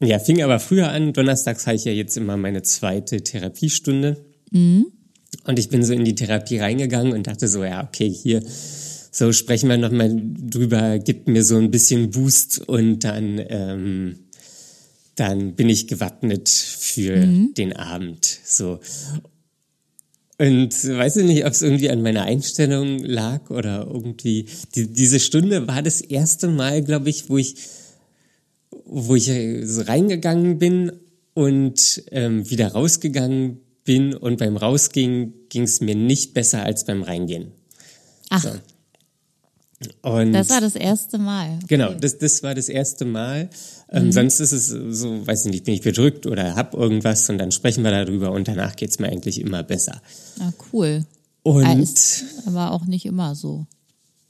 ja, 0.00 0.18
fing 0.18 0.42
aber 0.42 0.58
früher 0.58 0.90
an. 0.90 1.12
Donnerstags 1.12 1.66
habe 1.66 1.76
ich 1.76 1.84
ja 1.84 1.92
jetzt 1.92 2.16
immer 2.16 2.36
meine 2.36 2.62
zweite 2.62 3.22
Therapiestunde. 3.22 4.24
Und 5.44 5.58
ich 5.58 5.68
bin 5.68 5.84
so 5.84 5.92
in 5.92 6.04
die 6.04 6.14
Therapie 6.14 6.58
reingegangen 6.58 7.12
und 7.12 7.26
dachte 7.26 7.46
so, 7.48 7.62
ja, 7.64 7.84
okay, 7.84 8.08
hier, 8.10 8.42
so 9.10 9.32
sprechen 9.32 9.68
wir 9.68 9.76
nochmal 9.76 10.10
drüber, 10.14 10.98
gibt 10.98 11.28
mir 11.28 11.44
so 11.44 11.56
ein 11.56 11.70
bisschen 11.70 12.10
Boost 12.10 12.66
und 12.66 13.04
dann, 13.04 13.40
ähm, 13.48 14.18
dann 15.14 15.54
bin 15.54 15.68
ich 15.68 15.86
gewappnet 15.86 16.48
für 16.48 17.26
den 17.56 17.74
Abend. 17.74 18.24
So. 18.44 18.80
Und 20.38 20.72
weiß 20.72 21.16
ich 21.18 21.24
nicht, 21.26 21.46
ob 21.46 21.52
es 21.52 21.62
irgendwie 21.62 21.90
an 21.90 22.02
meiner 22.02 22.22
Einstellung 22.22 22.98
lag 22.98 23.50
oder 23.50 23.86
irgendwie. 23.88 24.46
Die, 24.74 24.88
diese 24.92 25.20
Stunde 25.20 25.68
war 25.68 25.82
das 25.82 26.00
erste 26.00 26.48
Mal, 26.48 26.82
glaube 26.82 27.10
ich, 27.10 27.28
wo 27.28 27.38
ich, 27.38 27.54
wo 28.84 29.14
ich 29.14 29.28
äh, 29.28 29.62
reingegangen 29.64 30.58
bin 30.58 30.92
und 31.34 32.02
ähm, 32.10 32.48
wieder 32.48 32.68
rausgegangen 32.72 33.60
bin 33.84 34.14
und 34.14 34.38
beim 34.38 34.56
Rausgehen 34.56 35.34
ging 35.48 35.62
es 35.62 35.80
mir 35.80 35.94
nicht 35.94 36.34
besser 36.34 36.62
als 36.64 36.84
beim 36.84 37.02
Reingehen. 37.02 37.52
Ach, 38.30 38.42
So. 38.42 38.50
Und 40.00 40.32
das 40.32 40.48
war 40.48 40.62
das 40.62 40.76
erste 40.76 41.18
Mal. 41.18 41.56
Okay. 41.56 41.66
Genau, 41.68 41.92
das, 41.92 42.16
das 42.16 42.42
war 42.42 42.54
das 42.54 42.70
erste 42.70 43.04
Mal. 43.04 43.50
Ähm, 43.90 44.12
Sonst 44.12 44.40
ist 44.40 44.52
es 44.52 44.68
so, 44.68 45.26
weiß 45.26 45.44
ich 45.44 45.50
nicht, 45.52 45.64
bin 45.64 45.74
ich 45.74 45.82
bedrückt 45.82 46.26
oder 46.26 46.54
hab 46.54 46.72
irgendwas 46.74 47.28
und 47.28 47.36
dann 47.36 47.52
sprechen 47.52 47.84
wir 47.84 47.90
darüber 47.90 48.32
und 48.32 48.48
danach 48.48 48.76
geht's 48.76 48.98
mir 48.98 49.08
eigentlich 49.08 49.40
immer 49.40 49.62
besser. 49.62 50.00
Ah, 50.40 50.52
cool. 50.72 51.04
Und 51.42 51.64
Ah, 51.66 51.74
ist 51.74 52.24
aber 52.46 52.70
auch 52.72 52.86
nicht 52.86 53.04
immer 53.04 53.34
so. 53.34 53.66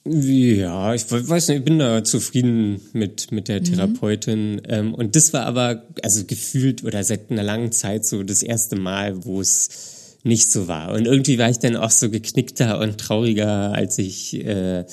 Ja, 0.06 0.94
ich 0.94 1.10
we- 1.10 1.26
weiß 1.26 1.48
nicht, 1.48 1.58
ich 1.60 1.64
bin 1.64 1.78
da 1.78 2.04
zufrieden 2.04 2.80
mit, 2.92 3.32
mit 3.32 3.48
der 3.48 3.62
Therapeutin. 3.62 4.60
Ähm, 4.68 4.92
und 4.94 5.16
das 5.16 5.32
war 5.32 5.46
aber, 5.46 5.84
also 6.02 6.24
gefühlt 6.24 6.84
oder 6.84 7.02
seit 7.04 7.30
einer 7.30 7.42
langen 7.42 7.72
Zeit 7.72 8.04
so 8.04 8.22
das 8.22 8.42
erste 8.42 8.76
Mal, 8.76 9.24
wo 9.24 9.40
es 9.40 10.18
nicht 10.22 10.50
so 10.50 10.68
war. 10.68 10.92
Und 10.92 11.06
irgendwie 11.06 11.38
war 11.38 11.48
ich 11.48 11.58
dann 11.58 11.76
auch 11.76 11.90
so 11.90 12.10
geknickter 12.10 12.80
und 12.80 12.98
trauriger, 12.98 13.72
als 13.72 13.98
ich 13.98 14.34
äh, 14.44 14.84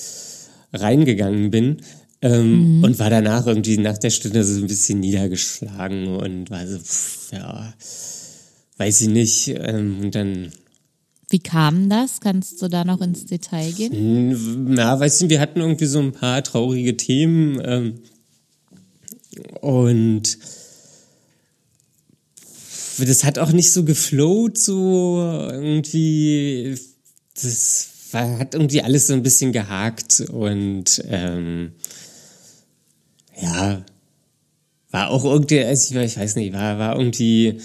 reingegangen 0.73 1.51
bin. 1.51 1.77
Ähm, 2.21 2.81
Und 2.83 2.99
war 2.99 3.09
danach 3.09 3.47
irgendwie 3.47 3.77
nach 3.79 3.97
der 3.97 4.11
Stunde 4.11 4.43
so 4.45 4.61
ein 4.61 4.67
bisschen 4.67 4.99
niedergeschlagen 5.01 6.07
und 6.07 6.49
war 6.51 6.65
so, 6.67 6.77
pff, 6.77 7.33
ja, 7.33 7.73
weiß 8.77 9.01
ich 9.01 9.07
nicht. 9.09 9.47
Ähm, 9.57 9.99
und 10.03 10.15
dann 10.15 10.51
Wie 11.31 11.39
kam 11.39 11.89
das? 11.89 12.19
Kannst 12.19 12.61
du 12.61 12.67
da 12.67 12.83
noch 12.83 12.99
ins 12.99 13.25
Detail 13.25 13.71
gehen? 13.71 14.65
Na, 14.73 14.99
weißt 14.99 15.21
du, 15.21 15.29
wir 15.29 15.39
hatten 15.39 15.61
irgendwie 15.61 15.85
so 15.85 15.99
ein 15.99 16.11
paar 16.11 16.43
traurige 16.43 16.97
Themen 16.97 17.61
ähm, 17.63 17.99
und 19.61 20.37
das 22.99 23.23
hat 23.23 23.39
auch 23.39 23.51
nicht 23.51 23.71
so 23.71 23.85
geflowt, 23.85 24.57
so 24.57 25.19
irgendwie, 25.49 26.77
das 27.41 27.87
war, 28.11 28.39
hat 28.39 28.53
irgendwie 28.53 28.81
alles 28.81 29.07
so 29.07 29.13
ein 29.13 29.23
bisschen 29.23 29.53
gehakt 29.53 30.19
und 30.29 31.01
ähm, 31.07 31.71
ja, 33.41 33.85
war 34.91 35.09
auch 35.09 35.23
irgendwie, 35.23 35.63
also 35.63 35.95
ich, 35.95 36.11
ich 36.11 36.17
weiß 36.17 36.35
nicht, 36.35 36.53
war, 36.53 36.77
war 36.77 36.97
irgendwie, 36.97 37.59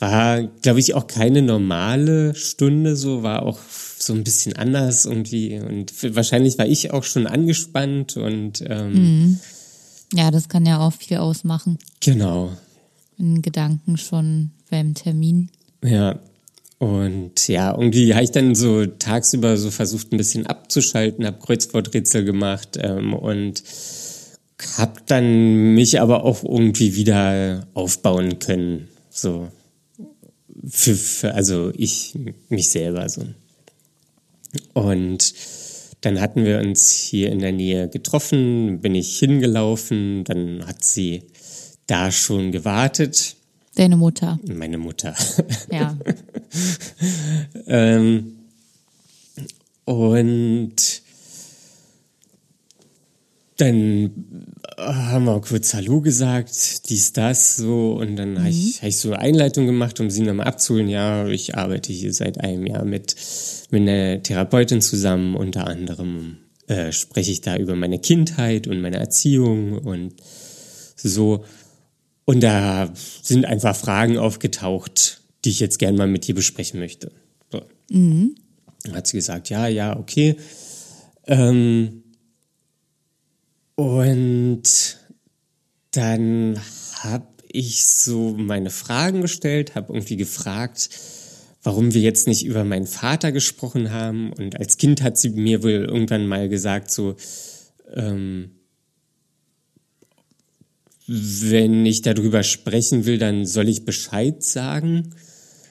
war, 0.00 0.42
glaube 0.42 0.80
ich, 0.80 0.94
auch 0.94 1.06
keine 1.06 1.42
normale 1.42 2.34
Stunde, 2.34 2.96
so 2.96 3.22
war 3.22 3.42
auch 3.42 3.58
so 3.98 4.12
ein 4.12 4.24
bisschen 4.24 4.54
anders 4.54 5.04
irgendwie. 5.04 5.58
Und 5.58 5.92
wahrscheinlich 6.14 6.58
war 6.58 6.66
ich 6.66 6.92
auch 6.92 7.04
schon 7.04 7.26
angespannt 7.26 8.16
und 8.16 8.62
ähm, 8.66 8.92
mhm. 8.92 9.40
ja, 10.12 10.30
das 10.30 10.48
kann 10.48 10.66
ja 10.66 10.78
auch 10.80 10.92
viel 10.92 11.16
ausmachen. 11.16 11.78
Genau. 12.00 12.52
In 13.18 13.42
Gedanken 13.42 13.96
schon 13.96 14.50
beim 14.70 14.94
Termin. 14.94 15.50
Ja. 15.82 16.18
Und 16.78 17.48
ja, 17.48 17.70
irgendwie 17.72 18.12
habe 18.12 18.24
ich 18.24 18.32
dann 18.32 18.54
so 18.54 18.84
tagsüber 18.84 19.56
so 19.56 19.70
versucht, 19.70 20.12
ein 20.12 20.18
bisschen 20.18 20.46
abzuschalten, 20.46 21.24
habe 21.24 21.38
Kreuzworträtsel 21.38 22.24
gemacht 22.24 22.78
ähm, 22.78 23.14
und 23.14 23.62
habe 24.76 25.00
dann 25.06 25.74
mich 25.74 26.00
aber 26.00 26.24
auch 26.24 26.44
irgendwie 26.44 26.94
wieder 26.94 27.66
aufbauen 27.72 28.38
können. 28.38 28.88
So 29.08 29.48
für, 30.68 30.94
für 30.94 31.34
also 31.34 31.72
ich 31.74 32.14
mich 32.48 32.68
selber 32.68 33.08
so. 33.08 33.24
Und 34.74 35.34
dann 36.00 36.20
hatten 36.20 36.44
wir 36.44 36.58
uns 36.60 36.90
hier 36.90 37.30
in 37.30 37.40
der 37.40 37.52
Nähe 37.52 37.88
getroffen, 37.88 38.80
bin 38.80 38.94
ich 38.94 39.18
hingelaufen, 39.18 40.24
dann 40.24 40.66
hat 40.66 40.84
sie 40.84 41.22
da 41.86 42.10
schon 42.10 42.52
gewartet. 42.52 43.36
Deine 43.74 43.96
Mutter. 43.96 44.38
Meine 44.46 44.78
Mutter. 44.78 45.14
Ja. 45.70 45.96
ähm, 47.66 48.36
und 49.84 51.02
dann 53.56 54.10
haben 54.76 55.24
wir 55.24 55.40
kurz 55.40 55.72
Hallo 55.74 56.00
gesagt, 56.00 56.88
dies, 56.88 57.12
das, 57.12 57.56
so. 57.56 57.92
Und 57.92 58.16
dann 58.16 58.32
mhm. 58.32 58.38
habe 58.38 58.48
ich, 58.50 58.82
hab 58.82 58.88
ich 58.88 58.98
so 58.98 59.08
eine 59.08 59.20
Einleitung 59.20 59.66
gemacht, 59.66 59.98
um 60.00 60.10
sie 60.10 60.22
nochmal 60.22 60.46
abzuholen. 60.46 60.88
Ja, 60.88 61.26
ich 61.26 61.56
arbeite 61.56 61.92
hier 61.92 62.12
seit 62.12 62.40
einem 62.40 62.66
Jahr 62.66 62.84
mit, 62.84 63.16
mit 63.70 63.82
einer 63.82 64.22
Therapeutin 64.22 64.80
zusammen. 64.80 65.34
Unter 65.34 65.66
anderem 65.66 66.38
äh, 66.66 66.92
spreche 66.92 67.32
ich 67.32 67.40
da 67.40 67.56
über 67.56 67.76
meine 67.76 67.98
Kindheit 67.98 68.66
und 68.66 68.80
meine 68.80 68.98
Erziehung 68.98 69.78
und 69.78 70.14
so. 70.96 71.44
Und 72.26 72.42
da 72.42 72.92
sind 73.22 73.46
einfach 73.46 73.74
Fragen 73.74 74.18
aufgetaucht, 74.18 75.22
die 75.44 75.50
ich 75.50 75.60
jetzt 75.60 75.78
gerne 75.78 75.96
mal 75.96 76.08
mit 76.08 76.26
dir 76.26 76.34
besprechen 76.34 76.80
möchte. 76.80 77.12
So. 77.50 77.62
Mhm. 77.90 78.34
Dann 78.82 78.96
hat 78.96 79.06
sie 79.06 79.16
gesagt, 79.16 79.48
ja, 79.48 79.66
ja, 79.66 79.96
okay. 79.96 80.36
Ähm, 81.26 82.02
und 83.76 84.62
dann 85.92 86.60
habe 86.98 87.26
ich 87.48 87.86
so 87.86 88.34
meine 88.36 88.70
Fragen 88.70 89.22
gestellt, 89.22 89.74
habe 89.74 89.92
irgendwie 89.92 90.16
gefragt, 90.16 90.90
warum 91.62 91.94
wir 91.94 92.00
jetzt 92.00 92.26
nicht 92.26 92.44
über 92.44 92.64
meinen 92.64 92.86
Vater 92.86 93.32
gesprochen 93.32 93.90
haben. 93.90 94.32
Und 94.32 94.58
als 94.58 94.76
Kind 94.76 95.02
hat 95.02 95.18
sie 95.18 95.30
mir 95.30 95.62
wohl 95.62 95.70
irgendwann 95.70 96.26
mal 96.26 96.48
gesagt, 96.48 96.90
so, 96.90 97.16
ähm, 97.94 98.50
wenn 101.06 101.86
ich 101.86 102.02
darüber 102.02 102.42
sprechen 102.42 103.06
will, 103.06 103.18
dann 103.18 103.46
soll 103.46 103.68
ich 103.68 103.84
Bescheid 103.84 104.42
sagen. 104.42 105.14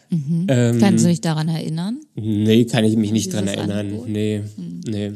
Mhm. 0.10 0.48
Ähm, 0.50 0.80
Kannst 0.80 1.04
du 1.04 1.10
dich 1.10 1.22
daran 1.22 1.50
erinnern? 1.50 2.00
Nee, 2.15 2.65
kann 2.65 2.86
ich 2.86 2.96
mich 2.96 3.12
nicht 3.12 3.34
daran 3.34 3.48
erinnern. 3.48 3.88
Angebot? 3.88 4.10
Nee, 4.10 4.44
mhm. 4.58 4.82
nee. 4.88 5.13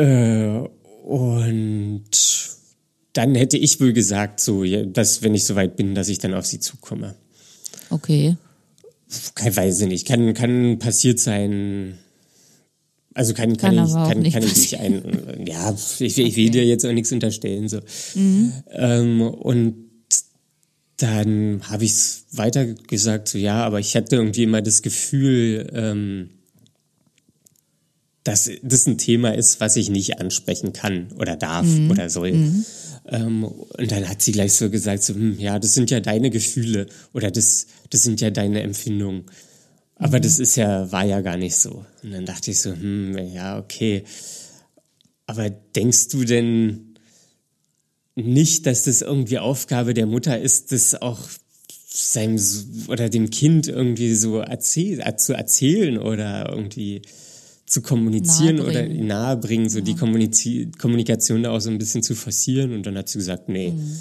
Äh, 0.00 0.68
und 1.04 2.02
dann 3.12 3.34
hätte 3.34 3.58
ich 3.58 3.80
wohl 3.80 3.92
gesagt, 3.92 4.40
so, 4.40 4.64
dass 4.64 5.22
wenn 5.22 5.34
ich 5.34 5.44
soweit 5.44 5.76
bin, 5.76 5.94
dass 5.94 6.08
ich 6.08 6.18
dann 6.18 6.34
auf 6.34 6.46
sie 6.46 6.60
zukomme. 6.60 7.16
Okay. 7.90 8.36
Keine 9.34 9.56
weiß 9.56 9.80
ich 9.80 9.88
nicht. 9.88 10.06
Kann, 10.06 10.34
kann 10.34 10.78
passiert 10.78 11.18
sein. 11.18 11.98
Also 13.12 13.34
kann, 13.34 13.56
kann, 13.56 13.76
kann 13.76 13.86
ich, 13.86 13.92
kann, 13.92 14.32
kann 14.32 14.42
ich 14.44 14.56
nicht 14.56 14.78
ein, 14.78 15.44
ja, 15.44 15.74
ich, 15.98 16.12
okay. 16.12 16.22
ich 16.22 16.36
will 16.36 16.50
dir 16.50 16.64
jetzt 16.64 16.86
auch 16.86 16.92
nichts 16.92 17.10
unterstellen, 17.10 17.68
so. 17.68 17.80
Mhm. 18.14 18.52
Ähm, 18.70 19.20
und 19.20 19.74
dann 20.96 21.62
habe 21.68 21.84
ich 21.84 21.90
es 21.90 22.26
weiter 22.30 22.66
gesagt, 22.66 23.28
so, 23.28 23.36
ja, 23.36 23.64
aber 23.64 23.80
ich 23.80 23.96
hatte 23.96 24.16
irgendwie 24.16 24.44
immer 24.44 24.62
das 24.62 24.82
Gefühl, 24.82 25.68
ähm, 25.74 26.30
dass 28.24 28.50
das 28.62 28.86
ein 28.86 28.98
Thema 28.98 29.34
ist, 29.34 29.60
was 29.60 29.76
ich 29.76 29.88
nicht 29.88 30.18
ansprechen 30.20 30.72
kann 30.72 31.12
oder 31.18 31.36
darf 31.36 31.66
mhm. 31.66 31.90
oder 31.90 32.10
soll. 32.10 32.32
Mhm. 32.32 32.64
Ähm, 33.08 33.44
und 33.44 33.90
dann 33.90 34.08
hat 34.08 34.20
sie 34.22 34.32
gleich 34.32 34.52
so 34.52 34.70
gesagt, 34.70 35.02
so, 35.02 35.14
hm, 35.14 35.38
ja, 35.38 35.58
das 35.58 35.74
sind 35.74 35.90
ja 35.90 36.00
deine 36.00 36.30
Gefühle 36.30 36.86
oder 37.12 37.30
das, 37.30 37.66
das 37.88 38.02
sind 38.02 38.20
ja 38.20 38.30
deine 38.30 38.60
Empfindungen. 38.62 39.24
Aber 39.96 40.18
mhm. 40.18 40.22
das 40.22 40.38
ist 40.38 40.56
ja, 40.56 40.90
war 40.92 41.04
ja 41.04 41.20
gar 41.20 41.36
nicht 41.36 41.56
so. 41.56 41.84
Und 42.02 42.12
dann 42.12 42.26
dachte 42.26 42.50
ich 42.50 42.60
so, 42.60 42.72
hm, 42.72 43.16
ja, 43.32 43.58
okay. 43.58 44.04
Aber 45.26 45.48
denkst 45.48 46.08
du 46.08 46.24
denn 46.24 46.94
nicht, 48.16 48.66
dass 48.66 48.84
das 48.84 49.02
irgendwie 49.02 49.38
Aufgabe 49.38 49.94
der 49.94 50.06
Mutter 50.06 50.38
ist, 50.38 50.72
das 50.72 51.00
auch 51.00 51.20
seinem 51.92 52.38
oder 52.88 53.08
dem 53.08 53.30
Kind 53.30 53.66
irgendwie 53.66 54.14
so 54.14 54.38
erzähl, 54.38 55.02
zu 55.16 55.32
erzählen 55.32 55.98
oder 55.98 56.50
irgendwie 56.50 57.02
zu 57.70 57.82
kommunizieren 57.82 58.56
nahebringen. 58.56 58.96
oder 58.96 59.04
nahebringen, 59.06 59.68
so 59.68 59.78
ja. 59.78 59.84
die 59.84 59.94
Kommuniz 59.94 60.46
Kommunikation 60.78 61.44
da 61.44 61.52
auch 61.52 61.60
so 61.60 61.70
ein 61.70 61.78
bisschen 61.78 62.02
zu 62.02 62.16
forcieren. 62.16 62.72
Und 62.74 62.84
dann 62.84 62.98
hat 62.98 63.08
sie 63.08 63.18
gesagt, 63.18 63.48
nee. 63.48 63.70
Mhm. 63.70 63.98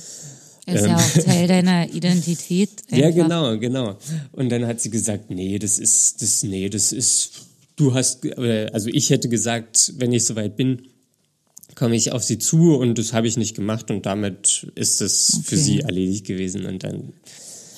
Ist 0.66 0.82
ähm, 0.82 0.90
ja 0.90 0.96
auch 0.96 1.24
Teil 1.24 1.48
deiner 1.48 1.88
Identität. 1.94 2.70
Einfach. 2.90 2.98
Ja, 2.98 3.12
genau, 3.12 3.60
genau. 3.60 3.98
Und 4.32 4.50
dann 4.50 4.66
hat 4.66 4.82
sie 4.82 4.90
gesagt, 4.90 5.30
nee, 5.30 5.60
das 5.60 5.78
ist, 5.78 6.24
das, 6.24 6.42
nee, 6.42 6.68
das 6.70 6.92
ist, 6.92 7.42
du 7.76 7.94
hast, 7.94 8.26
also 8.40 8.90
ich 8.92 9.12
hätte 9.12 9.30
gesagt, 9.30 9.94
wenn 9.98 10.14
ich 10.14 10.26
soweit 10.26 10.56
bin, 10.56 10.88
komme 11.76 11.96
ich 11.96 12.12
auf 12.12 12.24
sie 12.24 12.40
zu 12.40 12.76
und 12.76 12.98
das 12.98 13.14
habe 13.14 13.28
ich 13.28 13.38
nicht 13.38 13.56
gemacht 13.56 13.92
und 13.92 14.08
damit 14.08 14.72
ist 14.74 15.00
es 15.02 15.36
okay. 15.36 15.44
für 15.44 15.58
sie 15.58 15.80
erledigt 15.82 16.26
gewesen 16.26 16.66
und 16.66 16.84
dann. 16.84 17.14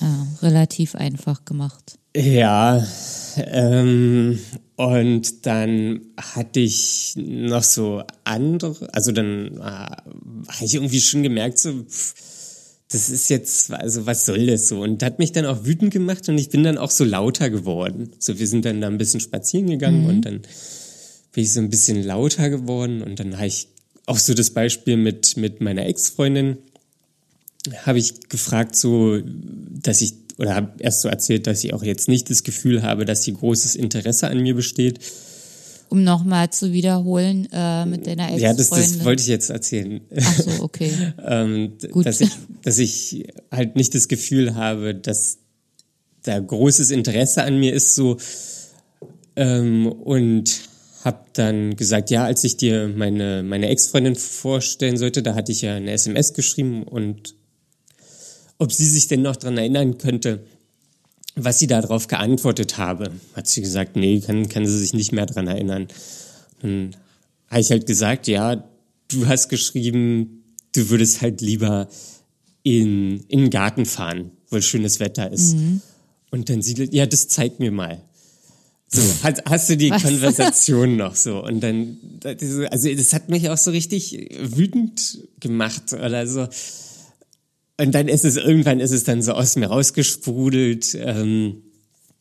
Ja, 0.00 0.26
relativ 0.40 0.94
einfach 0.94 1.44
gemacht. 1.44 1.98
Ja, 2.16 2.86
ähm, 3.36 4.38
und 4.76 5.46
dann 5.46 6.00
hatte 6.16 6.60
ich 6.60 7.14
noch 7.16 7.62
so 7.62 8.02
andere, 8.24 8.92
also 8.94 9.12
dann 9.12 9.56
äh, 9.56 9.60
habe 9.60 10.64
ich 10.64 10.74
irgendwie 10.74 11.00
schon 11.00 11.22
gemerkt, 11.22 11.58
so, 11.58 11.84
pff, 11.84 12.14
das 12.92 13.08
ist 13.08 13.30
jetzt, 13.30 13.72
also 13.72 14.06
was 14.06 14.26
soll 14.26 14.46
das 14.46 14.68
so? 14.68 14.82
Und 14.82 15.02
hat 15.02 15.18
mich 15.18 15.32
dann 15.32 15.46
auch 15.46 15.64
wütend 15.64 15.92
gemacht 15.92 16.28
und 16.28 16.36
ich 16.36 16.50
bin 16.50 16.62
dann 16.62 16.78
auch 16.78 16.90
so 16.90 17.04
lauter 17.04 17.48
geworden. 17.48 18.10
So, 18.18 18.38
wir 18.38 18.46
sind 18.46 18.64
dann 18.64 18.80
da 18.80 18.88
ein 18.88 18.98
bisschen 18.98 19.20
spazieren 19.20 19.68
gegangen 19.68 20.02
mhm. 20.02 20.08
und 20.08 20.22
dann 20.22 20.42
bin 21.32 21.44
ich 21.44 21.52
so 21.52 21.60
ein 21.60 21.70
bisschen 21.70 22.02
lauter 22.02 22.50
geworden 22.50 23.02
und 23.02 23.18
dann 23.18 23.36
habe 23.38 23.46
ich 23.46 23.68
auch 24.06 24.18
so 24.18 24.34
das 24.34 24.50
Beispiel 24.50 24.96
mit, 24.96 25.36
mit 25.36 25.60
meiner 25.60 25.86
Ex-Freundin, 25.86 26.58
habe 27.86 27.98
ich 27.98 28.28
gefragt, 28.28 28.76
so, 28.76 29.20
dass 29.24 30.02
ich 30.02 30.21
oder 30.38 30.54
habe 30.54 30.72
erst 30.78 31.02
so 31.02 31.08
erzählt, 31.08 31.46
dass 31.46 31.62
ich 31.64 31.74
auch 31.74 31.82
jetzt 31.82 32.08
nicht 32.08 32.30
das 32.30 32.42
Gefühl 32.42 32.82
habe, 32.82 33.04
dass 33.04 33.24
hier 33.24 33.34
großes 33.34 33.74
Interesse 33.74 34.28
an 34.28 34.40
mir 34.40 34.54
besteht. 34.54 35.00
Um 35.88 36.04
nochmal 36.04 36.50
zu 36.50 36.72
wiederholen 36.72 37.48
äh, 37.52 37.84
mit 37.84 38.06
deiner 38.06 38.32
Ex-Freundin. 38.32 38.40
Ja, 38.40 38.54
das, 38.54 38.70
das 38.70 39.04
wollte 39.04 39.22
ich 39.22 39.28
jetzt 39.28 39.50
erzählen. 39.50 40.00
Ach 40.16 40.38
so, 40.38 40.62
okay. 40.62 40.90
ähm, 41.26 41.72
Gut. 41.90 42.06
Dass, 42.06 42.20
ich, 42.20 42.30
dass 42.62 42.78
ich 42.78 43.26
halt 43.50 43.76
nicht 43.76 43.94
das 43.94 44.08
Gefühl 44.08 44.54
habe, 44.54 44.94
dass 44.94 45.38
da 46.22 46.38
großes 46.38 46.90
Interesse 46.90 47.42
an 47.42 47.58
mir 47.58 47.74
ist 47.74 47.94
so 47.94 48.16
ähm, 49.36 49.86
und 49.86 50.62
habe 51.04 51.26
dann 51.32 51.76
gesagt, 51.76 52.10
ja, 52.10 52.24
als 52.24 52.44
ich 52.44 52.56
dir 52.56 52.88
meine, 52.88 53.42
meine 53.42 53.68
Ex-Freundin 53.68 54.14
vorstellen 54.14 54.96
sollte, 54.96 55.22
da 55.22 55.34
hatte 55.34 55.52
ich 55.52 55.62
ja 55.62 55.74
eine 55.74 55.90
SMS 55.90 56.32
geschrieben 56.32 56.84
und 56.84 57.34
ob 58.62 58.72
sie 58.72 58.88
sich 58.88 59.08
denn 59.08 59.22
noch 59.22 59.34
daran 59.34 59.58
erinnern 59.58 59.98
könnte, 59.98 60.46
was 61.34 61.58
sie 61.58 61.66
darauf 61.66 62.06
geantwortet 62.06 62.78
habe. 62.78 63.10
Hat 63.34 63.48
sie 63.48 63.60
gesagt, 63.60 63.96
nee, 63.96 64.20
kann, 64.20 64.48
kann 64.48 64.66
sie 64.66 64.78
sich 64.78 64.94
nicht 64.94 65.10
mehr 65.10 65.26
daran 65.26 65.48
erinnern. 65.48 65.88
Dann 66.60 66.94
habe 67.48 67.60
ich 67.60 67.70
halt 67.72 67.86
gesagt, 67.86 68.28
ja, 68.28 68.62
du 69.08 69.26
hast 69.26 69.48
geschrieben, 69.48 70.44
du 70.76 70.90
würdest 70.90 71.22
halt 71.22 71.40
lieber 71.40 71.88
in, 72.62 73.24
in 73.26 73.40
den 73.40 73.50
Garten 73.50 73.84
fahren, 73.84 74.30
weil 74.48 74.62
schönes 74.62 75.00
Wetter 75.00 75.32
ist. 75.32 75.56
Mhm. 75.56 75.80
Und 76.30 76.48
dann 76.48 76.62
sie, 76.62 76.88
ja, 76.92 77.06
das 77.06 77.26
zeigt 77.26 77.58
mir 77.58 77.72
mal. 77.72 78.00
So, 78.86 79.02
hast, 79.24 79.42
hast 79.44 79.70
du 79.70 79.76
die 79.76 79.90
Was? 79.90 80.02
Konversation 80.02 80.96
noch 80.96 81.16
so? 81.16 81.42
Und 81.42 81.62
dann, 81.62 81.96
also 82.70 82.94
das 82.94 83.12
hat 83.12 83.28
mich 83.28 83.50
auch 83.50 83.56
so 83.56 83.72
richtig 83.72 84.36
wütend 84.40 85.18
gemacht 85.40 85.92
oder 85.94 86.28
so. 86.28 86.46
Und 87.78 87.94
dann 87.94 88.08
ist 88.08 88.24
es, 88.24 88.36
irgendwann 88.36 88.80
ist 88.80 88.92
es 88.92 89.04
dann 89.04 89.22
so 89.22 89.32
aus 89.32 89.56
mir 89.56 89.66
rausgesprudelt. 89.66 90.96
Ähm, 91.00 91.62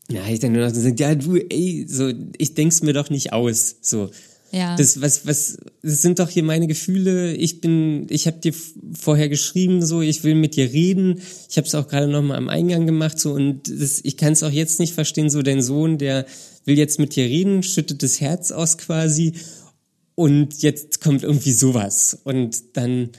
ja, 0.10 0.28
ich 0.28 0.40
dann 0.40 0.54
nur 0.54 0.66
noch 0.66 0.74
gesagt, 0.74 1.00
ja, 1.00 1.16
du, 1.16 1.36
ey, 1.36 1.86
so, 1.88 2.12
ich 2.38 2.54
denk's 2.54 2.82
mir 2.82 2.94
doch 2.94 3.10
nicht 3.10 3.34
aus. 3.34 3.76
So, 3.82 4.10
Ja. 4.52 4.76
Das, 4.76 5.02
was, 5.02 5.26
was, 5.26 5.58
das 5.82 6.02
sind 6.02 6.20
doch 6.20 6.30
hier 6.30 6.44
meine 6.44 6.68
Gefühle. 6.68 7.34
Ich 7.36 7.62
bin, 7.62 8.08
ich 8.10 8.28
habe 8.28 8.40
dir 8.40 8.54
vorher 8.94 9.30
geschrieben, 9.30 9.86
so, 9.86 10.02
ich 10.02 10.24
will 10.24 10.36
mit 10.36 10.56
dir 10.56 10.72
reden. 10.72 11.22
Ich 11.50 11.58
habe 11.58 11.68
es 11.68 11.76
auch 11.76 11.88
gerade 11.88 12.08
noch 12.08 12.22
mal 12.22 12.36
am 12.36 12.50
Eingang 12.50 12.86
gemacht, 12.86 13.20
so, 13.20 13.32
und 13.34 13.70
das, 13.70 14.02
ich 14.04 14.18
kann 14.18 14.34
es 14.34 14.44
auch 14.44 14.52
jetzt 14.52 14.80
nicht 14.80 14.94
verstehen, 14.94 15.30
so 15.30 15.42
dein 15.42 15.62
Sohn, 15.62 15.98
der 15.98 16.26
will 16.66 16.78
jetzt 16.78 17.00
mit 17.00 17.16
dir 17.16 17.26
reden, 17.26 17.64
schüttet 17.64 18.04
das 18.04 18.20
Herz 18.20 18.52
aus 18.52 18.78
quasi, 18.78 19.34
und 20.16 20.62
jetzt 20.62 21.02
kommt 21.02 21.24
irgendwie 21.24 21.54
sowas. 21.54 22.20
Und 22.26 22.78
dann 22.78 23.10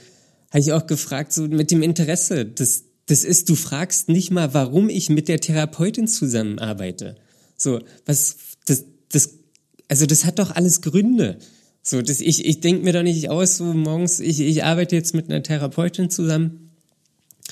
habe 0.53 0.61
ich 0.61 0.71
auch 0.71 0.85
gefragt, 0.85 1.33
so 1.33 1.47
mit 1.47 1.71
dem 1.71 1.81
Interesse, 1.81 2.45
das, 2.45 2.83
das 3.07 3.23
ist, 3.23 3.49
du 3.49 3.55
fragst 3.55 4.07
nicht 4.07 4.29
mal, 4.29 4.53
warum 4.53 4.87
ich 4.87 5.09
mit 5.09 5.27
der 5.27 5.39
Therapeutin 5.39 6.07
zusammenarbeite. 6.07 7.15
So, 7.57 7.79
was, 8.05 8.37
das, 8.67 8.85
das 9.11 9.39
also 9.87 10.05
das 10.05 10.25
hat 10.25 10.37
doch 10.37 10.51
alles 10.51 10.81
Gründe. 10.81 11.39
So, 11.81 12.01
das, 12.01 12.21
ich, 12.21 12.45
ich 12.45 12.61
denke 12.61 12.83
mir 12.83 12.93
doch 12.93 13.03
nicht 13.03 13.29
aus, 13.29 13.57
so 13.57 13.65
morgens, 13.65 14.19
ich, 14.19 14.39
ich 14.39 14.63
arbeite 14.63 14.95
jetzt 14.95 15.15
mit 15.15 15.29
einer 15.29 15.41
Therapeutin 15.41 16.11
zusammen. 16.11 16.62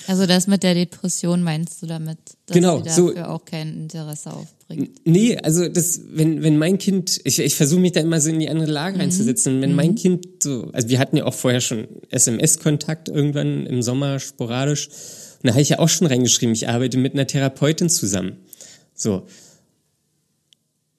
Also 0.08 0.26
das 0.26 0.48
mit 0.48 0.64
der 0.64 0.74
Depression 0.74 1.44
meinst 1.44 1.82
du 1.82 1.88
damit, 1.88 2.18
dass 2.46 2.56
genau, 2.56 2.78
sie 2.78 2.84
dafür 2.86 3.14
so, 3.16 3.22
auch 3.24 3.46
kein 3.46 3.84
Interesse 3.84 4.34
aufbringt? 4.34 4.92
Nee, 5.06 5.38
also 5.38 5.68
das, 5.68 6.02
wenn, 6.12 6.44
wenn 6.44 6.58
mein 6.58 6.78
Kind, 6.78 7.20
ich, 7.24 7.40
ich 7.40 7.56
versuche 7.56 7.80
mich 7.80 7.92
da 7.92 8.00
immer 8.00 8.20
so 8.22 8.30
in 8.30 8.40
die 8.40 8.50
andere 8.50 8.72
Lage 8.72 8.96
mhm. 8.96 9.02
reinzusetzen, 9.02 9.62
wenn 9.62 9.72
mhm. 9.72 9.76
mein 9.76 9.96
Kind 9.96 10.44
so, 10.44 10.70
also 10.74 10.90
wir 10.90 11.00
hatten 11.00 11.18
ja 11.18 11.26
auch 11.26 11.34
vorher 11.34 11.62
schon 11.62 11.88
SMS-Kontakt 12.10 13.10
irgendwann 13.10 13.66
im 13.66 13.82
Sommer 13.82 14.20
sporadisch, 14.20 14.88
und 14.88 15.48
da 15.48 15.54
habe 15.54 15.62
ich 15.62 15.70
ja 15.70 15.80
auch 15.80 15.90
schon 15.90 16.08
reingeschrieben, 16.08 16.54
ich 16.54 16.70
arbeite 16.70 16.98
mit 16.98 17.14
einer 17.14 17.26
Therapeutin 17.26 17.90
zusammen. 17.90 18.38
So. 18.94 19.26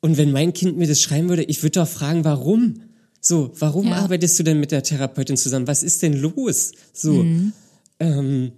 Und 0.01 0.17
wenn 0.17 0.33
mein 0.33 0.53
Kind 0.53 0.77
mir 0.77 0.89
das 0.89 1.01
schreiben 1.01 1.29
würde, 1.29 1.45
ich 1.45 1.63
würde 1.63 1.81
doch 1.81 1.89
fragen, 1.89 2.25
warum? 2.25 2.83
So, 3.21 3.53
warum 3.61 3.87
ja. 3.87 3.95
arbeitest 3.95 4.37
du 4.41 4.43
denn 4.43 4.59
mit 4.59 4.73
der 4.73 4.83
Therapeutin 4.83 5.37
zusammen? 5.37 5.69
Was 5.69 5.85
ist 5.85 6.03
denn 6.03 6.15
los? 6.15 6.73
So. 6.93 7.13
Mhm. 7.13 7.53
Ähm, 8.01 8.53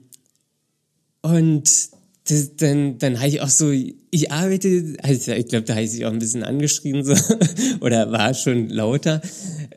und 1.24 1.88
das, 2.28 2.56
dann, 2.56 2.98
dann 2.98 3.18
habe 3.18 3.28
ich 3.28 3.40
auch 3.40 3.48
so, 3.48 3.70
ich 3.70 4.30
arbeite, 4.30 4.94
also 5.02 5.32
ich 5.32 5.48
glaube, 5.48 5.64
da 5.64 5.72
habe 5.72 5.84
ich 5.84 5.90
sich 5.90 6.04
auch 6.04 6.12
ein 6.12 6.18
bisschen 6.18 6.42
angeschrieben 6.42 7.02
so, 7.02 7.14
oder 7.80 8.12
war 8.12 8.34
schon 8.34 8.68
lauter. 8.68 9.22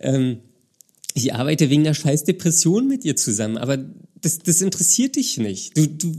Ähm, 0.01 0.39
ich 1.13 1.33
arbeite 1.33 1.69
wegen 1.69 1.86
der 1.86 1.93
scheiß 1.93 2.25
Depression 2.25 2.89
mit 2.89 3.05
dir 3.05 3.15
zusammen, 3.15 3.57
aber 3.57 3.77
das, 4.19 4.39
das 4.39 4.60
interessiert 4.60 5.15
dich 5.15 5.38
nicht. 5.38 5.77
Du, 5.77 5.88
du, 5.88 6.12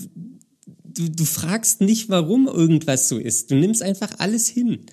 du, 0.84 1.10
du 1.10 1.24
fragst 1.26 1.82
nicht, 1.82 2.08
warum 2.08 2.46
irgendwas 2.46 3.10
so 3.10 3.18
ist. 3.18 3.50
Du 3.50 3.54
nimmst 3.54 3.82
einfach 3.82 4.18
alles 4.18 4.48
hin. 4.48 4.86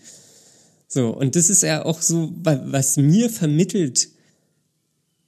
So, 0.90 1.16
und 1.16 1.38
das 1.38 1.50
ist 1.50 1.64
ja 1.64 1.86
auch 1.86 2.02
so, 2.02 2.34
was 2.44 2.98
mir 2.98 3.30
vermittelt, 3.30 4.10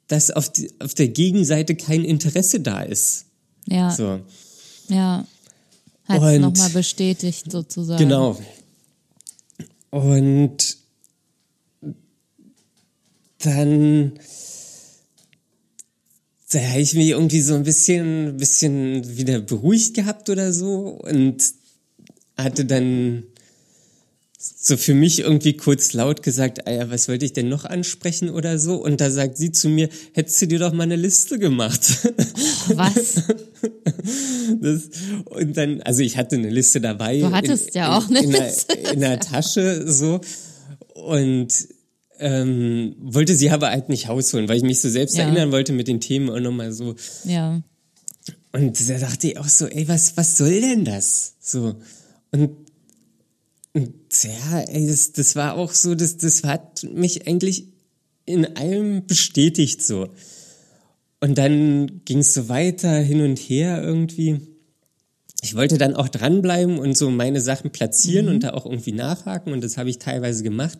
dass 0.08 0.32
auf, 0.32 0.52
die, 0.52 0.70
auf 0.82 0.96
der 0.96 1.08
Gegenseite 1.08 1.76
kein 1.76 2.04
Interesse 2.04 2.60
da 2.60 2.82
ist. 2.82 3.28
Ja. 3.70 3.90
So. 3.90 4.20
Ja. 4.88 5.26
Hat 6.06 6.22
es 6.22 6.40
nochmal 6.40 6.70
bestätigt, 6.70 7.52
sozusagen. 7.52 8.00
Genau. 8.00 8.40
Und 9.92 10.78
dann 13.40 14.14
da 16.52 16.60
habe 16.62 16.80
ich 16.80 16.94
mich 16.94 17.10
irgendwie 17.10 17.42
so 17.42 17.56
ein 17.56 17.64
bisschen, 17.64 18.38
bisschen 18.38 19.18
wieder 19.18 19.40
beruhigt 19.40 19.94
gehabt 19.96 20.30
oder 20.30 20.54
so 20.54 20.98
und 21.02 21.44
hatte 22.38 22.64
dann 22.64 23.24
so 24.56 24.78
für 24.78 24.94
mich 24.94 25.20
irgendwie 25.20 25.54
kurz 25.54 25.94
laut 25.94 26.24
gesagt, 26.24 26.68
ah 26.68 26.72
ja, 26.72 26.90
was 26.90 27.08
wollte 27.08 27.26
ich 27.26 27.34
denn 27.34 27.50
noch 27.50 27.66
ansprechen 27.66 28.30
oder 28.30 28.60
so? 28.60 28.76
Und 28.76 29.02
da 29.02 29.12
sagt 29.12 29.38
sie 29.38 29.52
zu 29.52 29.70
mir, 29.70 29.90
hättest 30.14 30.42
du 30.42 30.48
dir 30.48 30.60
doch 30.60 30.74
mal 30.74 30.84
eine 30.84 30.96
Liste 30.96 31.40
gemacht. 31.40 31.82
Was? 32.74 33.24
Das, 34.62 34.90
und 35.26 35.58
dann, 35.58 35.82
also 35.82 36.02
ich 36.02 36.16
hatte 36.16 36.38
eine 36.38 36.50
Liste 36.50 36.80
dabei. 36.80 37.20
Du 37.20 37.32
hattest 37.32 37.70
in, 37.70 37.74
ja 37.74 37.98
auch 37.98 38.08
eine 38.08 38.24
in, 38.24 38.32
Liste. 38.32 38.74
In 38.74 38.84
der, 38.84 38.94
in 38.94 39.00
der 39.02 39.20
Tasche 39.20 39.92
so. 39.92 40.22
Und 40.94 41.50
ähm, 42.20 42.96
wollte 43.00 43.36
sie 43.36 43.50
aber 43.50 43.70
halt 43.70 43.90
nicht 43.90 44.08
rausholen, 44.08 44.48
weil 44.48 44.58
ich 44.58 44.64
mich 44.64 44.80
so 44.80 44.90
selbst 44.90 45.18
ja. 45.18 45.24
erinnern 45.24 45.52
wollte 45.52 45.74
mit 45.74 45.90
den 45.90 46.00
Themen 46.00 46.30
auch 46.30 46.40
nochmal 46.40 46.72
so. 46.72 46.96
Ja. 47.26 47.62
Und 48.54 48.90
da 48.90 48.98
dachte 48.98 49.28
ich 49.28 49.38
auch 49.38 49.48
so, 49.48 49.68
ey, 49.68 49.88
was, 49.88 50.16
was 50.16 50.38
soll 50.38 50.62
denn 50.62 50.86
das? 50.86 51.36
So. 51.42 51.76
Und 52.32 52.52
ja, 54.24 54.60
ey, 54.62 54.88
das, 54.88 55.12
das 55.12 55.36
war 55.36 55.56
auch 55.56 55.72
so, 55.72 55.96
das, 55.96 56.18
das 56.18 56.44
hat 56.44 56.84
mich 56.84 57.28
eigentlich 57.28 57.68
in 58.26 58.58
allem 58.58 59.06
bestätigt 59.08 59.82
so. 59.82 60.10
Und 61.20 61.38
dann 61.38 62.02
ging 62.06 62.20
es 62.20 62.34
so 62.34 62.50
weiter 62.50 62.98
hin 63.00 63.22
und 63.22 63.38
her 63.38 63.82
irgendwie. 63.82 64.40
Ich 65.42 65.56
wollte 65.56 65.78
dann 65.78 65.96
auch 65.96 66.10
dranbleiben 66.10 66.80
und 66.80 66.98
so 66.98 67.10
meine 67.10 67.42
Sachen 67.42 67.72
platzieren 67.72 68.26
mhm. 68.26 68.32
und 68.34 68.44
da 68.44 68.54
auch 68.54 68.66
irgendwie 68.66 68.92
nachhaken 68.92 69.54
und 69.54 69.64
das 69.64 69.78
habe 69.78 69.90
ich 69.90 70.00
teilweise 70.00 70.44
gemacht. 70.44 70.78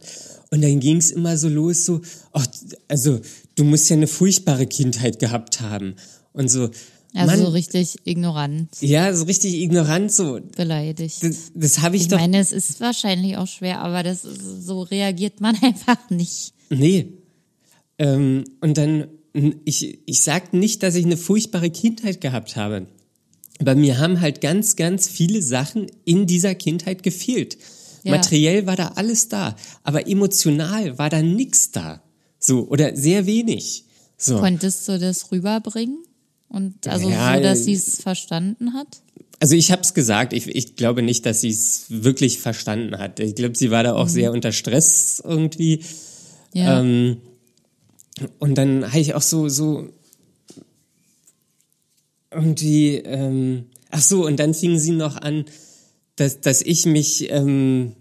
Und 0.50 0.64
dann 0.64 0.80
ging 0.80 0.98
es 0.98 1.12
immer 1.12 1.38
so 1.38 1.50
los, 1.50 1.86
so, 1.86 2.02
ach, 2.34 2.48
also 2.88 3.20
du 3.56 3.64
musst 3.64 3.90
ja 3.90 3.96
eine 3.96 4.08
furchtbare 4.08 4.66
Kindheit 4.66 5.20
gehabt 5.20 5.62
haben 5.62 5.96
und 6.34 6.50
so. 6.50 6.70
Also 7.18 7.32
Mann, 7.32 7.46
so 7.46 7.50
richtig 7.50 7.96
ignorant. 8.06 8.70
Ja, 8.80 9.14
so 9.14 9.26
richtig 9.26 9.56
ignorant, 9.56 10.12
so. 10.12 10.40
Beleidigt. 10.56 11.24
Das, 11.24 11.52
das 11.54 11.80
habe 11.82 11.96
ich, 11.96 12.04
ich 12.04 12.08
doch. 12.10 12.18
Ich 12.18 12.22
meine, 12.22 12.40
es 12.40 12.52
ist 12.52 12.80
wahrscheinlich 12.80 13.38
auch 13.38 13.48
schwer, 13.48 13.80
aber 13.80 14.04
das 14.04 14.22
so 14.22 14.84
reagiert 14.84 15.42
man 15.42 15.56
einfach 15.62 16.10
nicht. 16.10 16.54
Nee. 16.70 17.14
Ähm, 17.98 18.44
und 18.62 18.78
dann, 18.78 19.08
ich, 19.66 20.00
ich 20.06 20.22
sag 20.22 20.54
nicht, 20.54 20.84
dass 20.84 20.96
ich 20.96 21.06
eine 21.06 21.18
furchtbare 21.18 21.70
Kindheit 21.70 22.22
gehabt 22.22 22.56
habe. 22.56 22.88
Bei 23.60 23.74
mir 23.74 23.98
haben 23.98 24.22
halt 24.22 24.42
ganz, 24.42 24.76
ganz 24.76 25.08
viele 25.08 25.42
Sachen 25.42 25.88
in 26.06 26.28
dieser 26.28 26.54
Kindheit 26.54 27.02
gefehlt. 27.02 27.58
Ja. 28.04 28.12
Materiell 28.12 28.68
war 28.68 28.76
da 28.76 28.90
alles 28.90 29.28
da, 29.30 29.56
aber 29.84 30.08
emotional 30.08 30.98
war 30.98 31.10
da 31.10 31.22
nichts 31.22 31.72
da. 31.72 32.02
So, 32.40 32.68
oder 32.68 32.96
sehr 32.96 33.26
wenig. 33.26 33.86
So. 34.18 34.40
Konntest 34.40 34.88
du 34.88 35.00
das 35.00 35.32
rüberbringen? 35.32 35.98
Und 36.50 36.88
also 36.88 37.10
ja, 37.10 37.36
so, 37.36 37.44
dass 37.44 37.66
sie 37.66 37.74
es 37.74 38.02
verstanden 38.02 38.74
hat? 38.74 39.02
Also 39.40 39.56
ich 39.56 39.72
habe 39.72 39.82
es 39.82 39.94
gesagt, 39.94 40.34
ich, 40.34 40.48
ich 40.48 40.76
glaube 40.76 41.04
nicht, 41.04 41.26
dass 41.26 41.42
sie 41.42 41.50
es 41.50 41.86
wirklich 41.90 42.40
verstanden 42.40 42.98
hat. 42.98 43.20
Ich 43.20 43.36
glaube, 43.36 43.56
sie 43.56 43.70
war 43.70 43.84
da 43.84 43.94
auch 43.94 44.06
mhm. 44.06 44.10
sehr 44.10 44.32
unter 44.32 44.52
Stress 44.52 45.22
irgendwie. 45.24 45.84
Ja. 46.54 46.80
Ähm, 46.80 47.18
und 48.40 48.56
dann 48.58 48.88
habe 48.88 49.00
ich 49.00 49.14
auch 49.14 49.22
so, 49.22 49.48
so 49.48 49.90
irgendwie, 52.32 52.96
ähm, 52.96 53.66
ach 53.92 54.02
so, 54.02 54.26
und 54.26 54.38
dann 54.38 54.54
fing 54.54 54.80
sie 54.80 54.92
noch 54.92 55.18
an, 55.18 55.46
dass, 56.16 56.42
dass 56.42 56.62
ich 56.62 56.86
mich, 56.86 57.30
ähm, 57.30 57.94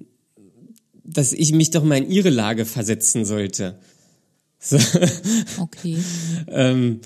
dass 1.04 1.32
ich 1.32 1.52
mich 1.52 1.70
doch 1.70 1.84
mal 1.84 1.98
in 1.98 2.10
ihre 2.10 2.30
Lage 2.30 2.64
versetzen 2.64 3.24
sollte. 3.24 3.78
So. 4.58 4.78
Okay. 5.58 5.98
ähm, 6.48 7.00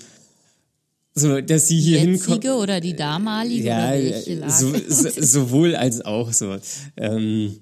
so, 1.13 1.41
dass 1.41 1.67
sie 1.67 1.79
hier 1.79 1.99
hinkommt. 1.99 2.43
Die 2.43 2.47
jetzige 2.47 2.55
oder 2.55 2.79
die 2.79 2.95
damalige? 2.95 3.67
Ja, 3.67 4.49
so, 4.49 4.73
so, 4.87 5.09
sowohl 5.17 5.75
als 5.75 6.01
auch 6.01 6.31
so. 6.31 6.57
Ähm, 6.95 7.57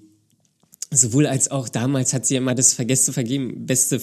sowohl 0.92 1.26
als 1.26 1.50
auch 1.50 1.68
damals 1.68 2.12
hat 2.12 2.26
sie 2.26 2.36
immer 2.36 2.54
das 2.54 2.74
Vergessen 2.74 3.06
zu 3.06 3.12
vergeben, 3.12 3.66
Beste 3.66 4.00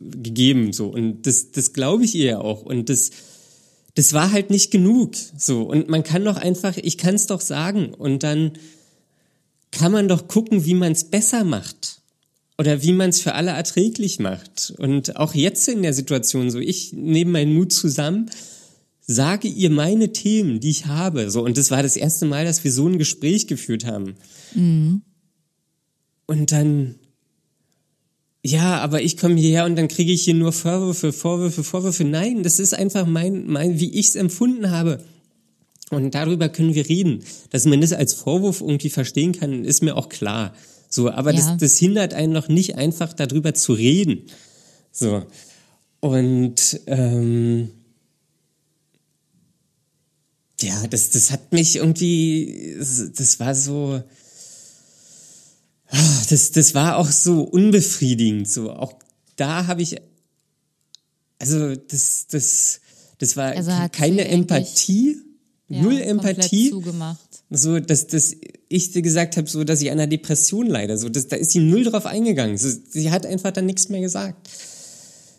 gegeben, 0.00 0.72
so. 0.72 0.88
Und 0.88 1.26
das, 1.26 1.52
das 1.52 1.72
glaube 1.72 2.04
ich 2.04 2.14
ihr 2.14 2.24
ja 2.26 2.38
auch. 2.40 2.62
Und 2.62 2.90
das, 2.90 3.10
das 3.94 4.12
war 4.12 4.32
halt 4.32 4.50
nicht 4.50 4.70
genug, 4.70 5.14
so. 5.36 5.62
Und 5.62 5.88
man 5.88 6.02
kann 6.02 6.24
doch 6.24 6.36
einfach, 6.36 6.76
ich 6.76 6.98
kann 6.98 7.14
es 7.14 7.26
doch 7.26 7.40
sagen. 7.40 7.94
Und 7.94 8.22
dann 8.22 8.52
kann 9.70 9.92
man 9.92 10.08
doch 10.08 10.28
gucken, 10.28 10.66
wie 10.66 10.74
man 10.74 10.92
es 10.92 11.04
besser 11.04 11.44
macht 11.44 11.99
oder 12.60 12.82
wie 12.82 12.92
man 12.92 13.08
es 13.08 13.22
für 13.22 13.34
alle 13.34 13.52
erträglich 13.52 14.18
macht. 14.18 14.74
Und 14.76 15.16
auch 15.16 15.34
jetzt 15.34 15.66
in 15.66 15.80
der 15.80 15.94
Situation 15.94 16.50
so, 16.50 16.58
ich 16.58 16.92
nehme 16.92 17.30
meinen 17.30 17.54
Mut 17.54 17.72
zusammen, 17.72 18.28
sage 19.00 19.48
ihr 19.48 19.70
meine 19.70 20.12
Themen, 20.12 20.60
die 20.60 20.68
ich 20.68 20.84
habe. 20.84 21.30
So, 21.30 21.42
und 21.42 21.56
das 21.56 21.70
war 21.70 21.82
das 21.82 21.96
erste 21.96 22.26
Mal, 22.26 22.44
dass 22.44 22.62
wir 22.62 22.70
so 22.70 22.86
ein 22.86 22.98
Gespräch 22.98 23.46
geführt 23.46 23.86
haben. 23.86 24.16
Mhm. 24.54 25.00
Und 26.26 26.52
dann, 26.52 26.96
ja, 28.42 28.78
aber 28.80 29.00
ich 29.00 29.16
komme 29.16 29.40
hierher 29.40 29.64
und 29.64 29.76
dann 29.76 29.88
kriege 29.88 30.12
ich 30.12 30.24
hier 30.24 30.34
nur 30.34 30.52
Vorwürfe, 30.52 31.14
Vorwürfe, 31.14 31.64
Vorwürfe. 31.64 32.04
Nein, 32.04 32.42
das 32.42 32.58
ist 32.58 32.74
einfach 32.74 33.06
mein, 33.06 33.46
mein, 33.46 33.80
wie 33.80 33.98
ich 33.98 34.08
es 34.08 34.16
empfunden 34.16 34.70
habe. 34.70 35.02
Und 35.88 36.14
darüber 36.14 36.50
können 36.50 36.74
wir 36.74 36.86
reden. 36.86 37.24
Dass 37.48 37.64
man 37.64 37.80
das 37.80 37.94
als 37.94 38.12
Vorwurf 38.12 38.60
irgendwie 38.60 38.90
verstehen 38.90 39.32
kann, 39.32 39.64
ist 39.64 39.82
mir 39.82 39.96
auch 39.96 40.10
klar. 40.10 40.52
So, 40.90 41.08
aber 41.10 41.32
ja. 41.32 41.36
das, 41.38 41.56
das 41.56 41.78
hindert 41.78 42.12
einen 42.14 42.32
noch 42.32 42.48
nicht 42.48 42.74
einfach 42.74 43.12
darüber 43.12 43.54
zu 43.54 43.72
reden. 43.72 44.24
So. 44.90 45.24
Und 46.00 46.80
ähm, 46.86 47.70
ja, 50.60 50.86
das, 50.88 51.10
das 51.10 51.30
hat 51.30 51.52
mich 51.52 51.76
irgendwie, 51.76 52.76
das 52.78 53.38
war 53.38 53.54
so, 53.54 54.02
ah, 55.90 56.22
das, 56.28 56.50
das 56.50 56.74
war 56.74 56.96
auch 56.96 57.10
so 57.10 57.42
unbefriedigend, 57.42 58.50
so 58.50 58.72
auch 58.72 58.94
da 59.36 59.68
habe 59.68 59.82
ich, 59.82 59.96
also 61.38 61.76
das, 61.76 62.26
das, 62.26 62.80
das 63.18 63.36
war 63.36 63.56
Also 63.56 63.70
keine 63.92 64.26
Empathie, 64.26 65.16
Ja, 65.70 65.82
null 65.82 65.98
Empathie. 66.00 66.70
Zugemacht. 66.70 67.18
So, 67.48 67.78
dass, 67.80 68.06
dass 68.08 68.34
ich 68.68 68.90
dir 68.92 69.02
gesagt 69.02 69.36
habe, 69.36 69.48
so, 69.48 69.64
dass 69.64 69.80
ich 69.80 69.90
an 69.90 69.98
einer 69.98 70.06
Depression 70.06 70.66
leide. 70.66 70.98
So, 70.98 71.08
das, 71.08 71.28
da 71.28 71.36
ist 71.36 71.52
sie 71.52 71.60
null 71.60 71.84
drauf 71.84 72.06
eingegangen. 72.06 72.58
So, 72.58 72.68
sie 72.90 73.10
hat 73.10 73.24
einfach 73.24 73.52
dann 73.52 73.66
nichts 73.66 73.88
mehr 73.88 74.00
gesagt. 74.00 74.48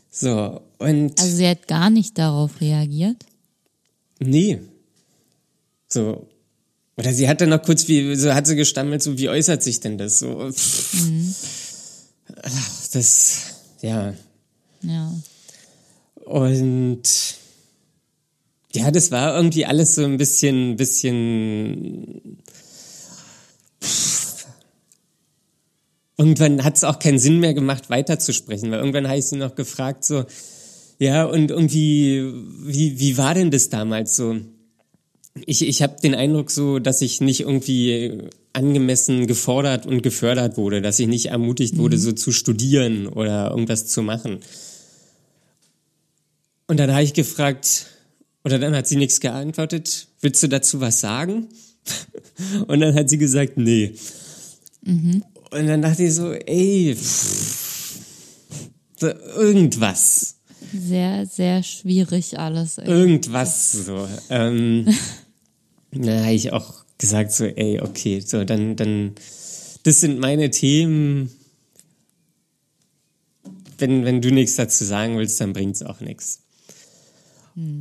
So, 0.09 0.61
und 0.79 1.19
Also 1.21 1.35
sie 1.37 1.47
hat 1.47 1.67
gar 1.67 1.89
nicht 1.89 2.17
darauf 2.17 2.59
reagiert. 2.61 3.17
nee. 4.19 4.59
So. 5.87 6.27
Oder 6.97 7.13
sie 7.13 7.27
hat 7.27 7.41
dann 7.41 7.49
noch 7.49 7.61
kurz, 7.63 7.87
wie, 7.87 8.15
so 8.15 8.33
hat 8.33 8.47
sie 8.47 8.55
gestammelt, 8.55 9.01
so, 9.03 9.17
wie 9.17 9.27
äußert 9.29 9.61
sich 9.63 9.79
denn 9.81 9.97
das? 9.97 10.19
So, 10.19 10.51
Ach, 12.43 12.87
das, 12.93 13.37
ja. 13.81 14.13
Ja. 14.83 15.13
Und 16.25 17.01
ja, 18.73 18.91
das 18.91 19.11
war 19.11 19.35
irgendwie 19.35 19.65
alles 19.65 19.95
so 19.95 20.03
ein 20.03 20.17
bisschen, 20.17 20.75
bisschen. 20.77 22.37
Irgendwann 26.17 26.63
hat 26.63 26.77
es 26.77 26.83
auch 26.83 26.99
keinen 26.99 27.19
Sinn 27.19 27.39
mehr 27.39 27.53
gemacht, 27.53 27.89
weiterzusprechen, 27.89 28.69
weil 28.71 28.79
irgendwann 28.79 29.07
habe 29.07 29.17
ich 29.17 29.25
sie 29.25 29.37
noch 29.37 29.55
gefragt, 29.55 30.05
so, 30.05 30.25
ja, 30.99 31.25
und 31.25 31.49
irgendwie, 31.49 32.31
wie, 32.63 32.99
wie 32.99 33.17
war 33.17 33.33
denn 33.33 33.49
das 33.49 33.69
damals 33.69 34.15
so? 34.15 34.39
Ich, 35.45 35.67
ich 35.67 35.81
habe 35.81 35.95
den 36.01 36.13
Eindruck 36.13 36.51
so, 36.51 36.77
dass 36.77 37.01
ich 37.01 37.21
nicht 37.21 37.39
irgendwie 37.39 38.29
angemessen 38.53 39.27
gefordert 39.27 39.85
und 39.85 40.03
gefördert 40.03 40.57
wurde, 40.57 40.81
dass 40.81 40.99
ich 40.99 41.07
nicht 41.07 41.27
ermutigt 41.27 41.77
wurde, 41.77 41.97
so 41.97 42.11
zu 42.11 42.31
studieren 42.31 43.07
oder 43.07 43.49
irgendwas 43.49 43.87
zu 43.87 44.03
machen. 44.03 44.41
Und 46.67 46.77
dann 46.77 46.91
habe 46.91 47.03
ich 47.03 47.13
gefragt, 47.13 47.87
oder 48.43 48.59
dann 48.59 48.75
hat 48.75 48.87
sie 48.87 48.95
nichts 48.95 49.19
geantwortet, 49.19 50.07
willst 50.21 50.41
du 50.43 50.47
dazu 50.47 50.81
was 50.81 50.99
sagen? 50.99 51.47
Und 52.67 52.79
dann 52.79 52.95
hat 52.95 53.09
sie 53.09 53.17
gesagt, 53.17 53.57
nee. 53.57 53.93
Und 54.83 55.23
dann 55.67 55.81
dachte 55.81 56.03
ich 56.03 56.13
so, 56.13 56.31
ey, 56.33 56.95
pff, 56.95 57.99
irgendwas, 59.35 60.35
Sehr, 60.73 61.25
sehr 61.25 61.63
schwierig 61.63 62.39
alles. 62.39 62.77
irgendwas 62.77 63.71
so. 63.71 64.07
Ähm, 64.29 64.85
dann 65.91 66.23
habe 66.23 66.33
ich 66.33 66.53
auch 66.53 66.85
gesagt 66.97 67.31
so, 67.31 67.45
ey, 67.45 67.79
okay, 67.81 68.19
so 68.21 68.43
dann, 68.43 68.75
dann, 68.75 69.15
das 69.83 69.99
sind 69.99 70.19
meine 70.19 70.49
Themen. 70.51 71.31
Wenn, 73.77 74.05
wenn 74.05 74.21
du 74.21 74.31
nichts 74.31 74.55
dazu 74.55 74.85
sagen 74.85 75.17
willst, 75.17 75.41
dann 75.41 75.53
bringt's 75.53 75.81
auch 75.81 75.99
nichts. 76.01 76.40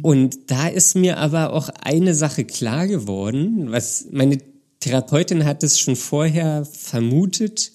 Und 0.02 0.50
da 0.50 0.68
ist 0.68 0.96
mir 0.96 1.18
aber 1.18 1.52
auch 1.52 1.68
eine 1.68 2.14
Sache 2.14 2.44
klar 2.44 2.88
geworden, 2.88 3.70
was 3.70 4.06
meine 4.10 4.38
Therapeutin 4.80 5.44
hat 5.44 5.62
es 5.62 5.78
schon 5.78 5.96
vorher 5.96 6.64
vermutet, 6.64 7.72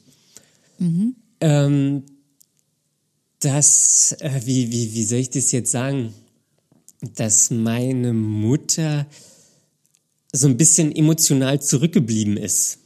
ähm, 1.40 2.04
dass, 3.40 4.16
äh, 4.20 4.42
wie, 4.46 4.72
wie, 4.72 4.94
wie 4.94 5.04
soll 5.04 5.20
ich 5.20 5.30
das 5.30 5.52
jetzt 5.52 5.72
sagen, 5.72 6.14
dass 7.16 7.52
meine 7.52 8.14
Mutter 8.14 9.06
so 10.32 10.48
ein 10.48 10.58
bisschen 10.58 10.94
emotional 10.94 11.62
zurückgeblieben 11.62 12.38
ist. 12.38 12.80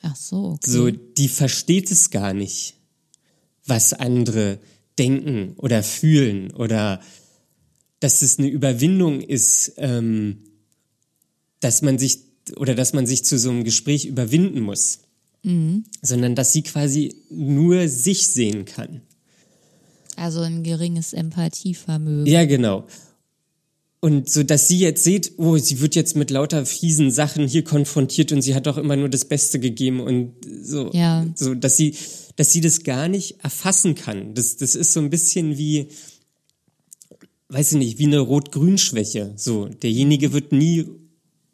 Ach 0.00 0.16
so, 0.16 0.52
okay. 0.52 0.70
So, 0.70 0.90
die 0.90 1.28
versteht 1.28 1.90
es 1.90 2.10
gar 2.10 2.34
nicht, 2.34 2.74
was 3.66 3.92
andere 3.92 4.58
denken 4.98 5.54
oder 5.58 5.82
fühlen 5.82 6.50
oder 6.52 7.00
dass 8.02 8.22
es 8.22 8.38
eine 8.38 8.48
Überwindung 8.48 9.20
ist, 9.20 9.72
ähm, 9.76 10.38
dass 11.60 11.82
man 11.82 11.98
sich 11.98 12.18
oder 12.56 12.74
dass 12.74 12.92
man 12.92 13.06
sich 13.06 13.24
zu 13.24 13.38
so 13.38 13.50
einem 13.50 13.62
Gespräch 13.64 14.04
überwinden 14.04 14.60
muss, 14.60 14.98
sondern 16.02 16.34
dass 16.34 16.52
sie 16.52 16.62
quasi 16.62 17.14
nur 17.30 17.88
sich 17.88 18.28
sehen 18.28 18.64
kann. 18.64 19.00
Also 20.16 20.40
ein 20.40 20.62
geringes 20.62 21.12
Empathievermögen. 21.12 22.26
Ja, 22.26 22.44
genau. 22.44 22.86
Und 24.00 24.28
so, 24.28 24.42
dass 24.42 24.66
sie 24.66 24.78
jetzt 24.78 25.04
seht, 25.04 25.32
oh, 25.36 25.56
sie 25.58 25.80
wird 25.80 25.94
jetzt 25.94 26.16
mit 26.16 26.30
lauter 26.30 26.66
fiesen 26.66 27.12
Sachen 27.12 27.46
hier 27.46 27.62
konfrontiert 27.62 28.32
und 28.32 28.42
sie 28.42 28.54
hat 28.56 28.66
doch 28.66 28.76
immer 28.76 28.96
nur 28.96 29.08
das 29.08 29.24
Beste 29.24 29.60
gegeben 29.60 30.00
und 30.00 30.32
so, 30.62 30.90
Ja. 30.92 31.24
so, 31.36 31.54
dass 31.54 31.76
sie, 31.76 31.94
dass 32.34 32.50
sie 32.50 32.60
das 32.60 32.82
gar 32.82 33.06
nicht 33.08 33.42
erfassen 33.44 33.94
kann. 33.94 34.34
Das, 34.34 34.56
das 34.56 34.74
ist 34.74 34.92
so 34.92 34.98
ein 35.00 35.10
bisschen 35.10 35.56
wie, 35.56 35.86
weiß 37.52 37.72
ich 37.72 37.78
nicht, 37.78 37.98
wie 37.98 38.06
eine 38.06 38.20
Rot-Grün-Schwäche. 38.20 39.32
So, 39.36 39.66
derjenige 39.66 40.32
wird 40.32 40.52
nie 40.52 40.86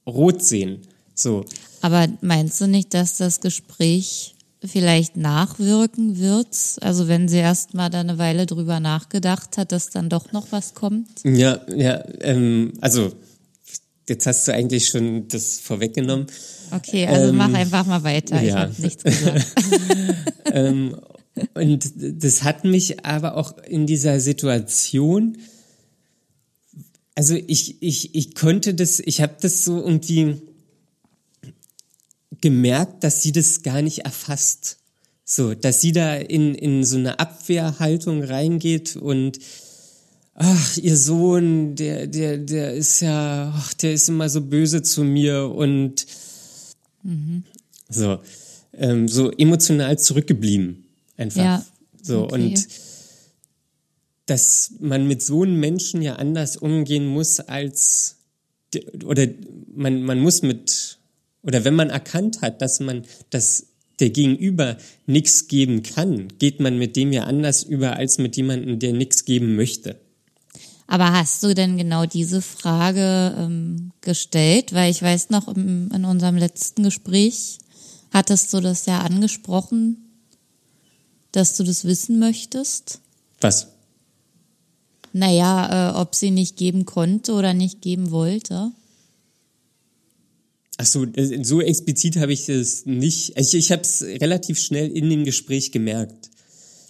rot 0.06 0.42
sehen. 0.42 0.82
So, 1.14 1.44
Aber 1.80 2.06
meinst 2.20 2.60
du 2.60 2.68
nicht, 2.68 2.94
dass 2.94 3.18
das 3.18 3.40
Gespräch 3.40 4.34
vielleicht 4.64 5.16
nachwirken 5.16 6.18
wird? 6.18 6.56
Also 6.80 7.08
wenn 7.08 7.28
sie 7.28 7.38
erst 7.38 7.74
mal 7.74 7.90
da 7.90 8.00
eine 8.00 8.18
Weile 8.18 8.46
drüber 8.46 8.80
nachgedacht 8.80 9.58
hat, 9.58 9.72
dass 9.72 9.90
dann 9.90 10.08
doch 10.08 10.32
noch 10.32 10.52
was 10.52 10.74
kommt? 10.74 11.08
Ja, 11.24 11.60
ja, 11.74 12.04
ähm, 12.20 12.72
also 12.80 13.12
jetzt 14.08 14.26
hast 14.26 14.46
du 14.46 14.54
eigentlich 14.54 14.86
schon 14.86 15.26
das 15.28 15.58
vorweggenommen. 15.58 16.26
Okay, 16.70 17.06
also 17.06 17.30
Ähm, 17.30 17.36
mach 17.36 17.52
einfach 17.52 17.86
mal 17.86 18.04
weiter. 18.04 18.40
Ich 18.40 18.48
ja. 18.48 18.60
habe 18.60 18.74
nichts 18.78 19.02
gesagt. 19.02 19.46
Und 21.54 21.92
das 21.96 22.42
hat 22.42 22.64
mich 22.64 23.04
aber 23.04 23.36
auch 23.36 23.58
in 23.58 23.86
dieser 23.86 24.18
Situation, 24.18 25.38
also 27.18 27.34
ich, 27.34 27.82
ich, 27.82 28.14
ich 28.14 28.36
konnte 28.36 28.74
das, 28.74 29.00
ich 29.00 29.20
habe 29.20 29.34
das 29.40 29.64
so 29.64 29.82
irgendwie 29.82 30.36
gemerkt, 32.40 33.02
dass 33.02 33.22
sie 33.22 33.32
das 33.32 33.64
gar 33.64 33.82
nicht 33.82 34.04
erfasst. 34.04 34.78
So, 35.24 35.52
dass 35.52 35.80
sie 35.80 35.90
da 35.90 36.14
in, 36.14 36.54
in 36.54 36.84
so 36.84 36.96
eine 36.96 37.18
Abwehrhaltung 37.18 38.22
reingeht 38.22 38.94
und 38.94 39.40
ach, 40.34 40.76
ihr 40.76 40.96
Sohn, 40.96 41.74
der, 41.74 42.06
der, 42.06 42.38
der 42.38 42.74
ist 42.74 43.00
ja, 43.00 43.52
ach, 43.52 43.74
der 43.74 43.94
ist 43.94 44.08
immer 44.08 44.28
so 44.28 44.40
böse 44.40 44.82
zu 44.82 45.02
mir 45.02 45.52
und 45.52 46.06
so, 47.88 48.20
ähm, 48.74 49.08
so 49.08 49.32
emotional 49.32 49.98
zurückgeblieben. 49.98 50.84
Einfach. 51.16 51.42
Ja, 51.42 51.66
So, 52.00 52.26
okay. 52.26 52.34
und 52.34 52.68
dass 54.28 54.72
man 54.80 55.08
mit 55.08 55.22
so 55.22 55.42
einem 55.42 55.58
Menschen 55.58 56.02
ja 56.02 56.16
anders 56.16 56.56
umgehen 56.56 57.06
muss 57.06 57.40
als, 57.40 58.16
oder 59.04 59.26
man, 59.74 60.02
man 60.02 60.20
muss 60.20 60.42
mit, 60.42 60.98
oder 61.42 61.64
wenn 61.64 61.74
man 61.74 61.90
erkannt 61.90 62.42
hat, 62.42 62.60
dass 62.60 62.80
man, 62.80 63.04
dass 63.30 63.66
der 64.00 64.10
Gegenüber 64.10 64.76
nichts 65.06 65.48
geben 65.48 65.82
kann, 65.82 66.28
geht 66.38 66.60
man 66.60 66.78
mit 66.78 66.94
dem 66.94 67.12
ja 67.12 67.24
anders 67.24 67.62
über 67.62 67.96
als 67.96 68.18
mit 68.18 68.36
jemandem, 68.36 68.78
der 68.78 68.92
nichts 68.92 69.24
geben 69.24 69.56
möchte. 69.56 69.96
Aber 70.86 71.12
hast 71.12 71.42
du 71.42 71.54
denn 71.54 71.76
genau 71.76 72.06
diese 72.06 72.40
Frage 72.40 73.34
ähm, 73.38 73.92
gestellt? 74.00 74.72
Weil 74.72 74.90
ich 74.90 75.02
weiß 75.02 75.30
noch, 75.30 75.48
im, 75.48 75.90
in 75.92 76.04
unserem 76.04 76.36
letzten 76.36 76.82
Gespräch 76.84 77.58
hattest 78.10 78.52
du 78.54 78.60
das 78.60 78.86
ja 78.86 79.00
angesprochen, 79.00 79.98
dass 81.32 81.56
du 81.56 81.64
das 81.64 81.84
wissen 81.84 82.18
möchtest. 82.18 83.00
Was? 83.40 83.68
Naja, 85.18 85.90
äh, 85.90 86.00
ob 86.00 86.14
sie 86.14 86.30
nicht 86.30 86.56
geben 86.56 86.84
konnte 86.84 87.32
oder 87.32 87.52
nicht 87.52 87.80
geben 87.82 88.12
wollte. 88.12 88.70
Ach 90.76 90.86
so, 90.86 91.04
äh, 91.04 91.42
so 91.42 91.60
explizit 91.60 92.16
habe 92.18 92.32
ich 92.32 92.46
das 92.46 92.86
nicht. 92.86 93.36
Ich, 93.36 93.52
ich 93.54 93.72
habe 93.72 93.82
es 93.82 94.02
relativ 94.02 94.60
schnell 94.60 94.88
in 94.90 95.10
dem 95.10 95.24
Gespräch 95.24 95.72
gemerkt, 95.72 96.30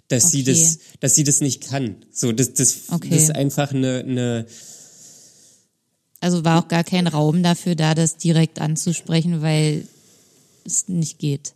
dass 0.09 0.31
sie 0.31 0.43
Okay. 0.43 0.53
das, 0.53 0.79
dass 1.01 1.15
sie 1.15 1.25
das 1.25 1.41
nicht 1.41 1.63
kann. 1.63 1.97
So, 2.13 2.33
das, 2.33 2.53
das, 2.53 2.77
Okay. 2.91 3.09
das 3.09 3.23
ist 3.25 3.35
einfach 3.35 3.73
eine, 3.73 4.01
eine 4.01 4.47
Also 6.21 6.45
war 6.45 6.63
auch 6.63 6.69
gar 6.69 6.85
kein 6.85 7.07
Raum 7.07 7.43
dafür 7.43 7.77
da, 7.77 7.95
das 7.95 8.19
direkt 8.19 8.61
anzusprechen, 8.61 9.41
weil 9.41 9.89
es 10.67 10.89
nicht 10.89 11.19
geht. 11.19 11.55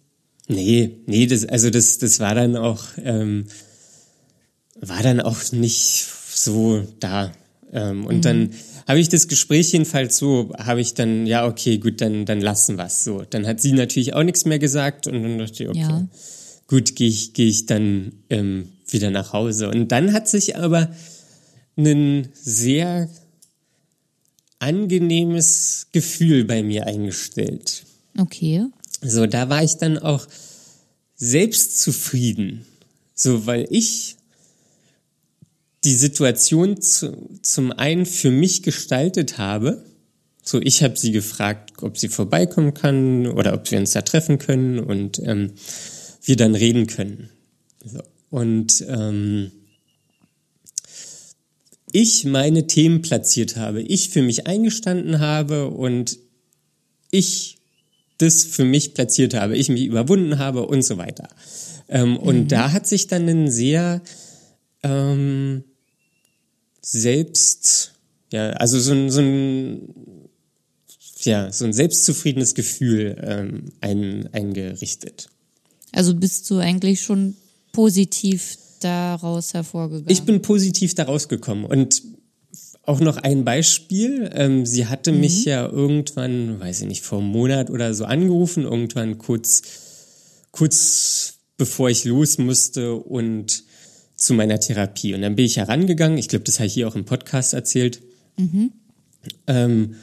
Nee, 0.48 0.96
nee, 1.04 1.26
das, 1.26 1.44
also 1.44 1.68
das, 1.68 1.98
das 1.98 2.18
war 2.18 2.34
dann 2.34 2.56
auch, 2.56 2.82
ähm, 3.04 3.46
war 4.80 5.02
dann 5.02 5.20
auch 5.20 5.52
nicht 5.52 6.06
so 6.44 6.86
da. 7.00 7.32
Ähm, 7.72 8.04
und 8.06 8.24
dann 8.24 8.50
habe 8.86 9.00
ich 9.00 9.08
das 9.08 9.28
Gespräch 9.28 9.72
jedenfalls 9.72 10.18
so, 10.18 10.52
habe 10.58 10.80
ich 10.80 10.94
dann, 10.94 11.26
ja, 11.26 11.46
okay, 11.46 11.78
gut, 11.78 12.00
dann, 12.00 12.26
dann 12.26 12.40
lassen 12.40 12.76
wir's 12.76 13.04
so. 13.04 13.22
Dann 13.28 13.46
hat 13.46 13.60
sie 13.60 13.72
natürlich 13.72 14.14
auch 14.14 14.22
nichts 14.22 14.44
mehr 14.44 14.58
gesagt 14.58 15.06
und 15.06 15.22
dann 15.22 15.38
dachte 15.38 15.62
ich, 15.62 15.68
okay, 15.68 15.78
Ja. 15.80 16.08
gut, 16.66 16.96
gehe 16.96 17.08
ich, 17.08 17.32
gehe 17.32 17.48
ich 17.48 17.66
dann 17.66 18.12
ähm, 18.28 18.68
wieder 18.88 19.10
nach 19.10 19.32
Hause. 19.32 19.70
Und 19.70 19.88
dann 19.88 20.12
hat 20.12 20.28
sich 20.28 20.56
aber 20.56 20.90
ein 21.76 22.28
sehr 22.34 23.08
angenehmes 24.58 25.88
Gefühl 25.92 26.44
bei 26.44 26.62
mir 26.62 26.86
eingestellt. 26.86 27.84
Okay. 28.18 28.66
So, 29.00 29.26
da 29.26 29.48
war 29.48 29.64
ich 29.64 29.76
dann 29.76 29.98
auch 29.98 30.26
selbstzufrieden. 31.16 32.66
So, 33.14 33.46
weil 33.46 33.66
ich 33.70 34.16
die 35.84 35.94
Situation 35.94 36.80
zu, 36.80 37.38
zum 37.42 37.72
einen 37.72 38.06
für 38.06 38.30
mich 38.30 38.62
gestaltet 38.62 39.38
habe. 39.38 39.84
So, 40.42 40.60
ich 40.60 40.82
habe 40.82 40.96
sie 40.96 41.12
gefragt, 41.12 41.82
ob 41.82 41.98
sie 41.98 42.08
vorbeikommen 42.08 42.74
kann 42.74 43.26
oder 43.26 43.54
ob 43.54 43.70
wir 43.70 43.78
uns 43.78 43.92
da 43.92 44.02
treffen 44.02 44.38
können 44.38 44.78
und 44.78 45.20
ähm, 45.20 45.52
wir 46.24 46.36
dann 46.36 46.54
reden 46.54 46.86
können. 46.86 47.30
So. 47.84 48.00
Und 48.30 48.84
ähm, 48.88 49.50
ich 51.92 52.24
meine 52.24 52.66
Themen 52.66 53.02
platziert 53.02 53.56
habe, 53.56 53.82
ich 53.82 54.08
für 54.08 54.22
mich 54.22 54.46
eingestanden 54.46 55.20
habe 55.20 55.68
und 55.68 56.18
ich 57.10 57.58
das 58.18 58.44
für 58.44 58.64
mich 58.64 58.94
platziert 58.94 59.34
habe, 59.34 59.56
ich 59.56 59.68
mich 59.68 59.84
überwunden 59.84 60.38
habe 60.38 60.66
und 60.66 60.82
so 60.82 60.96
weiter. 60.96 61.28
Ähm, 61.88 62.10
mhm. 62.10 62.16
Und 62.16 62.48
da 62.52 62.72
hat 62.72 62.86
sich 62.86 63.08
dann 63.08 63.28
ein 63.28 63.50
sehr 63.50 64.00
ähm, 64.82 65.64
selbst, 66.82 67.94
ja, 68.30 68.50
also 68.50 68.78
so 68.78 68.92
ein, 68.92 69.10
so 69.10 69.20
ein, 69.20 69.94
ja, 71.20 71.52
so 71.52 71.64
ein 71.64 71.72
selbstzufriedenes 71.72 72.54
Gefühl 72.54 73.16
ähm, 73.22 73.72
ein, 73.80 74.28
eingerichtet. 74.32 75.28
Also 75.92 76.14
bist 76.14 76.50
du 76.50 76.58
eigentlich 76.58 77.02
schon 77.02 77.36
positiv 77.72 78.56
daraus 78.80 79.54
hervorgegangen? 79.54 80.10
Ich 80.10 80.22
bin 80.22 80.42
positiv 80.42 80.94
daraus 80.94 81.28
gekommen 81.28 81.64
und 81.64 82.02
auch 82.84 83.00
noch 83.00 83.16
ein 83.18 83.44
Beispiel. 83.44 84.30
Ähm, 84.34 84.66
sie 84.66 84.86
hatte 84.86 85.12
mhm. 85.12 85.20
mich 85.20 85.44
ja 85.44 85.68
irgendwann, 85.68 86.58
weiß 86.60 86.82
ich 86.82 86.88
nicht, 86.88 87.02
vor 87.02 87.20
einem 87.20 87.28
Monat 87.28 87.70
oder 87.70 87.94
so 87.94 88.04
angerufen, 88.04 88.64
irgendwann 88.64 89.18
kurz, 89.18 89.62
kurz 90.50 91.34
bevor 91.56 91.90
ich 91.90 92.04
los 92.04 92.38
musste 92.38 92.94
und 92.94 93.64
zu 94.22 94.34
meiner 94.34 94.60
Therapie. 94.60 95.14
Und 95.14 95.22
dann 95.22 95.34
bin 95.34 95.44
ich 95.44 95.56
herangegangen, 95.56 96.18
ich 96.18 96.28
glaube, 96.28 96.44
das 96.44 96.58
habe 96.58 96.68
ich 96.68 96.74
hier 96.74 96.88
auch 96.88 96.94
im 96.94 97.04
Podcast 97.04 97.54
erzählt. 97.54 98.00
Mhm. 98.36 98.72
Ähm, 99.46 99.94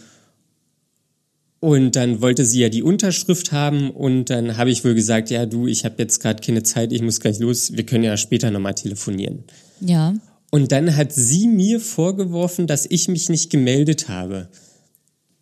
und 1.62 1.96
dann 1.96 2.22
wollte 2.22 2.46
sie 2.46 2.62
ja 2.62 2.70
die 2.70 2.84
Unterschrift 2.84 3.52
haben 3.52 3.92
und 3.92 4.30
dann 4.30 4.56
habe 4.56 4.72
ich 4.72 4.86
wohl 4.86 4.96
gesagt, 4.96 5.30
ja 5.30 5.46
du, 5.46 5.68
ich 5.68 5.84
habe 5.84 5.96
jetzt 5.98 6.20
gerade 6.22 6.42
keine 6.42 6.64
Zeit, 6.64 6.94
ich 6.94 7.02
muss 7.02 7.20
gleich 7.20 7.40
los, 7.40 7.74
wir 7.76 7.86
können 7.86 8.06
ja 8.06 8.16
später 8.16 8.50
nochmal 8.50 8.76
telefonieren. 8.76 9.44
Ja. 9.82 10.16
Und 10.52 10.72
dann 10.72 10.96
hat 10.96 11.12
sie 11.12 11.48
mir 11.48 11.80
vorgeworfen, 11.80 12.66
dass 12.66 12.86
ich 12.90 13.08
mich 13.10 13.30
nicht 13.30 13.50
gemeldet 13.50 14.08
habe. 14.08 14.50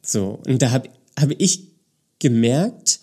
So, 0.02 0.40
und 0.48 0.62
da 0.62 0.72
habe 0.72 0.90
hab 1.20 1.32
ich 1.38 1.68
gemerkt, 2.20 3.00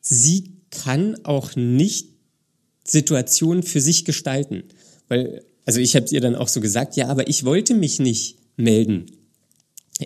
sie 0.00 0.52
kann 0.70 1.16
auch 1.24 1.56
nicht 1.56 2.08
Situationen 2.84 3.62
für 3.62 3.80
sich 3.80 4.04
gestalten. 4.04 4.64
Weil, 5.08 5.44
also 5.64 5.80
ich 5.80 5.96
habe 5.96 6.06
ihr 6.10 6.20
dann 6.20 6.36
auch 6.36 6.48
so 6.48 6.60
gesagt, 6.60 6.96
ja, 6.96 7.08
aber 7.08 7.28
ich 7.28 7.44
wollte 7.44 7.74
mich 7.74 7.98
nicht 7.98 8.36
melden. 8.56 9.06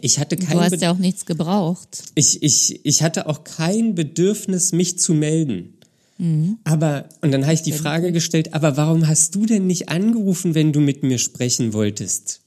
Ich 0.00 0.18
hatte 0.18 0.36
kein 0.36 0.56
Du 0.56 0.62
hast 0.62 0.80
ja 0.80 0.92
auch 0.92 0.98
nichts 0.98 1.26
gebraucht. 1.26 2.04
Ich, 2.14 2.42
ich, 2.42 2.84
ich 2.84 3.02
hatte 3.02 3.26
auch 3.26 3.44
kein 3.44 3.94
Bedürfnis, 3.94 4.72
mich 4.72 4.98
zu 4.98 5.12
melden. 5.12 5.74
Mhm. 6.18 6.58
Aber, 6.64 7.08
und 7.20 7.32
dann 7.32 7.42
habe 7.42 7.54
ich 7.54 7.62
die 7.62 7.72
Frage 7.72 8.12
gestellt, 8.12 8.54
aber 8.54 8.76
warum 8.76 9.06
hast 9.06 9.34
du 9.34 9.44
denn 9.44 9.66
nicht 9.66 9.88
angerufen, 9.88 10.54
wenn 10.54 10.72
du 10.72 10.80
mit 10.80 11.02
mir 11.02 11.18
sprechen 11.18 11.72
wolltest? 11.72 12.40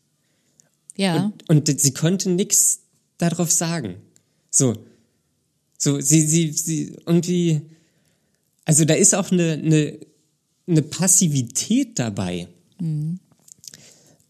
Ja. 0.96 1.34
Und, 1.48 1.70
und 1.70 1.82
sie 1.82 1.94
konnte 1.94 2.30
nichts 2.30 2.80
darauf 3.18 3.52
sagen. 3.52 3.96
So. 4.50 4.76
So, 5.78 6.00
sie, 6.00 6.22
sie, 6.22 6.52
sie, 6.52 6.96
irgendwie, 7.06 7.62
also 8.64 8.86
da 8.86 8.94
ist 8.94 9.14
auch 9.14 9.32
eine, 9.32 9.54
eine, 9.54 10.00
eine 10.68 10.82
Passivität 10.82 12.00
dabei. 12.00 12.48
Mhm. 12.80 13.20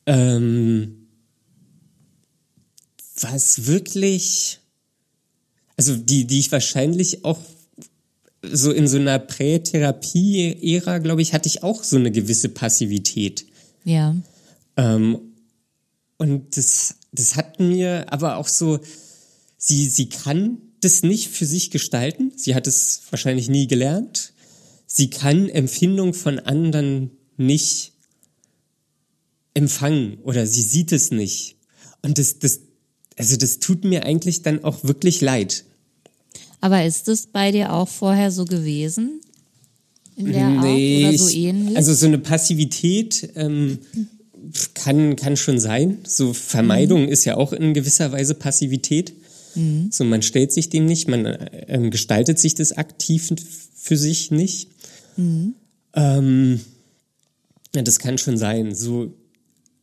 Ähm, 0.06 1.08
was 3.20 3.66
wirklich, 3.66 4.60
also 5.78 5.96
die, 5.96 6.26
die 6.26 6.40
ich 6.40 6.52
wahrscheinlich 6.52 7.24
auch 7.26 7.40
so 8.52 8.72
in 8.72 8.88
so 8.88 8.98
einer 8.98 9.20
Prätherapie-Ära, 9.20 11.00
glaube 11.00 11.22
ich, 11.22 11.34
hatte 11.34 11.48
ich 11.48 11.64
auch 11.64 11.84
so 11.84 11.96
eine 11.96 12.12
gewisse 12.12 12.50
Passivität. 12.50 13.46
Ja. 13.84 14.16
Ähm, 14.78 15.20
und 16.18 16.58
das, 16.58 16.96
das 17.12 17.36
hat 17.36 17.60
mir 17.60 18.12
aber 18.12 18.38
auch 18.38 18.48
so, 18.48 18.80
sie, 19.58 19.90
sie 19.90 20.10
kann 20.10 20.58
das 20.82 21.04
nicht 21.04 21.30
für 21.30 21.46
sich 21.46 21.72
gestalten. 21.72 22.32
Sie 22.36 22.56
hat 22.56 22.68
es 22.68 23.02
wahrscheinlich 23.10 23.50
nie 23.50 23.68
gelernt. 23.68 24.25
Sie 24.88 25.10
kann 25.10 25.50
Empfindung 25.50 26.14
von 26.14 26.40
anderen 26.40 27.12
nicht 27.38 27.94
empfangen 29.54 30.18
oder 30.24 30.46
sie 30.46 30.62
sieht 30.62 30.92
es 30.92 31.12
nicht. 31.12 31.56
Und 32.02 32.18
das, 32.18 32.40
das, 32.40 32.62
also 33.18 33.38
das 33.38 33.60
tut 33.60 33.84
mir 33.84 34.06
eigentlich 34.06 34.42
dann 34.42 34.64
auch 34.64 34.84
wirklich 34.84 35.22
leid. 35.22 35.66
Aber 36.62 36.86
ist 36.86 37.08
es 37.08 37.28
bei 37.28 37.52
dir 37.52 37.74
auch 37.74 37.88
vorher 37.88 38.32
so 38.32 38.46
gewesen? 38.46 39.22
In 40.16 40.32
der 40.32 40.50
nee, 40.50 41.06
Art 41.06 41.14
oder 41.14 41.24
so 41.24 41.30
ähnlich? 41.30 41.78
Also 41.78 41.94
so 41.94 42.06
eine 42.06 42.20
Passivität 42.20 43.30
ähm, 43.36 43.80
kann, 44.74 45.16
kann 45.16 45.38
schon 45.38 45.60
sein. 45.60 46.00
So 46.08 46.34
Vermeidung 46.34 47.04
mhm. 47.04 47.10
ist 47.10 47.26
ja 47.26 47.38
auch 47.38 47.54
in 47.54 47.74
gewisser 47.74 48.12
Weise 48.12 48.36
Passivität. 48.36 49.14
Mhm. 49.56 49.90
So 49.92 50.04
man 50.04 50.22
stellt 50.22 50.52
sich 50.52 50.70
dem 50.70 50.86
nicht, 50.86 51.08
man 51.08 51.50
ähm, 51.68 51.92
gestaltet 51.92 52.40
sich 52.40 52.56
das 52.56 52.74
aktiv 52.74 53.32
für 53.76 53.98
sich 53.98 54.32
nicht. 54.32 54.70
Mhm. 55.18 55.56
Ähm, 55.94 56.60
ja, 57.74 57.82
das 57.82 58.00
kann 58.00 58.18
schon 58.18 58.38
sein. 58.38 58.74
So 58.76 59.14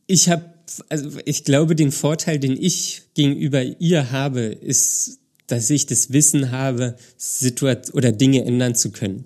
ich 0.07 0.29
habe 0.29 0.53
also 0.89 1.19
ich 1.25 1.43
glaube, 1.43 1.75
den 1.75 1.91
Vorteil, 1.91 2.39
den 2.39 2.57
ich 2.59 3.03
gegenüber 3.13 3.63
ihr 3.63 4.11
habe, 4.11 4.41
ist, 4.41 5.19
dass 5.47 5.69
ich 5.69 5.85
das 5.85 6.13
Wissen 6.13 6.51
habe, 6.51 6.95
Situation 7.17 7.95
oder 7.95 8.11
Dinge 8.11 8.45
ändern 8.45 8.75
zu 8.75 8.91
können. 8.91 9.25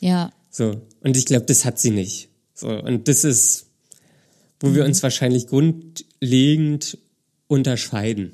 Ja. 0.00 0.30
So. 0.50 0.80
Und 1.00 1.16
ich 1.16 1.26
glaube, 1.26 1.46
das 1.46 1.64
hat 1.64 1.78
sie 1.78 1.90
nicht. 1.90 2.28
So. 2.54 2.68
Und 2.68 3.08
das 3.08 3.24
ist, 3.24 3.66
wo 4.60 4.68
mhm. 4.68 4.74
wir 4.76 4.84
uns 4.84 5.02
wahrscheinlich 5.02 5.48
grundlegend 5.48 6.98
unterscheiden. 7.48 8.32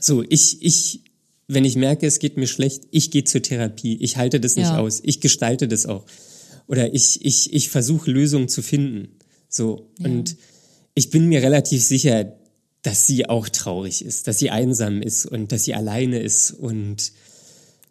So, 0.00 0.22
ich, 0.22 0.62
ich, 0.62 1.03
wenn 1.46 1.64
ich 1.64 1.76
merke, 1.76 2.06
es 2.06 2.18
geht 2.18 2.36
mir 2.36 2.46
schlecht, 2.46 2.84
ich 2.90 3.10
gehe 3.10 3.24
zur 3.24 3.42
Therapie. 3.42 3.96
Ich 4.00 4.16
halte 4.16 4.40
das 4.40 4.56
nicht 4.56 4.66
ja. 4.66 4.78
aus. 4.78 5.00
Ich 5.02 5.20
gestalte 5.20 5.68
das 5.68 5.86
auch. 5.86 6.06
Oder 6.66 6.94
ich, 6.94 7.24
ich, 7.24 7.52
ich 7.52 7.68
versuche 7.68 8.10
Lösungen 8.10 8.48
zu 8.48 8.62
finden. 8.62 9.18
So. 9.48 9.90
Ja. 9.98 10.06
Und 10.06 10.36
ich 10.94 11.10
bin 11.10 11.26
mir 11.26 11.42
relativ 11.42 11.84
sicher, 11.84 12.32
dass 12.82 13.06
sie 13.06 13.28
auch 13.28 13.48
traurig 13.48 14.04
ist, 14.04 14.26
dass 14.26 14.38
sie 14.38 14.50
einsam 14.50 15.02
ist 15.02 15.26
und 15.26 15.52
dass 15.52 15.64
sie 15.64 15.74
alleine 15.74 16.20
ist 16.20 16.50
und 16.50 17.12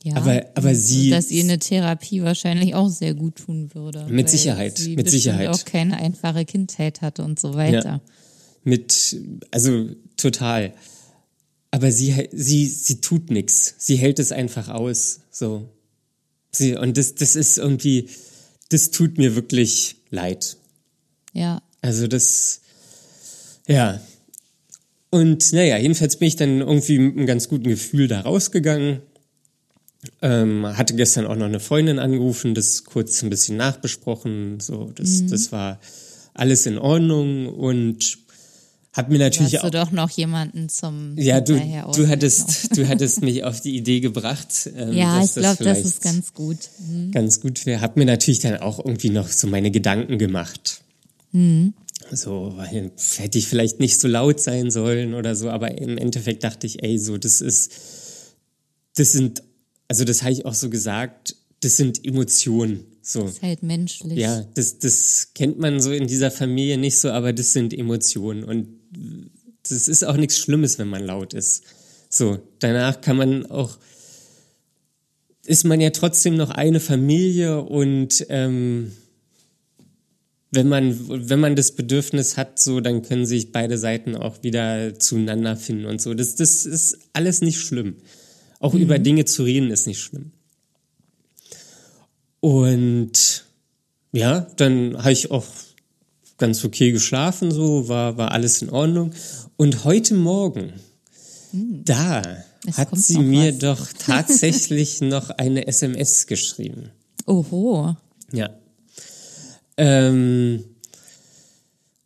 ja, 0.04 0.18
aber, 0.18 0.46
aber 0.56 0.76
sie. 0.76 1.10
Dass 1.10 1.32
ihr 1.32 1.44
eine 1.44 1.60
Therapie 1.60 2.22
wahrscheinlich 2.24 2.76
auch 2.76 2.90
sehr 2.90 3.14
gut 3.14 3.38
tun 3.38 3.74
würde. 3.74 4.06
Mit 4.10 4.30
Sicherheit, 4.30 4.78
sie 4.78 4.96
mit 4.96 5.10
Sicherheit. 5.10 5.48
auch 5.48 5.64
keine 5.64 5.98
einfache 5.98 6.44
Kindheit 6.44 7.02
hatte 7.02 7.24
und 7.24 7.40
so 7.40 7.54
weiter. 7.54 7.86
Ja, 7.86 8.02
mit, 8.64 9.18
also 9.52 9.90
total. 10.18 10.74
Aber 11.74 11.92
sie, 11.92 12.30
sie, 12.32 12.68
sie 12.68 13.02
tut 13.02 13.32
nichts. 13.32 13.74
Sie 13.80 13.96
hält 13.96 14.20
es 14.20 14.32
einfach 14.32 14.70
aus, 14.70 15.22
so. 15.32 15.68
Sie, 16.52 16.76
und 16.76 16.98
das, 16.98 17.16
das 17.16 17.36
ist 17.36 17.58
irgendwie, 17.58 18.10
das 18.70 18.92
tut 18.92 19.18
mir 19.18 19.36
wirklich 19.36 19.96
leid. 20.12 20.58
Ja. 21.34 21.64
Also 21.82 22.06
das, 22.06 22.62
ja. 23.68 24.00
Und 25.10 25.52
naja, 25.52 25.80
jedenfalls 25.80 26.18
bin 26.18 26.28
ich 26.28 26.36
dann 26.36 26.60
irgendwie 26.60 27.00
mit 27.00 27.18
einem 27.18 27.26
ganz 27.26 27.50
guten 27.50 27.70
Gefühl 27.70 28.08
da 28.08 28.22
rausgegangen. 28.22 29.02
Ähm, 30.22 30.78
hatte 30.78 30.94
gestern 30.94 31.26
auch 31.26 31.36
noch 31.36 31.48
eine 31.48 31.60
Freundin 31.60 31.98
angerufen, 31.98 32.54
das 32.54 32.84
kurz 32.84 33.24
ein 33.24 33.32
bisschen 33.32 33.58
nachbesprochen. 33.58 34.60
So, 34.60 34.92
das, 34.94 35.22
mhm. 35.22 35.30
das 35.32 35.52
war 35.52 35.80
alles 36.36 36.68
in 36.68 36.78
Ordnung 36.78 37.48
und 37.48 38.23
hat 38.94 39.10
mir 39.10 39.18
natürlich 39.18 39.56
Hast 39.56 39.66
du 39.66 39.72
doch 39.72 39.92
noch 39.92 40.10
jemanden 40.12 40.70
zum 40.70 41.18
ja 41.18 41.42
du 41.42 41.60
du 41.96 42.08
hattest 42.08 42.78
du 42.78 42.88
hattest 42.88 43.22
mich 43.22 43.44
auf 43.44 43.60
die 43.60 43.76
Idee 43.76 44.00
gebracht 44.00 44.70
ähm, 44.76 44.94
ja 44.94 45.24
ich 45.24 45.34
glaube 45.34 45.64
das 45.64 45.80
ist 45.80 46.02
ganz 46.02 46.34
gut 46.34 46.58
mhm. 46.88 47.12
ganz 47.12 47.42
gut 47.42 47.66
wäre 47.66 47.82
hab 47.82 47.98
mir 47.98 48.06
natürlich 48.06 48.40
dann 48.40 48.58
auch 48.58 48.80
irgendwie 48.80 49.10
noch 49.10 49.28
so 49.28 49.48
meine 49.48 49.72
Gedanken 49.72 50.18
gemacht 50.18 50.82
mhm. 51.32 51.74
So, 52.12 52.54
weil 52.56 52.92
hätte 53.18 53.38
ich 53.38 53.48
vielleicht 53.48 53.80
nicht 53.80 54.00
so 54.00 54.08
laut 54.08 54.40
sein 54.40 54.72
sollen 54.72 55.14
oder 55.14 55.36
so, 55.36 55.50
aber 55.50 55.78
im 55.78 55.98
Endeffekt 55.98 56.44
dachte 56.44 56.68
ich, 56.68 56.84
ey, 56.84 56.98
so, 56.98 57.18
das 57.18 57.42
ist, 57.42 57.72
das 58.96 59.12
sind, 59.12 59.44
also 59.88 60.04
das 60.06 60.22
habe 60.22 60.34
ich 60.34 60.46
auch 60.46 60.54
so 60.54 60.70
gesagt, 60.70 61.36
das 61.62 61.78
sind 61.78 62.06
Emotionen. 62.06 62.86
So. 63.02 63.24
Das 63.24 63.34
ist 63.34 63.44
halt 63.44 63.64
menschlich. 63.64 64.18
Ja, 64.18 64.44
das, 64.54 64.80
das 64.80 65.30
kennt 65.34 65.60
man 65.60 65.82
so 65.82 65.92
in 65.92 66.08
dieser 66.08 66.32
Familie 66.32 66.78
nicht 66.78 66.98
so, 66.98 67.10
aber 67.10 67.34
das 67.34 67.54
sind 67.54 67.74
Emotionen. 67.74 68.44
Und 68.44 68.68
das 69.70 69.88
ist 69.88 70.04
auch 70.04 70.18
nichts 70.18 70.38
Schlimmes, 70.38 70.78
wenn 70.80 70.90
man 70.90 71.06
laut 71.06 71.34
ist. 71.34 71.64
So, 72.10 72.40
danach 72.60 73.02
kann 73.02 73.18
man 73.18 73.46
auch, 73.48 73.78
ist 75.46 75.64
man 75.64 75.82
ja 75.82 75.90
trotzdem 75.90 76.36
noch 76.36 76.52
eine 76.52 76.80
Familie 76.80 77.62
und 77.62 78.26
ähm, 78.30 78.92
wenn 80.52 80.68
man, 80.70 81.30
wenn 81.30 81.40
man 81.40 81.56
das 81.56 81.72
Bedürfnis 81.72 82.38
hat, 82.38 82.60
so, 82.60 82.80
dann 82.80 83.02
können 83.02 83.26
sich 83.26 83.52
beide 83.52 83.78
Seiten 83.80 84.16
auch 84.16 84.44
wieder 84.44 85.00
zueinander 85.00 85.56
finden 85.56 85.86
und 85.86 86.00
so. 86.00 86.14
Das, 86.14 86.36
das 86.36 86.68
ist 86.68 87.00
alles 87.14 87.42
nicht 87.42 87.60
schlimm. 87.60 87.96
Auch 88.60 88.74
mhm. 88.74 88.82
über 88.82 89.00
Dinge 89.00 89.26
zu 89.26 89.44
reden 89.44 89.72
ist 89.72 89.88
nicht 89.88 90.00
schlimm. 90.00 90.32
Und 92.40 93.46
ja, 94.12 94.42
dann 94.58 94.98
habe 95.00 95.12
ich 95.12 95.32
auch 95.32 95.46
ganz 96.38 96.64
okay 96.64 96.92
geschlafen, 96.92 97.52
so 97.52 97.88
war, 97.88 98.18
war 98.18 98.32
alles 98.32 98.62
in 98.62 98.70
Ordnung. 98.70 99.14
Und 99.58 99.84
heute 99.84 100.16
Morgen, 100.16 100.74
hm. 101.52 101.84
da 101.86 102.22
es 102.68 102.78
hat 102.78 102.90
sie 102.98 103.20
mir 103.20 103.54
was. 103.54 103.60
doch 103.60 103.88
tatsächlich 104.06 105.02
noch 105.02 105.30
eine 105.30 105.68
SMS 105.68 106.28
geschrieben. 106.28 106.92
Oho. 107.26 107.96
Ja. 108.32 108.50
Ähm, 109.78 110.64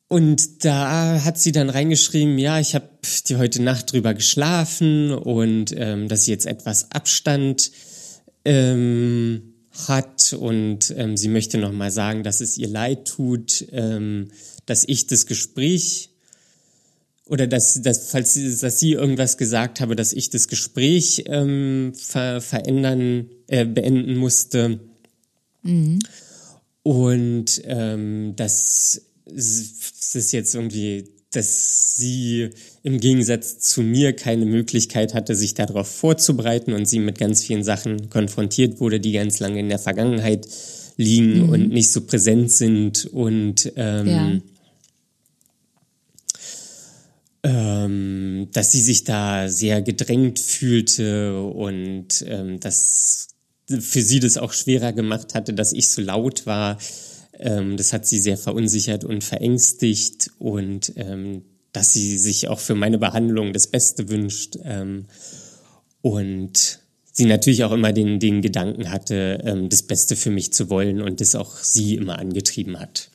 und 0.07 0.63
da 0.63 1.21
hat 1.23 1.38
sie 1.38 1.51
dann 1.51 1.69
reingeschrieben, 1.69 2.38
ja, 2.38 2.59
ich 2.59 2.75
habe 2.75 2.89
die 3.28 3.36
heute 3.36 3.61
Nacht 3.61 3.91
drüber 3.91 4.13
geschlafen 4.13 5.11
und 5.11 5.73
ähm, 5.75 6.07
dass 6.07 6.23
sie 6.23 6.32
jetzt 6.32 6.45
etwas 6.45 6.91
Abstand 6.91 7.71
ähm, 8.45 9.53
hat 9.88 10.34
und 10.34 10.93
ähm, 10.97 11.17
sie 11.17 11.30
möchte 11.30 11.57
noch 11.57 11.71
mal 11.71 11.91
sagen, 11.91 12.23
dass 12.23 12.41
es 12.41 12.57
ihr 12.57 12.67
leid 12.67 13.05
tut, 13.05 13.67
ähm, 13.71 14.30
dass 14.65 14.84
ich 14.88 15.07
das 15.07 15.25
Gespräch 15.25 16.09
oder 17.25 17.47
dass, 17.47 17.82
dass 17.82 18.09
falls 18.09 18.34
sie, 18.34 18.55
dass 18.57 18.80
sie 18.80 18.93
irgendwas 18.93 19.38
gesagt 19.38 19.82
habe, 19.82 19.95
dass 19.95 20.13
ich 20.13 20.30
das 20.30 20.47
Gespräch 20.47 21.25
ähm, 21.28 21.93
ver, 21.95 22.41
verändern, 22.41 23.30
äh, 23.47 23.65
beenden 23.65 24.17
musste. 24.17 24.80
Mhm. 25.63 25.99
Und 26.84 27.61
ähm, 27.65 28.34
dass 28.36 29.01
es 29.36 30.15
ist 30.15 30.32
jetzt 30.32 30.55
irgendwie, 30.55 31.09
dass 31.38 31.95
sie 31.95 32.49
im 32.81 32.99
Gegensatz 32.99 33.59
zu 33.59 33.81
mir 33.81 34.13
keine 34.13 34.45
Möglichkeit 34.45 35.13
hatte, 35.13 35.35
sich 35.35 35.53
darauf 35.53 35.88
vorzubereiten 35.88 36.73
und 36.73 36.88
sie 36.88 36.99
mit 36.99 37.19
ganz 37.19 37.43
vielen 37.43 37.63
Sachen 37.63 38.09
konfrontiert 38.09 38.79
wurde, 38.79 38.99
die 38.99 39.11
ganz 39.11 39.39
lange 39.39 39.59
in 39.59 39.69
der 39.69 39.77
Vergangenheit 39.77 40.47
liegen 40.97 41.43
mhm. 41.43 41.49
und 41.49 41.69
nicht 41.69 41.91
so 41.91 42.01
präsent 42.01 42.51
sind 42.51 43.05
und 43.05 43.71
ähm, 43.75 44.41
ja. 47.43 47.65
ähm, 47.75 48.47
dass 48.51 48.71
sie 48.71 48.81
sich 48.81 49.03
da 49.03 49.47
sehr 49.47 49.83
gedrängt 49.83 50.39
fühlte 50.39 51.39
und 51.39 52.25
ähm, 52.27 52.59
dass 52.59 53.27
für 53.67 54.01
sie 54.01 54.19
das 54.19 54.38
auch 54.38 54.53
schwerer 54.53 54.91
gemacht 54.91 55.35
hatte, 55.35 55.53
dass 55.53 55.71
ich 55.71 55.89
so 55.89 56.01
laut 56.01 56.47
war. 56.47 56.79
Ähm, 57.39 57.77
das 57.77 57.93
hat 57.93 58.07
sie 58.07 58.19
sehr 58.19 58.38
verunsichert 58.38 59.03
und 59.03 59.23
verängstigt 59.23 60.31
und 60.39 60.93
ähm, 60.95 61.43
dass 61.73 61.93
sie 61.93 62.17
sich 62.17 62.47
auch 62.47 62.59
für 62.59 62.75
meine 62.75 62.97
Behandlung 62.97 63.53
das 63.53 63.67
Beste 63.67 64.09
wünscht. 64.09 64.57
Ähm, 64.63 65.05
und 66.01 66.79
sie 67.11 67.25
natürlich 67.25 67.63
auch 67.63 67.71
immer 67.71 67.93
den, 67.93 68.19
den 68.19 68.41
Gedanken 68.41 68.91
hatte, 68.91 69.41
ähm, 69.43 69.69
das 69.69 69.83
Beste 69.83 70.15
für 70.15 70.29
mich 70.29 70.53
zu 70.53 70.69
wollen 70.69 71.01
und 71.01 71.19
das 71.19 71.35
auch 71.35 71.55
sie 71.57 71.95
immer 71.95 72.19
angetrieben 72.19 72.79
hat. 72.79 73.09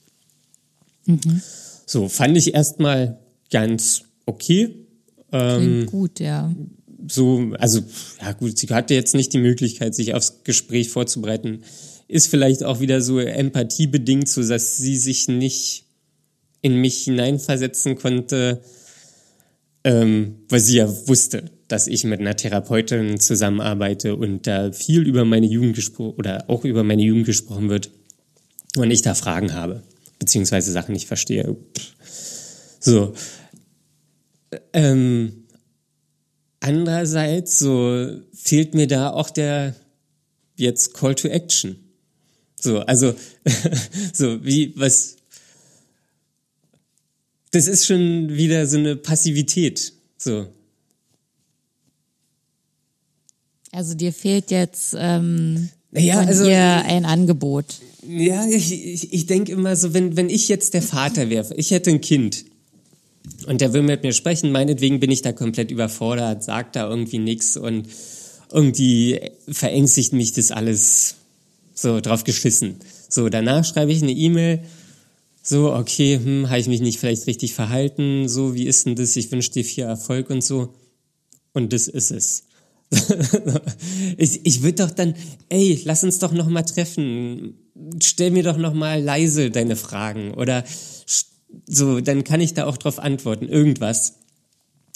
Mhm. 1.07 1.41
So, 1.87 2.09
fand 2.09 2.37
ich 2.37 2.55
erstmal 2.55 3.19
ganz 3.51 4.03
okay. 4.27 4.75
Ähm, 5.31 5.87
gut, 5.87 6.21
ja. 6.21 6.55
So, 7.09 7.53
also, 7.59 7.81
ja 8.21 8.33
gut, 8.33 8.59
sie 8.59 8.69
hatte 8.69 8.95
jetzt 8.95 9.15
nicht 9.15 9.33
die 9.33 9.39
Möglichkeit, 9.39 9.95
sich 9.95 10.15
aufs 10.15 10.45
Gespräch 10.45 10.91
vorzubereiten 10.91 11.63
ist 12.13 12.27
vielleicht 12.27 12.63
auch 12.63 12.81
wieder 12.81 13.01
so 13.01 13.19
empathiebedingt, 13.19 14.29
so 14.29 14.47
dass 14.47 14.77
sie 14.77 14.99
sich 14.99 15.29
nicht 15.29 15.87
in 16.61 16.79
mich 16.79 17.05
hineinversetzen 17.05 17.97
konnte, 17.97 18.61
ähm, 19.83 20.37
weil 20.51 20.61
sie 20.61 20.77
ja 20.77 21.09
wusste, 21.09 21.51
dass 21.69 21.87
ich 21.87 22.05
mit 22.05 22.21
einer 22.21 22.37
Therapeutin 22.37 23.19
zusammenarbeite 23.19 24.15
und 24.15 24.47
da 24.47 24.73
viel 24.73 25.07
über 25.07 25.25
meine 25.25 25.47
Jugend 25.47 25.75
gesprochen 25.75 26.15
oder 26.19 26.51
auch 26.51 26.67
über 26.67 26.85
meine 26.85 27.03
Jugend 27.03 27.25
gesprochen 27.25 27.71
wird 27.71 27.91
und 28.77 28.91
ich 28.91 29.01
da 29.01 29.15
Fragen 29.15 29.55
habe, 29.55 29.83
beziehungsweise 30.19 30.71
Sachen 30.71 30.93
nicht 30.93 31.07
verstehe. 31.07 31.57
So. 32.79 33.15
Ähm, 34.75 35.45
andererseits 36.61 37.59
so 37.59 38.21
fehlt 38.35 38.75
mir 38.75 38.87
da 38.87 39.11
auch 39.11 39.31
der 39.31 39.75
jetzt 40.57 40.93
Call 40.93 41.15
to 41.15 41.29
Action. 41.29 41.77
So, 42.63 42.79
also, 42.79 43.13
so, 44.13 44.45
wie, 44.45 44.73
was, 44.77 45.17
das 47.51 47.67
ist 47.67 47.87
schon 47.87 48.29
wieder 48.37 48.69
so 48.69 48.79
eine 48.79 48.95
Passivität, 48.95 49.93
so. 50.17 50.47
Also 53.73 53.95
dir 53.95 54.13
fehlt 54.13 54.53
jetzt 54.53 54.95
ähm, 54.97 55.71
naja, 55.91 56.19
von 56.19 56.29
also, 56.29 56.45
dir 56.45 56.85
ein 56.85 57.05
Angebot. 57.05 57.65
Ja, 58.07 58.47
ich, 58.47 58.73
ich, 58.73 59.13
ich 59.13 59.27
denke 59.27 59.51
immer 59.51 59.75
so, 59.75 59.93
wenn, 59.93 60.17
wenn 60.17 60.31
ich 60.31 60.49
jetzt 60.49 60.75
der 60.75 60.83
Vater 60.83 61.31
wäre, 61.31 61.53
ich 61.57 61.73
hätte 61.73 61.91
ein 61.91 62.01
Kind 62.01 62.45
und 63.47 63.61
der 63.61 63.73
will 63.73 63.83
mit 63.83 64.05
mir 64.05 64.13
sprechen, 64.13 64.53
meinetwegen 64.53 65.01
bin 65.01 65.11
ich 65.11 65.23
da 65.23 65.33
komplett 65.33 65.73
überfordert, 65.73 66.45
sagt 66.45 66.77
da 66.77 66.89
irgendwie 66.89 67.19
nichts 67.19 67.57
und 67.57 67.89
irgendwie 68.53 69.21
verängstigt 69.49 70.13
mich 70.13 70.33
das 70.33 70.53
alles 70.53 71.17
so, 71.83 72.01
drauf 72.01 72.25
geschissen. 72.25 72.77
So, 73.09 73.29
danach 73.29 73.65
schreibe 73.65 73.93
ich 73.93 74.03
eine 74.03 74.13
E-Mail. 74.13 74.63
So, 75.43 75.75
okay, 75.75 76.21
hm, 76.23 76.49
habe 76.49 76.61
ich 76.61 76.69
mich 76.69 76.81
nicht 76.81 77.01
vielleicht 77.01 77.27
richtig 77.27 77.55
verhalten? 77.55 78.29
So, 78.29 78.55
wie 78.55 78.67
ist 78.67 78.87
denn 78.87 78.95
das? 78.95 79.17
Ich 79.17 79.31
wünsche 79.33 79.51
dir 79.51 79.65
viel 79.65 79.85
Erfolg 79.85 80.31
und 80.31 80.43
so. 80.43 80.75
Und 81.53 81.73
das 81.73 81.89
ist 81.89 82.13
es. 82.13 82.45
ich 84.17 84.41
ich 84.45 84.63
würde 84.63 84.87
doch 84.87 84.91
dann, 84.91 85.15
ey, 85.49 85.81
lass 85.85 86.05
uns 86.05 86.21
doch 86.21 86.33
noch 86.33 86.49
mal 86.49 86.63
treffen. 86.63 87.55
Stell 88.01 88.31
mir 88.31 88.45
doch 88.45 88.59
noch 88.59 88.75
mal 88.75 89.03
leise 89.03 89.51
deine 89.51 89.77
Fragen 89.77 90.35
oder 90.35 90.65
so, 91.67 92.01
dann 92.01 92.23
kann 92.23 92.41
ich 92.41 92.55
da 92.55 92.67
auch 92.67 92.77
drauf 92.77 92.99
antworten. 92.99 93.49
Irgendwas. 93.49 94.15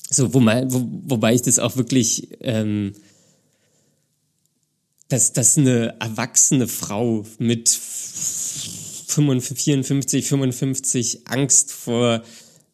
So, 0.09 0.33
wo 0.33 0.41
mal, 0.41 0.73
wo, 0.73 0.87
wobei 1.07 1.35
ich 1.35 1.43
das 1.43 1.59
auch 1.59 1.77
wirklich 1.77 2.29
ähm, 2.41 2.93
dass, 5.09 5.33
dass 5.33 5.57
eine 5.57 5.99
erwachsene 6.01 6.69
Frau 6.69 7.25
mit 7.39 7.69
54, 7.69 10.27
55 10.27 11.29
Angst 11.29 11.73
vor 11.73 12.23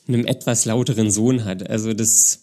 einem 0.08 0.26
etwas 0.26 0.64
lauteren 0.64 1.10
Sohn 1.10 1.44
hat. 1.44 1.68
Also 1.68 1.92
das. 1.92 2.40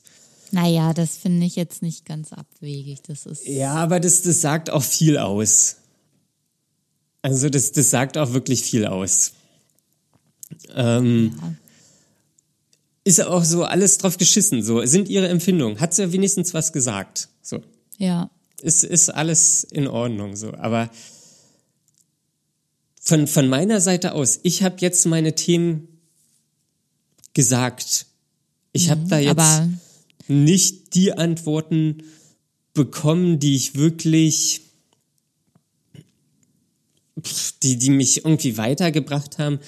Naja, 0.51 0.93
das 0.93 1.17
finde 1.17 1.45
ich 1.45 1.55
jetzt 1.55 1.81
nicht 1.81 2.05
ganz 2.05 2.33
abwegig. 2.33 3.01
Das 3.03 3.25
ist. 3.25 3.47
Ja, 3.47 3.75
aber 3.75 3.99
das, 3.99 4.21
das 4.21 4.41
sagt 4.41 4.69
auch 4.69 4.83
viel 4.83 5.17
aus. 5.17 5.77
Also 7.21 7.49
das, 7.49 7.71
das 7.71 7.89
sagt 7.89 8.17
auch 8.17 8.33
wirklich 8.33 8.63
viel 8.63 8.85
aus. 8.85 9.33
Ähm, 10.73 11.35
ja. 11.41 11.53
Ist 13.03 13.21
auch 13.21 13.43
so 13.43 13.63
alles 13.63 13.97
drauf 13.97 14.17
geschissen. 14.17 14.63
So 14.63 14.85
sind 14.85 15.09
ihre 15.09 15.27
Empfindungen. 15.27 15.79
Hat 15.79 15.93
sie 15.93 16.03
ja 16.03 16.11
wenigstens 16.11 16.53
was 16.53 16.73
gesagt. 16.73 17.29
So. 17.41 17.61
Ja 17.97 18.29
ist, 18.61 18.83
ist 18.83 19.09
alles 19.09 19.63
in 19.63 19.87
Ordnung 19.87 20.35
so. 20.35 20.53
Aber 20.53 20.89
von, 23.01 23.27
von 23.27 23.47
meiner 23.47 23.81
Seite 23.81 24.13
aus, 24.13 24.39
ich 24.43 24.63
habe 24.63 24.75
jetzt 24.79 25.05
meine 25.05 25.33
Themen 25.35 25.87
gesagt. 27.33 28.05
Ich 28.71 28.89
habe 28.89 29.01
mhm, 29.01 29.07
da 29.09 29.19
jetzt 29.19 29.61
nicht 30.27 30.93
die 30.93 31.13
Antworten 31.13 32.03
bekommen, 32.73 33.39
die 33.39 33.55
ich 33.55 33.75
wirklich, 33.75 34.61
die, 37.63 37.77
die 37.77 37.89
mich 37.89 38.25
irgendwie 38.25 38.57
weitergebracht 38.57 39.39
haben. 39.39 39.59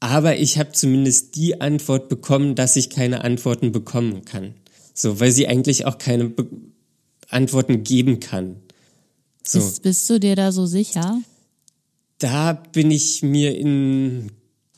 Aber 0.00 0.36
ich 0.36 0.58
habe 0.58 0.72
zumindest 0.72 1.36
die 1.36 1.60
Antwort 1.60 2.08
bekommen, 2.08 2.54
dass 2.54 2.76
ich 2.76 2.90
keine 2.90 3.22
Antworten 3.22 3.72
bekommen 3.72 4.24
kann. 4.24 4.54
So, 4.92 5.20
weil 5.20 5.32
sie 5.32 5.46
eigentlich 5.48 5.86
auch 5.86 5.98
keine 5.98 6.32
Antworten 7.34 7.84
geben 7.84 8.20
kann. 8.20 8.56
So. 9.46 9.58
Bist, 9.58 9.82
bist 9.82 10.10
du 10.10 10.18
dir 10.18 10.36
da 10.36 10.52
so 10.52 10.66
sicher? 10.66 11.20
Da 12.18 12.52
bin 12.52 12.90
ich 12.90 13.22
mir 13.22 13.56
in 13.56 14.30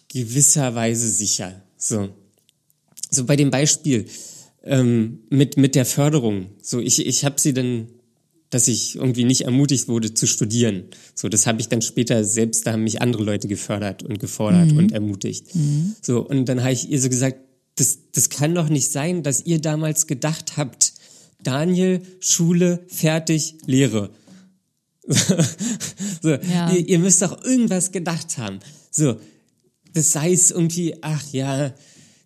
gewisser 0.08 0.74
Weise 0.74 1.08
sicher. 1.08 1.62
So, 1.76 2.08
so 3.10 3.24
bei 3.24 3.36
dem 3.36 3.50
Beispiel 3.50 4.06
ähm, 4.64 5.20
mit 5.30 5.56
mit 5.56 5.74
der 5.74 5.84
Förderung. 5.84 6.46
So, 6.62 6.80
ich 6.80 7.06
ich 7.06 7.24
habe 7.24 7.38
sie 7.38 7.52
dann, 7.52 7.88
dass 8.50 8.66
ich 8.66 8.96
irgendwie 8.96 9.24
nicht 9.24 9.42
ermutigt 9.42 9.88
wurde 9.88 10.14
zu 10.14 10.26
studieren. 10.26 10.84
So, 11.14 11.28
das 11.28 11.46
habe 11.46 11.60
ich 11.60 11.68
dann 11.68 11.82
später 11.82 12.24
selbst. 12.24 12.66
Da 12.66 12.72
haben 12.72 12.84
mich 12.84 13.00
andere 13.02 13.22
Leute 13.22 13.46
gefördert 13.46 14.02
und 14.02 14.18
gefordert 14.18 14.72
mhm. 14.72 14.78
und 14.78 14.92
ermutigt. 14.92 15.54
Mhm. 15.54 15.94
So 16.02 16.26
und 16.26 16.46
dann 16.46 16.62
habe 16.62 16.72
ich 16.72 16.88
ihr 16.88 17.00
so 17.00 17.08
gesagt, 17.08 17.38
das 17.76 17.98
das 18.12 18.30
kann 18.30 18.54
doch 18.54 18.68
nicht 18.68 18.90
sein, 18.90 19.22
dass 19.22 19.44
ihr 19.44 19.60
damals 19.60 20.06
gedacht 20.06 20.56
habt, 20.56 20.94
Daniel, 21.46 22.02
Schule, 22.20 22.84
fertig, 22.88 23.54
Lehre. 23.66 24.10
so, 25.06 26.30
ja. 26.30 26.72
ihr, 26.72 26.88
ihr 26.88 26.98
müsst 26.98 27.22
doch 27.22 27.44
irgendwas 27.44 27.92
gedacht 27.92 28.38
haben. 28.38 28.58
So, 28.90 29.20
das 29.94 30.12
sei 30.12 30.32
es 30.32 30.50
irgendwie, 30.50 30.96
ach 31.02 31.22
ja, 31.32 31.72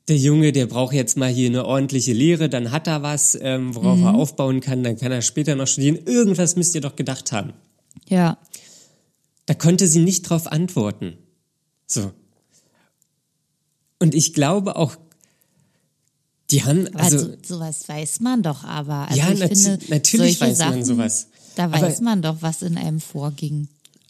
der 0.09 0.17
Junge, 0.17 0.53
der 0.53 0.67
braucht 0.67 0.95
jetzt 0.95 1.17
mal 1.17 1.31
hier 1.31 1.49
eine 1.49 1.67
ordentliche 1.67 2.13
Lehre, 2.13 2.49
dann 2.49 2.73
hat 2.73 2.87
er 2.87 3.03
was, 3.03 3.39
ähm, 3.41 3.75
worauf 3.75 4.01
er 4.01 4.15
aufbauen 4.15 4.61
kann, 4.61 4.83
dann 4.83 4.97
kann 4.97 5.13
er 5.13 5.23
später 5.23 5.55
noch 5.55 5.69
studieren. 5.69 5.99
Irgendwas 6.07 6.57
müsst 6.57 6.75
ihr 6.75 6.81
doch 6.81 6.97
gedacht 6.97 7.31
haben. 7.31 7.53
Ja. 8.09 8.39
Da 9.47 9.55
konnte 9.55 9.87
sie 9.87 10.01
nicht 10.01 10.23
drauf 10.23 10.47
antworten. 10.47 11.19
So. 11.87 12.13
Und 14.01 14.15
ich 14.15 14.33
glaube 14.33 14.77
auch, 14.77 14.97
die 16.51 16.65
haben, 16.65 16.89
also, 16.97 17.17
Also, 17.17 17.37
sowas 17.47 17.89
weiß 17.89 18.21
man 18.21 18.43
doch 18.43 18.65
aber. 18.65 19.09
Also 19.09 19.17
ja, 19.19 19.35
nat 19.35 19.49
finde, 19.57 19.79
natürlich 19.89 20.41
weiß 20.41 20.59
man 20.59 20.69
Sachen, 20.73 20.85
sowas. 20.85 21.29
Da 21.55 21.65
Aber- 21.65 21.81
weiß 21.81 22.01
man 22.01 22.23
doch, 22.23 22.39
was 22.41 22.63
in 22.63 22.77
einem 22.77 23.01
vorging. 23.01 23.69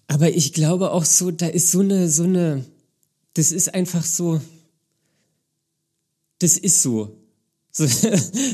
Aber 0.09 0.31
ich 0.31 0.53
glaube 0.53 0.91
auch 0.93 1.05
so, 1.05 1.31
da 1.31 1.47
ist 1.47 1.71
so 1.71 1.81
eine, 1.81 2.09
so 2.11 2.25
eine, 2.25 2.65
das 3.35 3.53
ist 3.53 3.75
einfach 3.75 4.05
so, 4.05 4.41
das 6.39 6.57
ist 6.57 6.83
so. 6.83 7.17
so 7.73 7.87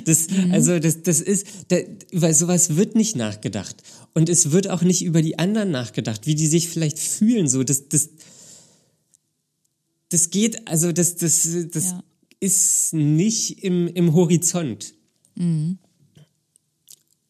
das, 0.05 0.27
Also 0.53 0.79
das, 0.79 1.03
das 1.03 1.21
ist, 1.23 1.47
da, 1.69 1.77
über 2.11 2.35
sowas 2.35 2.77
wird 2.77 2.95
nicht 2.95 3.17
nachgedacht. 3.17 3.77
Und 4.13 4.29
es 4.29 4.51
wird 4.51 4.69
auch 4.69 4.83
nicht 4.83 5.03
über 5.03 5.23
die 5.23 5.39
anderen 5.39 5.71
nachgedacht, 5.71 6.27
wie 6.27 6.35
die 6.35 6.47
sich 6.47 6.69
vielleicht 6.69 6.99
fühlen. 6.99 7.49
So, 7.49 7.65
das, 7.65 7.89
das, 7.89 8.11
das 10.11 10.31
geht, 10.31 10.69
also 10.69 10.93
das, 10.93 11.17
das, 11.17 11.49
das 11.73 11.85
Ja. 11.85 12.05
Ist 12.41 12.93
nicht 12.93 13.63
im, 13.65 13.89
im 13.89 14.15
Horizont. 14.15 14.95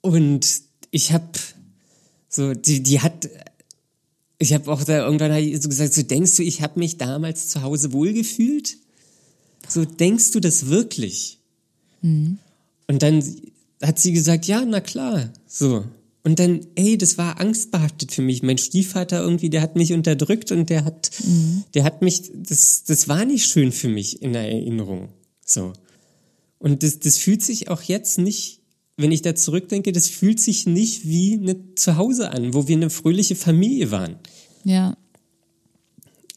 Und 0.01 0.63
ich 0.91 1.13
habe 1.13 1.31
so, 2.29 2.55
die, 2.55 2.83
die 2.83 3.01
hat, 3.01 3.29
ich 4.39 4.53
habe 4.53 4.71
auch 4.71 4.85
da 4.85 5.05
irgendwann 5.05 5.61
so 5.61 5.69
gesagt, 5.69 5.95
so 5.95 6.03
denkst 6.03 6.37
du, 6.37 6.43
ich 6.43 6.63
habe 6.63 6.79
mich 6.79 6.99
damals 6.99 7.49
zu 7.49 7.63
Hause 7.63 7.93
wohlgefühlt? 7.93 8.77
So 9.69 9.85
denkst 9.85 10.31
du 10.33 10.41
das 10.41 10.67
wirklich? 10.67 11.39
Und 12.89 13.03
dann 13.03 13.25
hat 13.83 13.99
sie 13.99 14.13
gesagt, 14.13 14.47
ja, 14.47 14.65
na 14.65 14.81
klar, 14.81 15.31
so. 15.47 15.85
Und 16.27 16.41
dann, 16.41 16.67
ey, 16.75 16.99
das 16.99 17.19
war 17.19 17.39
angstbehaftet 17.39 18.11
für 18.11 18.21
mich. 18.21 18.43
Mein 18.43 18.59
Stiefvater 18.59 19.23
irgendwie, 19.23 19.49
der 19.49 19.63
hat 19.63 19.77
mich 19.77 19.93
unterdrückt 19.93 20.51
und 20.51 20.71
der 20.71 20.85
hat, 20.85 21.13
der 21.75 21.85
hat 21.85 22.03
mich, 22.03 22.33
das, 22.35 22.83
das 22.83 23.07
war 23.07 23.25
nicht 23.25 23.47
schön 23.47 23.71
für 23.71 23.87
mich 23.87 24.23
in 24.23 24.33
der 24.33 24.51
Erinnerung. 24.51 25.11
So. 25.45 25.73
Und 26.59 26.83
das, 26.83 26.99
das 26.99 27.19
fühlt 27.19 27.45
sich 27.45 27.69
auch 27.69 27.81
jetzt 27.81 28.19
nicht, 28.19 28.61
wenn 28.97 29.13
ich 29.13 29.23
da 29.23 29.37
zurückdenke, 29.37 29.93
das 29.93 30.09
fühlt 30.09 30.41
sich 30.41 30.67
nicht 30.67 31.07
wie 31.07 31.35
eine 31.35 31.77
Zuhause 31.77 32.33
an, 32.33 32.55
wo 32.55 32.67
wir 32.67 32.75
eine 32.75 32.91
fröhliche 32.91 33.37
Familie 33.37 33.93
waren. 33.93 34.17
Ja. 34.65 34.97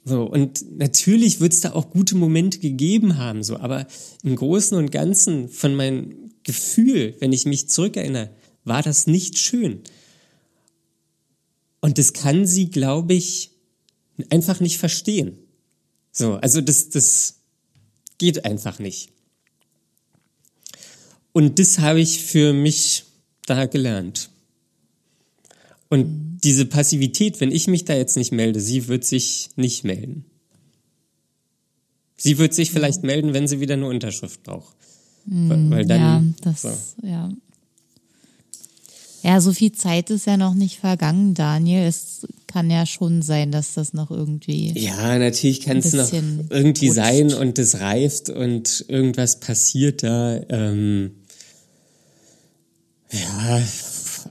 So, 0.06 0.22
und 0.22 0.78
natürlich 0.78 1.40
wird 1.40 1.54
es 1.54 1.62
da 1.62 1.74
auch 1.74 1.90
gute 1.90 2.16
Momente 2.16 2.60
gegeben 2.60 3.18
haben, 3.18 3.42
so, 3.42 3.58
aber 3.58 3.88
im 4.22 4.36
Großen 4.36 4.78
und 4.78 4.92
Ganzen 4.92 5.50
von 5.50 5.74
meinem 5.74 6.30
Gefühl, 6.44 7.16
wenn 7.20 7.34
ich 7.34 7.48
mich 7.48 7.70
zurückerinnere, 7.70 8.30
war 8.70 8.82
das 8.82 9.08
nicht 9.08 9.38
schön. 9.38 9.82
Und 11.82 11.98
das 11.98 12.14
kann 12.14 12.46
sie, 12.46 12.70
glaube 12.70 13.14
ich, 13.14 13.52
einfach 14.30 14.62
nicht 14.62 14.78
verstehen. 14.78 15.38
So, 16.12 16.36
also 16.36 16.62
das, 16.62 16.90
das 16.90 17.36
geht 18.18 18.46
einfach 18.46 18.80
nicht. 18.80 19.10
Und 21.32 21.60
das 21.60 21.80
habe 21.80 22.02
ich 22.02 22.24
für 22.24 22.54
mich 22.54 23.04
da 23.46 23.66
gelernt. 23.66 24.30
Und 25.90 26.40
diese 26.44 26.66
Passivität, 26.66 27.40
wenn 27.40 27.52
ich 27.52 27.68
mich 27.68 27.86
da 27.86 27.96
jetzt 27.96 28.18
nicht 28.18 28.32
melde, 28.32 28.60
sie 28.60 28.88
wird 28.88 29.06
sich 29.06 29.50
nicht 29.56 29.84
melden. 29.84 30.26
Sie 32.18 32.38
wird 32.38 32.54
sich 32.54 32.72
vielleicht 32.72 33.04
melden, 33.04 33.34
wenn 33.34 33.48
sie 33.48 33.60
wieder 33.60 33.76
eine 33.76 33.88
Unterschrift 33.88 34.44
braucht. 34.44 34.76
Weil, 35.26 35.70
weil 35.70 35.86
dann, 35.86 36.02
ja, 36.02 36.24
das, 36.42 36.62
so. 36.62 36.72
ja. 37.04 37.32
Ja, 39.24 39.42
so 39.42 39.52
viel 39.54 39.72
Zeit 39.74 40.10
ist 40.10 40.26
ja 40.28 40.38
noch 40.38 40.54
nicht 40.54 40.80
vergangen, 40.80 41.34
Daniel. 41.34 41.86
Es 41.88 42.26
kann 42.48 42.70
ja 42.72 42.86
schon 42.86 43.22
sein, 43.22 43.52
dass 43.52 43.74
das 43.74 43.94
noch 43.94 44.12
irgendwie. 44.12 44.72
Ja, 44.80 45.18
natürlich 45.20 45.62
kann 45.62 45.78
es 45.78 45.94
noch 45.94 46.12
irgendwie 46.12 46.88
rutscht. 46.88 46.96
sein 46.96 47.34
und 47.34 47.60
es 47.60 47.80
reift 47.80 48.30
und 48.30 48.86
irgendwas 48.88 49.40
passiert 49.40 50.04
da. 50.04 50.40
Ähm, 50.50 51.12
ja, 53.12 53.62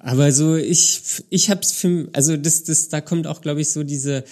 aber 0.01 0.33
so 0.33 0.57
ich 0.57 1.01
ich 1.31 1.51
hab's 1.51 1.73
für 1.73 2.09
also 2.13 2.37
das 2.37 2.65
das 2.65 2.89
da 2.89 3.01
kommt 3.01 3.27
auch 3.27 3.41
glaube 3.41 3.61
ich 3.61 3.71
so 3.71 3.83
diese 3.83 4.25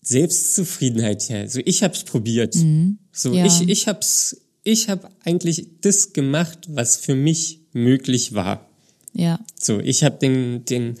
Selbstzufriedenheit 0.00 1.28
her. 1.28 1.48
So 1.48 1.60
ich 1.64 1.82
hab's 1.82 2.04
probiert. 2.04 2.54
So 2.54 2.64
Mhm. 2.64 2.98
Ja. 3.34 3.46
ich 3.46 3.68
ich 3.68 3.86
hab's 3.86 4.36
ich 4.64 4.88
hab 4.88 5.10
eigentlich 5.24 5.66
das 5.80 6.12
gemacht, 6.12 6.58
was 6.68 6.96
für 6.96 7.14
mich 7.14 7.60
möglich 7.72 8.34
war. 8.34 8.68
Ja, 9.14 9.38
So, 9.60 9.78
ich 9.80 10.04
habe 10.04 10.18
den, 10.18 10.64
den 10.64 10.96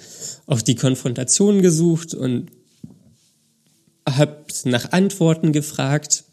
auch 0.46 0.60
die 0.60 0.74
Konfrontation 0.74 1.62
gesucht 1.62 2.14
und 2.14 2.50
habe 4.06 4.44
nach 4.64 4.92
Antworten 4.92 5.52
gefragt. 5.52 6.24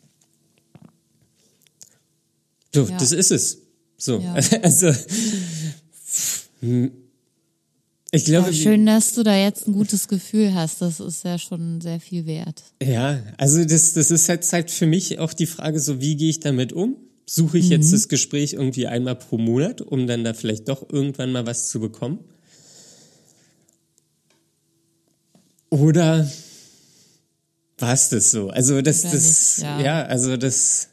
So, 2.73 2.83
Ja. 2.85 2.97
das 2.97 3.11
ist 3.11 3.31
es. 3.31 3.59
So, 3.97 4.19
Ja. 4.19 4.33
also 4.61 4.91
ich 8.11 8.25
glaube, 8.25 8.47
ja, 8.47 8.53
schön, 8.53 8.85
dass 8.85 9.13
du 9.13 9.23
da 9.23 9.35
jetzt 9.37 9.67
ein 9.67 9.73
gutes 9.73 10.07
Gefühl 10.07 10.53
hast. 10.53 10.81
Das 10.81 10.99
ist 10.99 11.23
ja 11.23 11.37
schon 11.37 11.79
sehr 11.79 11.99
viel 11.99 12.25
wert. 12.25 12.63
Ja, 12.81 13.21
also 13.37 13.63
das, 13.63 13.93
das 13.93 14.11
ist 14.11 14.27
jetzt 14.27 14.51
halt 14.51 14.71
für 14.71 14.87
mich 14.87 15.19
auch 15.19 15.33
die 15.33 15.45
Frage, 15.45 15.79
so 15.79 16.01
wie 16.01 16.15
gehe 16.17 16.29
ich 16.29 16.39
damit 16.39 16.73
um? 16.73 16.97
Suche 17.31 17.59
ich 17.59 17.69
jetzt 17.69 17.93
das 17.93 18.07
Gespräch 18.07 18.53
irgendwie 18.53 18.87
einmal 18.87 19.15
pro 19.15 19.37
Monat, 19.37 19.81
um 19.81 20.07
dann 20.07 20.23
da 20.23 20.33
vielleicht 20.33 20.67
doch 20.67 20.89
irgendwann 20.89 21.31
mal 21.31 21.45
was 21.45 21.69
zu 21.69 21.79
bekommen? 21.79 22.19
Oder 25.69 26.27
war 27.77 27.93
es 27.93 28.09
das 28.09 28.31
so? 28.31 28.49
Also 28.49 28.81
das, 28.81 29.03
Oder 29.03 29.13
das, 29.13 29.57
nicht, 29.57 29.63
ja. 29.63 29.79
ja. 29.79 30.05
also 30.05 30.37
das, 30.37 30.89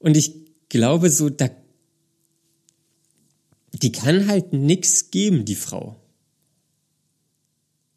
und 0.00 0.16
ich 0.16 0.34
glaube 0.68 1.10
so, 1.10 1.30
da, 1.30 1.48
die 3.72 3.92
kann 3.92 4.26
halt 4.26 4.52
nix 4.52 5.12
geben, 5.12 5.44
die 5.44 5.54
Frau 5.54 5.96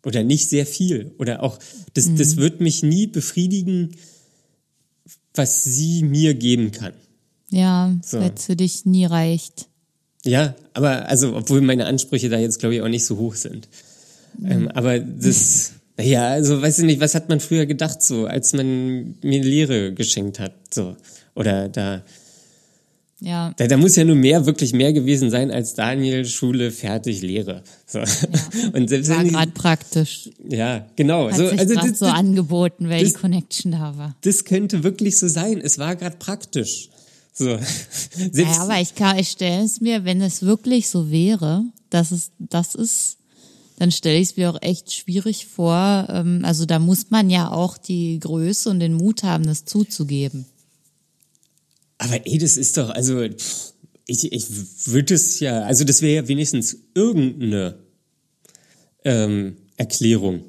oder 0.04 0.24
nicht 0.24 0.52
sehr 0.52 0.68
viel 0.68 1.16
oder 1.18 1.42
auch 1.42 1.58
das 1.96 2.14
das 2.14 2.38
wird 2.38 2.62
mich 2.62 2.84
nie 2.84 3.08
befriedigen 3.08 3.96
was 5.34 5.64
sie 5.64 6.04
mir 6.04 6.36
geben 6.36 6.72
kann 6.72 6.94
Ja, 7.52 7.94
So. 8.04 8.20
weil 8.20 8.34
für 8.38 8.56
dich 8.56 8.86
nie 8.86 9.06
reicht. 9.06 9.68
ja 10.24 10.56
aber 10.74 11.08
also 11.08 11.36
obwohl 11.36 11.62
meine 11.62 11.86
Ansprüche 11.86 12.30
da 12.30 12.38
jetzt 12.40 12.60
glaube 12.60 12.76
ich 12.76 12.82
auch 12.82 12.88
nicht 12.90 13.06
so 13.06 13.18
hoch 13.18 13.36
sind 13.36 13.68
ähm, 14.44 14.68
aber 14.74 15.00
das 15.00 15.74
ja 16.00 16.28
also 16.30 16.62
weiß 16.62 16.80
ich 16.80 16.86
nicht 16.86 17.00
was 17.00 17.14
hat 17.16 17.30
man 17.30 17.40
früher 17.40 17.66
gedacht 17.68 18.02
so 18.02 18.26
als 18.26 18.52
man 18.54 19.16
mir 19.22 19.44
Lehre 19.44 19.94
geschenkt 19.94 20.40
hat 20.40 20.54
so 20.74 20.96
oder 21.36 21.70
da 21.70 22.02
Ja, 23.22 23.54
Da, 23.58 23.68
da 23.68 23.78
muss 23.78 23.96
ja 23.96 24.04
nur 24.04 24.16
mehr, 24.18 24.46
wirklich 24.46 24.74
mehr 24.74 24.92
gewesen 24.92 25.30
sein 25.30 25.50
als 25.50 25.74
Daniel, 25.74 26.26
Schule, 26.26 26.70
fertig, 26.72 27.22
Lehre. 27.22 27.64
So. 27.88 28.00
Und 28.74 28.90
selbst 28.90 29.10
war 29.10 29.24
gerade 29.24 29.52
praktisch. 29.52 30.30
ja, 30.50 30.86
genau. 30.98 31.30
Hat 31.30 31.38
so, 31.38 31.48
sich 31.50 31.58
also 31.60 31.76
das, 31.76 32.00
so 32.00 32.06
das, 32.06 32.14
angeboten, 32.14 32.90
weil 32.90 33.04
das- 33.04 33.14
die 33.14 33.20
Connection 33.20 33.72
da 33.72 33.98
war. 33.98 34.16
das 34.22 34.44
könnte 34.44 34.84
wirklich 34.84 35.18
so 35.18 35.30
sein. 35.30 35.62
Es 35.62 35.80
war 35.80 35.96
gerade 35.96 36.18
praktisch. 36.18 36.90
So. 37.38 37.58
Selbst, 38.32 38.38
Ja, 38.38 38.62
aber 38.62 38.80
ich, 38.80 38.96
kann- 38.96 39.20
ich 39.20 39.30
stelle 39.30 39.64
es 39.66 39.82
mir, 39.82 40.06
wenn 40.06 40.22
es 40.22 40.42
wirklich 40.42 40.88
so 40.90 41.12
wäre, 41.12 41.64
dass 41.90 42.12
es 42.12 42.32
das 42.40 42.76
ist, 42.76 43.18
dann 43.78 43.92
stelle 43.92 44.18
ich 44.20 44.30
es 44.30 44.38
mir 44.38 44.50
auch 44.50 44.62
echt 44.62 44.94
schwierig 44.94 45.48
vor. 45.48 46.08
Ähm, 46.10 46.42
Also 46.46 46.66
da 46.66 46.80
muss 46.80 47.12
man 47.12 47.30
ja 47.30 47.52
auch 47.52 47.78
die 47.78 48.20
Größe 48.22 48.70
und 48.70 48.80
den 48.80 48.94
Mut 48.94 49.24
haben, 49.24 49.46
das 49.46 49.66
zuzugeben. 49.66 50.46
aber 51.98 52.26
ey, 52.26 52.38
das 52.38 52.56
ist 52.58 52.78
doch, 52.78 52.90
also 52.90 53.22
ich, 54.08 54.32
ich 54.32 54.46
würde 54.88 55.16
es 55.16 55.40
ja, 55.42 55.64
also 55.64 55.84
das 55.84 56.02
wäre 56.02 56.24
ja 56.24 56.28
wenigstens 56.30 56.78
irgendeine 56.94 57.80
ähm, 59.04 59.58
Erklärung. 59.78 60.44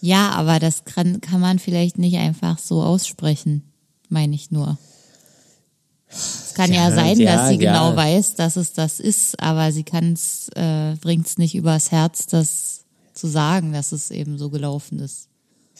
Ja, 0.00 0.30
aber 0.30 0.58
das 0.58 0.84
kann, 0.84 1.20
kann 1.20 1.40
man 1.40 1.58
vielleicht 1.58 1.98
nicht 1.98 2.16
einfach 2.16 2.58
so 2.58 2.82
aussprechen, 2.82 3.62
meine 4.08 4.34
ich 4.34 4.50
nur. 4.50 4.78
Es 6.12 6.54
kann 6.54 6.72
ja, 6.72 6.90
Ja, 6.90 6.94
sein, 6.94 7.18
ja, 7.18 7.36
dass 7.36 7.48
sie 7.48 7.58
genau 7.58 7.90
ja. 7.90 7.96
weiß, 7.96 8.34
dass 8.34 8.56
es 8.56 8.72
das 8.72 9.00
ist, 9.00 9.40
aber 9.40 9.72
sie 9.72 9.84
kann 9.84 10.12
es, 10.12 10.48
äh, 10.54 10.94
bringt 11.00 11.26
es 11.26 11.38
nicht 11.38 11.54
übers 11.54 11.90
Herz, 11.90 12.26
das 12.26 12.84
zu 13.14 13.26
sagen, 13.26 13.72
dass 13.72 13.92
es 13.92 14.10
eben 14.10 14.38
so 14.38 14.50
gelaufen 14.50 14.98
ist. 14.98 15.28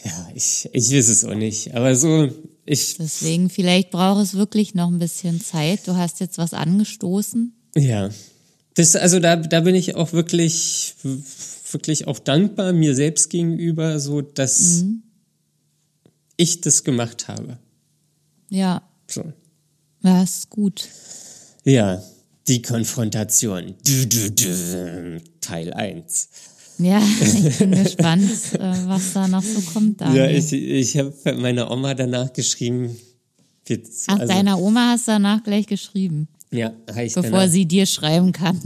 Ja, 0.04 0.28
ich, 0.34 0.68
ich 0.72 0.90
weiß 0.90 1.08
es 1.08 1.24
auch 1.24 1.34
nicht. 1.34 1.74
Aber 1.74 1.94
so, 1.94 2.28
ich, 2.64 2.96
Deswegen, 2.96 3.50
vielleicht 3.50 3.90
braucht 3.90 4.22
es 4.22 4.34
wirklich 4.34 4.74
noch 4.74 4.88
ein 4.88 4.98
bisschen 4.98 5.40
Zeit. 5.40 5.86
Du 5.86 5.96
hast 5.96 6.20
jetzt 6.20 6.38
was 6.38 6.54
angestoßen. 6.54 7.52
Ja. 7.76 8.10
Das, 8.74 8.96
also 8.96 9.20
da, 9.20 9.36
da 9.36 9.60
bin 9.60 9.74
ich 9.74 9.94
auch 9.94 10.12
wirklich, 10.12 10.94
wirklich 11.70 12.06
auch 12.08 12.18
dankbar 12.18 12.72
mir 12.72 12.94
selbst 12.94 13.30
gegenüber, 13.30 14.00
so 14.00 14.22
dass 14.22 14.84
ich 16.36 16.60
das 16.62 16.82
gemacht 16.84 17.28
habe. 17.28 17.58
Ja, 18.48 18.82
So. 19.08 19.24
Ja, 20.03 20.22
ist 20.22 20.50
gut. 20.50 20.88
Ja, 21.64 22.03
die 22.48 22.61
Konfrontation. 22.62 23.74
Du, 23.84 24.07
du, 24.07 24.30
du. 24.30 25.20
Teil 25.40 25.72
1. 25.72 26.28
Ja, 26.78 27.00
ich 27.20 27.59
bin 27.59 27.70
gespannt, 27.72 28.30
äh, 28.55 28.59
was 28.86 29.12
da 29.12 29.28
noch 29.28 29.42
so 29.42 29.61
kommt. 29.72 30.00
Ja, 30.00 30.09
Daniel. 30.12 30.38
ich, 30.38 30.53
ich 30.53 30.96
habe 30.98 31.12
meiner 31.36 31.70
Oma 31.70 31.94
danach 31.94 32.32
geschrieben. 32.32 32.96
Jetzt, 33.68 34.05
Ach, 34.09 34.18
also, 34.18 34.32
deiner 34.32 34.59
Oma 34.59 34.90
hast 34.92 35.07
du 35.07 35.12
danach 35.12 35.44
gleich 35.44 35.66
geschrieben, 35.68 36.26
Ja, 36.50 36.72
habe 36.90 37.05
ich 37.05 37.14
bevor 37.14 37.30
danach, 37.30 37.48
sie 37.53 37.64
dir 37.66 37.86
schreiben 37.86 38.32
kann. 38.32 38.61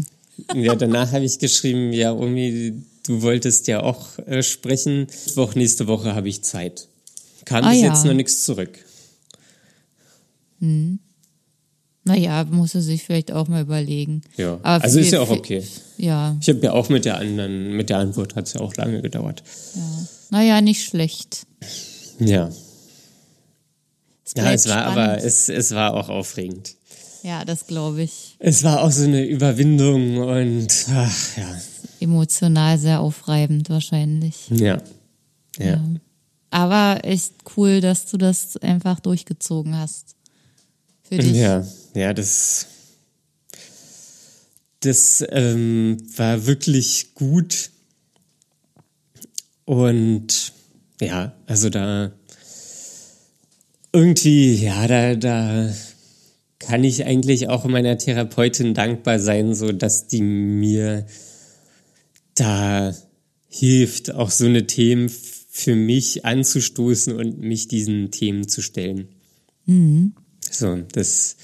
ja, 0.55 0.74
danach 0.74 1.12
habe 1.12 1.24
ich 1.26 1.39
geschrieben, 1.39 1.93
ja, 1.93 2.12
Omi, 2.14 2.72
du 3.07 3.20
wolltest 3.22 3.66
ja 3.66 3.82
auch 3.82 4.18
äh, 4.20 4.43
sprechen. 4.43 5.01
Mittwoch, 5.01 5.55
nächste 5.55 5.87
Woche 5.87 6.14
habe 6.14 6.28
ich 6.30 6.43
Zeit. 6.43 6.89
Kam 7.45 7.64
Ah, 7.64 7.70
bis 7.72 7.80
ja. 7.82 7.89
jetzt 7.89 8.05
noch 8.07 8.14
nichts 8.14 8.45
zurück. 8.45 8.78
Naja, 12.07 12.44
muss 12.44 12.74
er 12.74 12.82
sich 12.82 13.02
vielleicht 13.02 13.32
auch 13.32 13.48
mal 13.48 13.62
überlegen. 13.62 14.22
Ja, 14.36 14.54
Aber 14.62 14.84
also 14.84 14.98
ist 15.00 15.11
ja 15.11 15.20
auch 15.20 15.28
viel- 15.28 15.38
okay. 15.38 15.62
Ja, 15.98 16.36
Ich 16.40 16.48
habe 16.48 16.61
ja 16.61 16.72
auch 16.72 16.88
mit 16.88 17.04
der 17.04 17.18
anderen, 17.18 17.76
mit 17.76 17.90
der 17.90 17.98
Antwort 17.98 18.36
hat 18.36 18.46
es 18.46 18.52
ja 18.54 18.61
auch 18.61 18.74
lange 18.76 19.02
gedauert. 19.02 19.42
naja, 20.30 20.61
nicht 20.61 20.84
schlecht. 20.84 21.46
Ja. 22.20 22.48
Es 24.24 24.32
Ja, 24.36 24.52
es 24.52 24.68
war 24.68 24.82
spannend. 24.82 24.98
aber, 24.98 25.24
es, 25.24 25.48
es 25.48 25.72
war 25.72 25.94
auch 25.94 26.09
aufregend. 26.09 26.74
Ja, 27.22 27.44
das 27.44 27.66
glaube 27.66 28.02
ich. 28.02 28.36
Es 28.38 28.62
war 28.62 28.82
auch 28.82 28.90
so 28.92 29.02
eine 29.04 29.24
Überwindung 29.26 30.18
und 30.18 30.68
ach 30.90 31.36
ja. 31.36 31.61
Emotional 32.00 32.78
sehr 32.78 33.00
aufreibend 33.00 33.68
wahrscheinlich. 33.70 34.48
Ja. 34.50 34.78
Ja. 35.59 35.80
Aber 36.50 37.04
echt 37.04 37.32
cool, 37.57 37.80
dass 37.80 38.07
du 38.07 38.16
das 38.16 38.57
einfach 38.59 39.00
durchgezogen 39.00 39.76
hast. 39.76 40.14
Für 41.02 41.18
dich. 41.18 41.32
Ja, 41.36 41.64
ja, 41.97 42.12
das, 42.12 42.66
das 44.80 45.24
ähm, 45.30 45.99
war 46.16 46.47
wirklich 46.47 47.14
gut. 47.14 47.70
Und 49.64 50.53
ja, 51.01 51.34
also 51.47 51.70
da 51.70 52.12
irgendwie, 53.92 54.55
ja, 54.57 54.86
da, 54.86 55.14
da 55.14 55.74
kann 56.59 56.84
ich 56.84 57.05
eigentlich 57.05 57.49
auch 57.49 57.64
meiner 57.64 57.97
Therapeutin 57.97 58.74
dankbar 58.74 59.18
sein, 59.18 59.55
so 59.55 59.72
dass 59.72 60.07
die 60.07 60.22
mir 60.22 61.07
da 62.34 62.94
hilft, 63.49 64.12
auch 64.12 64.30
so 64.30 64.44
eine 64.44 64.66
Themen 64.66 65.09
für 65.09 65.74
mich 65.74 66.26
anzustoßen 66.26 67.16
und 67.16 67.40
mich 67.40 67.68
diesen 67.68 68.11
Themen 68.11 68.49
zu 68.49 68.61
stellen. 68.61 69.09
So, 70.51 70.76
das, 70.92 71.36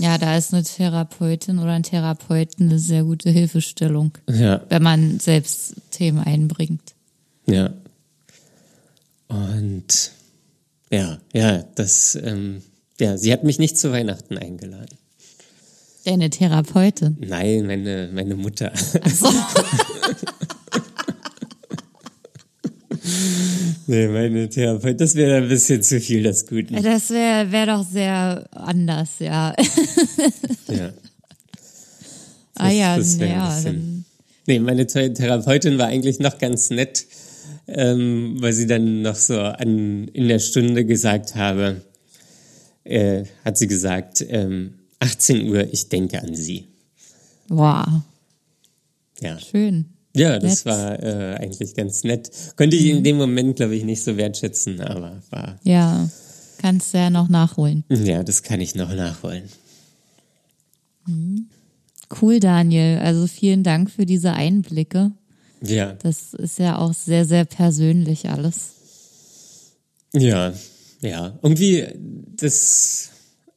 Ja, 0.00 0.16
da 0.16 0.36
ist 0.36 0.54
eine 0.54 0.62
Therapeutin 0.62 1.58
oder 1.58 1.72
ein 1.72 1.82
Therapeuten 1.82 2.70
eine 2.70 2.78
sehr 2.78 3.04
gute 3.04 3.28
Hilfestellung, 3.28 4.12
ja, 4.28 4.62
wenn 4.70 4.82
man 4.82 5.20
selbst 5.20 5.74
Themen 5.90 6.18
einbringt. 6.18 6.94
ja. 7.46 7.72
Und 9.28 10.10
ja, 10.90 11.18
ja, 11.32 11.62
das, 11.76 12.16
ähm, 12.20 12.62
ja, 12.98 13.16
sie 13.16 13.32
hat 13.32 13.44
mich 13.44 13.60
nicht 13.60 13.78
zu 13.78 13.92
Weihnachten 13.92 14.36
eingeladen. 14.36 14.98
Deine 16.04 16.30
Therapeutin. 16.30 17.16
Nein, 17.20 17.66
meine, 17.66 18.10
meine 18.12 18.34
Mutter. 18.34 18.72
nee, 23.90 24.08
meine 24.08 24.48
Therapeutin, 24.48 24.96
das 24.98 25.14
wäre 25.14 25.36
ein 25.38 25.48
bisschen 25.48 25.82
zu 25.82 26.00
viel 26.00 26.22
des 26.22 26.46
Guten. 26.46 26.82
Das 26.82 27.10
wäre 27.10 27.50
wär 27.52 27.66
doch 27.66 27.84
sehr 27.84 28.48
anders, 28.52 29.10
ja. 29.18 29.54
Ja. 30.68 30.92
ah 32.56 32.70
ja, 32.70 32.96
das 32.96 33.18
ja. 33.18 33.60
Dann, 33.62 34.04
Nee, 34.46 34.58
meine 34.60 34.88
The- 34.88 35.12
Therapeutin 35.12 35.78
war 35.78 35.86
eigentlich 35.88 36.18
noch 36.18 36.38
ganz 36.38 36.70
nett, 36.70 37.06
ähm, 37.68 38.36
weil 38.40 38.52
sie 38.52 38.66
dann 38.66 39.02
noch 39.02 39.14
so 39.16 39.38
an, 39.40 40.08
in 40.08 40.28
der 40.28 40.38
Stunde 40.38 40.84
gesagt 40.84 41.34
habe, 41.36 41.82
äh, 42.84 43.24
hat 43.44 43.58
sie 43.58 43.66
gesagt, 43.68 44.24
ähm, 44.28 44.74
18 45.00 45.48
Uhr, 45.48 45.66
ich 45.72 45.88
denke 45.88 46.20
an 46.22 46.34
sie. 46.34 46.66
wow, 47.48 47.86
Ja, 49.20 49.38
schön. 49.38 49.86
Ja 50.14 50.38
das 50.38 50.64
Nett. 50.64 50.66
war 50.66 51.02
äh, 51.02 51.34
eigentlich 51.36 51.74
ganz 51.74 52.04
nett. 52.04 52.30
Konnte 52.56 52.76
ich 52.76 52.86
in 52.86 53.04
dem 53.04 53.16
Moment, 53.16 53.56
glaube 53.56 53.74
ich, 53.76 53.84
nicht 53.84 54.02
so 54.02 54.16
wertschätzen, 54.16 54.80
aber 54.80 55.22
war, 55.30 55.58
Ja, 55.64 56.08
kannst 56.58 56.92
du 56.94 56.98
ja 56.98 57.10
noch 57.10 57.28
nachholen. 57.28 57.84
ja, 57.88 58.22
das 58.22 58.42
kann 58.42 58.60
ich 58.60 58.74
noch 58.74 58.92
nachholen. 58.94 59.44
Cool, 62.20 62.40
Daniel. 62.40 62.98
Also 62.98 63.26
vielen 63.26 63.62
Dank 63.62 63.90
für 63.90 64.06
diese 64.06 64.32
Einblicke. 64.32 65.12
Ja, 65.62 65.92
Das 65.94 66.34
ist 66.34 66.58
ja 66.58 66.78
auch 66.78 66.94
sehr, 66.94 67.24
sehr 67.24 67.44
persönlich 67.44 68.28
alles. 68.30 68.70
Ja, 70.14 70.52
ja. 71.02 71.38
Irgendwie, 71.42 71.86
das 72.36 73.10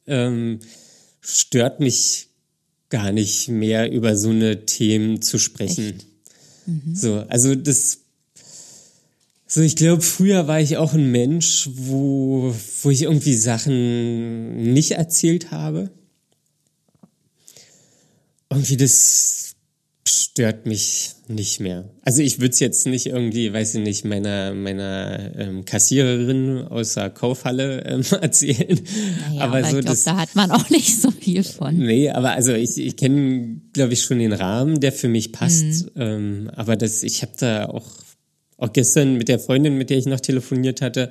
ähm, 0.06 0.58
stört 1.20 1.80
mich 1.80 2.28
gar 2.90 3.10
nicht 3.12 3.48
mehr, 3.48 3.90
über 3.90 4.16
so 4.16 4.30
eine 4.30 4.66
Themen 4.66 5.22
zu 5.22 5.38
sprechen. 5.38 5.98
So, 6.92 7.24
also 7.28 7.54
das. 7.54 8.00
So, 9.46 9.60
ich 9.60 9.76
glaube, 9.76 10.02
früher 10.02 10.48
war 10.48 10.60
ich 10.60 10.78
auch 10.78 10.94
ein 10.94 11.12
Mensch, 11.12 11.68
wo, 11.74 12.54
wo 12.82 12.90
ich 12.90 13.02
irgendwie 13.02 13.34
Sachen 13.34 14.72
nicht 14.72 14.92
erzählt 14.92 15.50
habe. 15.50 15.90
Irgendwie 18.50 18.76
das 18.76 19.53
stört 20.06 20.66
mich 20.66 21.12
nicht 21.28 21.60
mehr. 21.60 21.88
Also 22.02 22.20
ich 22.20 22.38
würde 22.38 22.52
es 22.52 22.60
jetzt 22.60 22.86
nicht 22.86 23.06
irgendwie, 23.06 23.52
weiß 23.52 23.76
ich 23.76 23.82
nicht, 23.82 24.04
meiner, 24.04 24.52
meiner 24.52 25.32
ähm, 25.38 25.64
Kassiererin 25.64 26.66
aus 26.68 26.94
der 26.94 27.08
Kaufhalle 27.08 27.84
ähm, 27.86 28.02
erzählen. 28.20 28.80
Naja, 29.28 29.40
aber 29.40 29.58
aber 29.58 29.60
so 29.62 29.66
ich 29.66 29.70
glaube, 29.70 29.84
das. 29.84 30.04
da 30.04 30.16
hat 30.16 30.34
man 30.34 30.50
auch 30.50 30.68
nicht 30.70 31.00
so 31.00 31.10
viel 31.10 31.42
von. 31.42 31.78
Nee, 31.78 32.10
aber 32.10 32.32
also 32.32 32.52
ich, 32.52 32.76
ich 32.76 32.96
kenne, 32.96 33.60
glaube 33.72 33.94
ich, 33.94 34.02
schon 34.02 34.18
den 34.18 34.34
Rahmen, 34.34 34.80
der 34.80 34.92
für 34.92 35.08
mich 35.08 35.32
passt. 35.32 35.86
Ähm, 35.96 36.50
aber 36.54 36.76
das, 36.76 37.02
ich 37.02 37.22
habe 37.22 37.32
da 37.38 37.66
auch, 37.66 37.86
auch 38.58 38.72
gestern 38.72 39.16
mit 39.16 39.28
der 39.28 39.38
Freundin, 39.38 39.78
mit 39.78 39.88
der 39.88 39.96
ich 39.96 40.06
noch 40.06 40.20
telefoniert 40.20 40.82
hatte, 40.82 41.08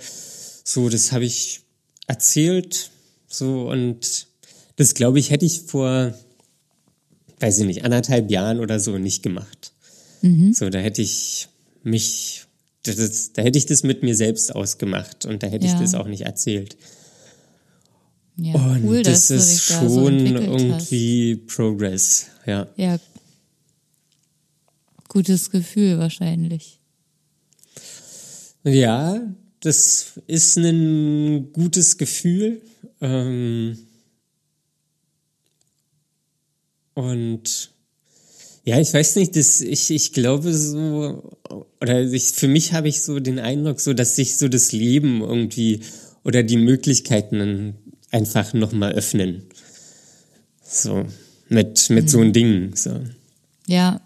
so, 0.64 0.90
das 0.90 1.12
habe 1.12 1.26
ich 1.26 1.62
erzählt. 2.08 2.92
So, 3.28 3.70
und 3.70 4.28
das, 4.76 4.94
glaube 4.94 5.18
ich, 5.20 5.32
hätte 5.32 5.46
ich 5.46 5.62
vor, 5.62 6.14
weiß 7.44 7.60
ich 7.60 7.66
nicht, 7.66 7.84
anderthalb 7.84 8.32
Jahren 8.32 8.60
oder 8.60 8.80
so 8.80 8.98
nicht 8.98 9.22
gemacht. 9.22 9.74
So, 10.54 10.70
da 10.70 10.80
hätte 10.80 11.02
ich 11.02 11.50
mich, 11.84 12.46
das, 12.84 13.34
da 13.34 13.42
hätte 13.42 13.58
ich 13.58 13.66
das 13.66 13.84
mit 13.84 14.04
mir 14.04 14.16
selbst 14.16 14.56
ausgemacht 14.56 15.26
und 15.26 15.44
da 15.44 15.48
hätte 15.48 15.66
ich 15.66 15.74
Ja. 15.74 15.80
das 15.82 15.96
auch 15.96 16.08
nicht 16.08 16.22
erzählt. 16.22 16.78
Ja, 18.38 18.54
Und 18.56 18.86
cool, 18.86 19.04
das 19.04 19.30
ist 19.30 19.52
dich 19.52 19.68
da 19.76 19.90
so 19.90 20.06
schon 20.08 20.26
irgendwie 20.26 21.36
Progress, 21.36 22.28
ja. 22.46 22.68
hast. 22.70 22.78
Ja. 22.80 22.98
Gutes 25.10 25.52
Gefühl 25.52 26.00
wahrscheinlich. 26.00 26.80
Ja, 28.64 29.20
das 29.60 30.20
ist 30.28 30.58
ein 30.58 31.52
gutes 31.52 31.98
Gefühl. 31.98 32.62
Ähm, 33.02 33.78
und 36.94 37.72
ja, 38.66 38.80
ich 38.80 38.94
weiß 38.94 39.18
nicht, 39.18 39.36
das, 39.36 39.60
ich, 39.62 39.92
ich 39.92 40.14
glaube 40.14 40.54
so, 40.54 41.38
oder 41.82 42.02
ich, 42.02 42.28
für 42.28 42.48
mich 42.48 42.72
habe 42.74 42.88
ich 42.88 43.02
so 43.02 43.20
den 43.20 43.40
Eindruck, 43.40 43.82
so, 43.82 43.94
dass 43.94 44.16
sich 44.16 44.38
so 44.38 44.48
das 44.48 44.72
Leben 44.72 45.22
irgendwie 45.22 45.82
oder 46.24 46.44
die 46.44 46.58
Möglichkeiten 46.58 47.76
einfach 48.12 48.54
nochmal 48.54 48.94
öffnen. 48.94 49.44
So, 50.64 51.06
mit, 51.50 51.90
mit 51.90 52.10
so 52.10 52.20
einem 52.20 52.32
Ding, 52.32 52.76
so. 52.76 53.02
Ja, 53.68 54.02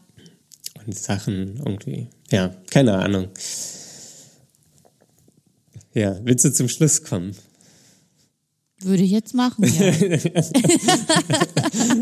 Und 0.86 0.98
Sachen 0.98 1.58
irgendwie. 1.58 2.08
Ja, 2.32 2.56
keine 2.70 2.98
Ahnung. 2.98 3.30
Ja, 5.94 6.20
willst 6.24 6.46
du 6.46 6.54
zum 6.54 6.68
Schluss 6.68 7.04
kommen? 7.04 7.36
Würde 8.82 9.04
ich 9.04 9.12
jetzt 9.12 9.34
machen, 9.34 9.66
ja. 9.66 9.92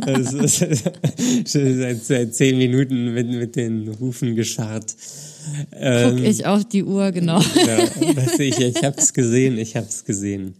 Das 0.05 0.34
ist 0.34 0.59
seit, 1.47 2.05
seit 2.05 2.36
zehn 2.36 2.57
Minuten 2.57 3.13
mit, 3.13 3.30
mit 3.30 3.55
den 3.55 3.97
Hufen 3.99 4.36
gescharrt. 4.36 4.95
Guck 5.71 5.80
Ähm, 5.80 6.23
ich 6.23 6.45
auf 6.45 6.65
die 6.65 6.84
Uhr, 6.84 7.11
genau. 7.11 7.39
ja, 7.39 8.13
das, 8.13 8.39
ich 8.39 8.59
ich 8.59 8.84
habe 8.84 8.97
es 8.97 9.13
gesehen, 9.13 9.57
ich 9.57 9.76
habe 9.76 9.88
es 9.88 10.05
gesehen. 10.05 10.55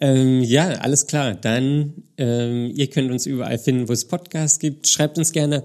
Ähm, 0.00 0.42
ja, 0.42 0.68
alles 0.68 1.06
klar. 1.06 1.34
Dann, 1.34 1.94
ähm, 2.18 2.72
ihr 2.74 2.88
könnt 2.88 3.10
uns 3.10 3.26
überall 3.26 3.58
finden, 3.58 3.88
wo 3.88 3.92
es 3.92 4.04
Podcasts 4.04 4.58
gibt. 4.58 4.88
Schreibt 4.88 5.18
uns 5.18 5.32
gerne 5.32 5.64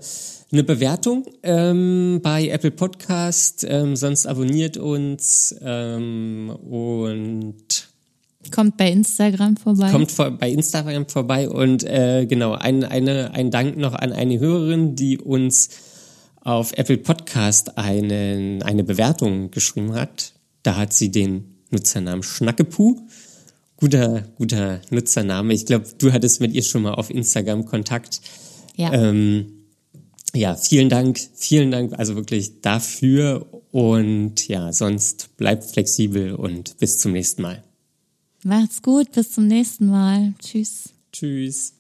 eine 0.51 0.63
Bewertung 0.63 1.25
ähm, 1.43 2.19
bei 2.21 2.47
Apple 2.47 2.71
Podcast. 2.71 3.65
Ähm, 3.67 3.95
sonst 3.95 4.27
abonniert 4.27 4.77
uns 4.77 5.55
ähm, 5.61 6.55
und 6.69 7.88
Kommt 8.51 8.77
bei 8.77 8.91
Instagram 8.91 9.57
vorbei. 9.57 9.91
kommt 9.91 10.11
vor, 10.11 10.31
bei 10.31 10.49
Instagram 10.49 11.07
vorbei 11.07 11.49
und 11.49 11.83
äh, 11.83 12.25
genau 12.27 12.53
ein, 12.53 12.83
eine, 12.83 13.33
ein 13.33 13.51
Dank 13.51 13.77
noch 13.77 13.93
an 13.93 14.11
eine 14.11 14.39
Hörerin, 14.39 14.95
die 14.95 15.17
uns 15.17 15.69
auf 16.41 16.77
Apple 16.77 16.97
Podcast 16.97 17.77
einen, 17.77 18.63
eine 18.63 18.83
Bewertung 18.83 19.51
geschrieben 19.51 19.93
hat. 19.93 20.33
Da 20.63 20.75
hat 20.75 20.93
sie 20.93 21.11
den 21.11 21.55
Nutzernamen 21.71 22.23
Schnackepuh. 22.23 22.97
Guter, 23.77 24.23
guter 24.37 24.81
Nutzername. 24.89 25.53
Ich 25.53 25.65
glaube, 25.65 25.85
du 25.97 26.11
hattest 26.11 26.41
mit 26.41 26.53
ihr 26.53 26.63
schon 26.63 26.81
mal 26.81 26.95
auf 26.95 27.09
Instagram 27.09 27.65
Kontakt. 27.65 28.21
ja. 28.75 28.91
Ähm, 28.93 29.53
ja, 30.35 30.55
vielen 30.55 30.89
Dank, 30.89 31.19
vielen 31.33 31.71
Dank 31.71 31.97
also 31.97 32.15
wirklich 32.15 32.61
dafür 32.61 33.47
und 33.71 34.47
ja, 34.47 34.71
sonst 34.71 35.35
bleibt 35.37 35.63
flexibel 35.63 36.35
und 36.35 36.77
bis 36.77 36.99
zum 36.99 37.13
nächsten 37.13 37.41
Mal. 37.41 37.63
Macht's 38.43 38.81
gut, 38.81 39.11
bis 39.11 39.31
zum 39.31 39.47
nächsten 39.47 39.87
Mal. 39.87 40.33
Tschüss. 40.39 40.93
Tschüss. 41.11 41.73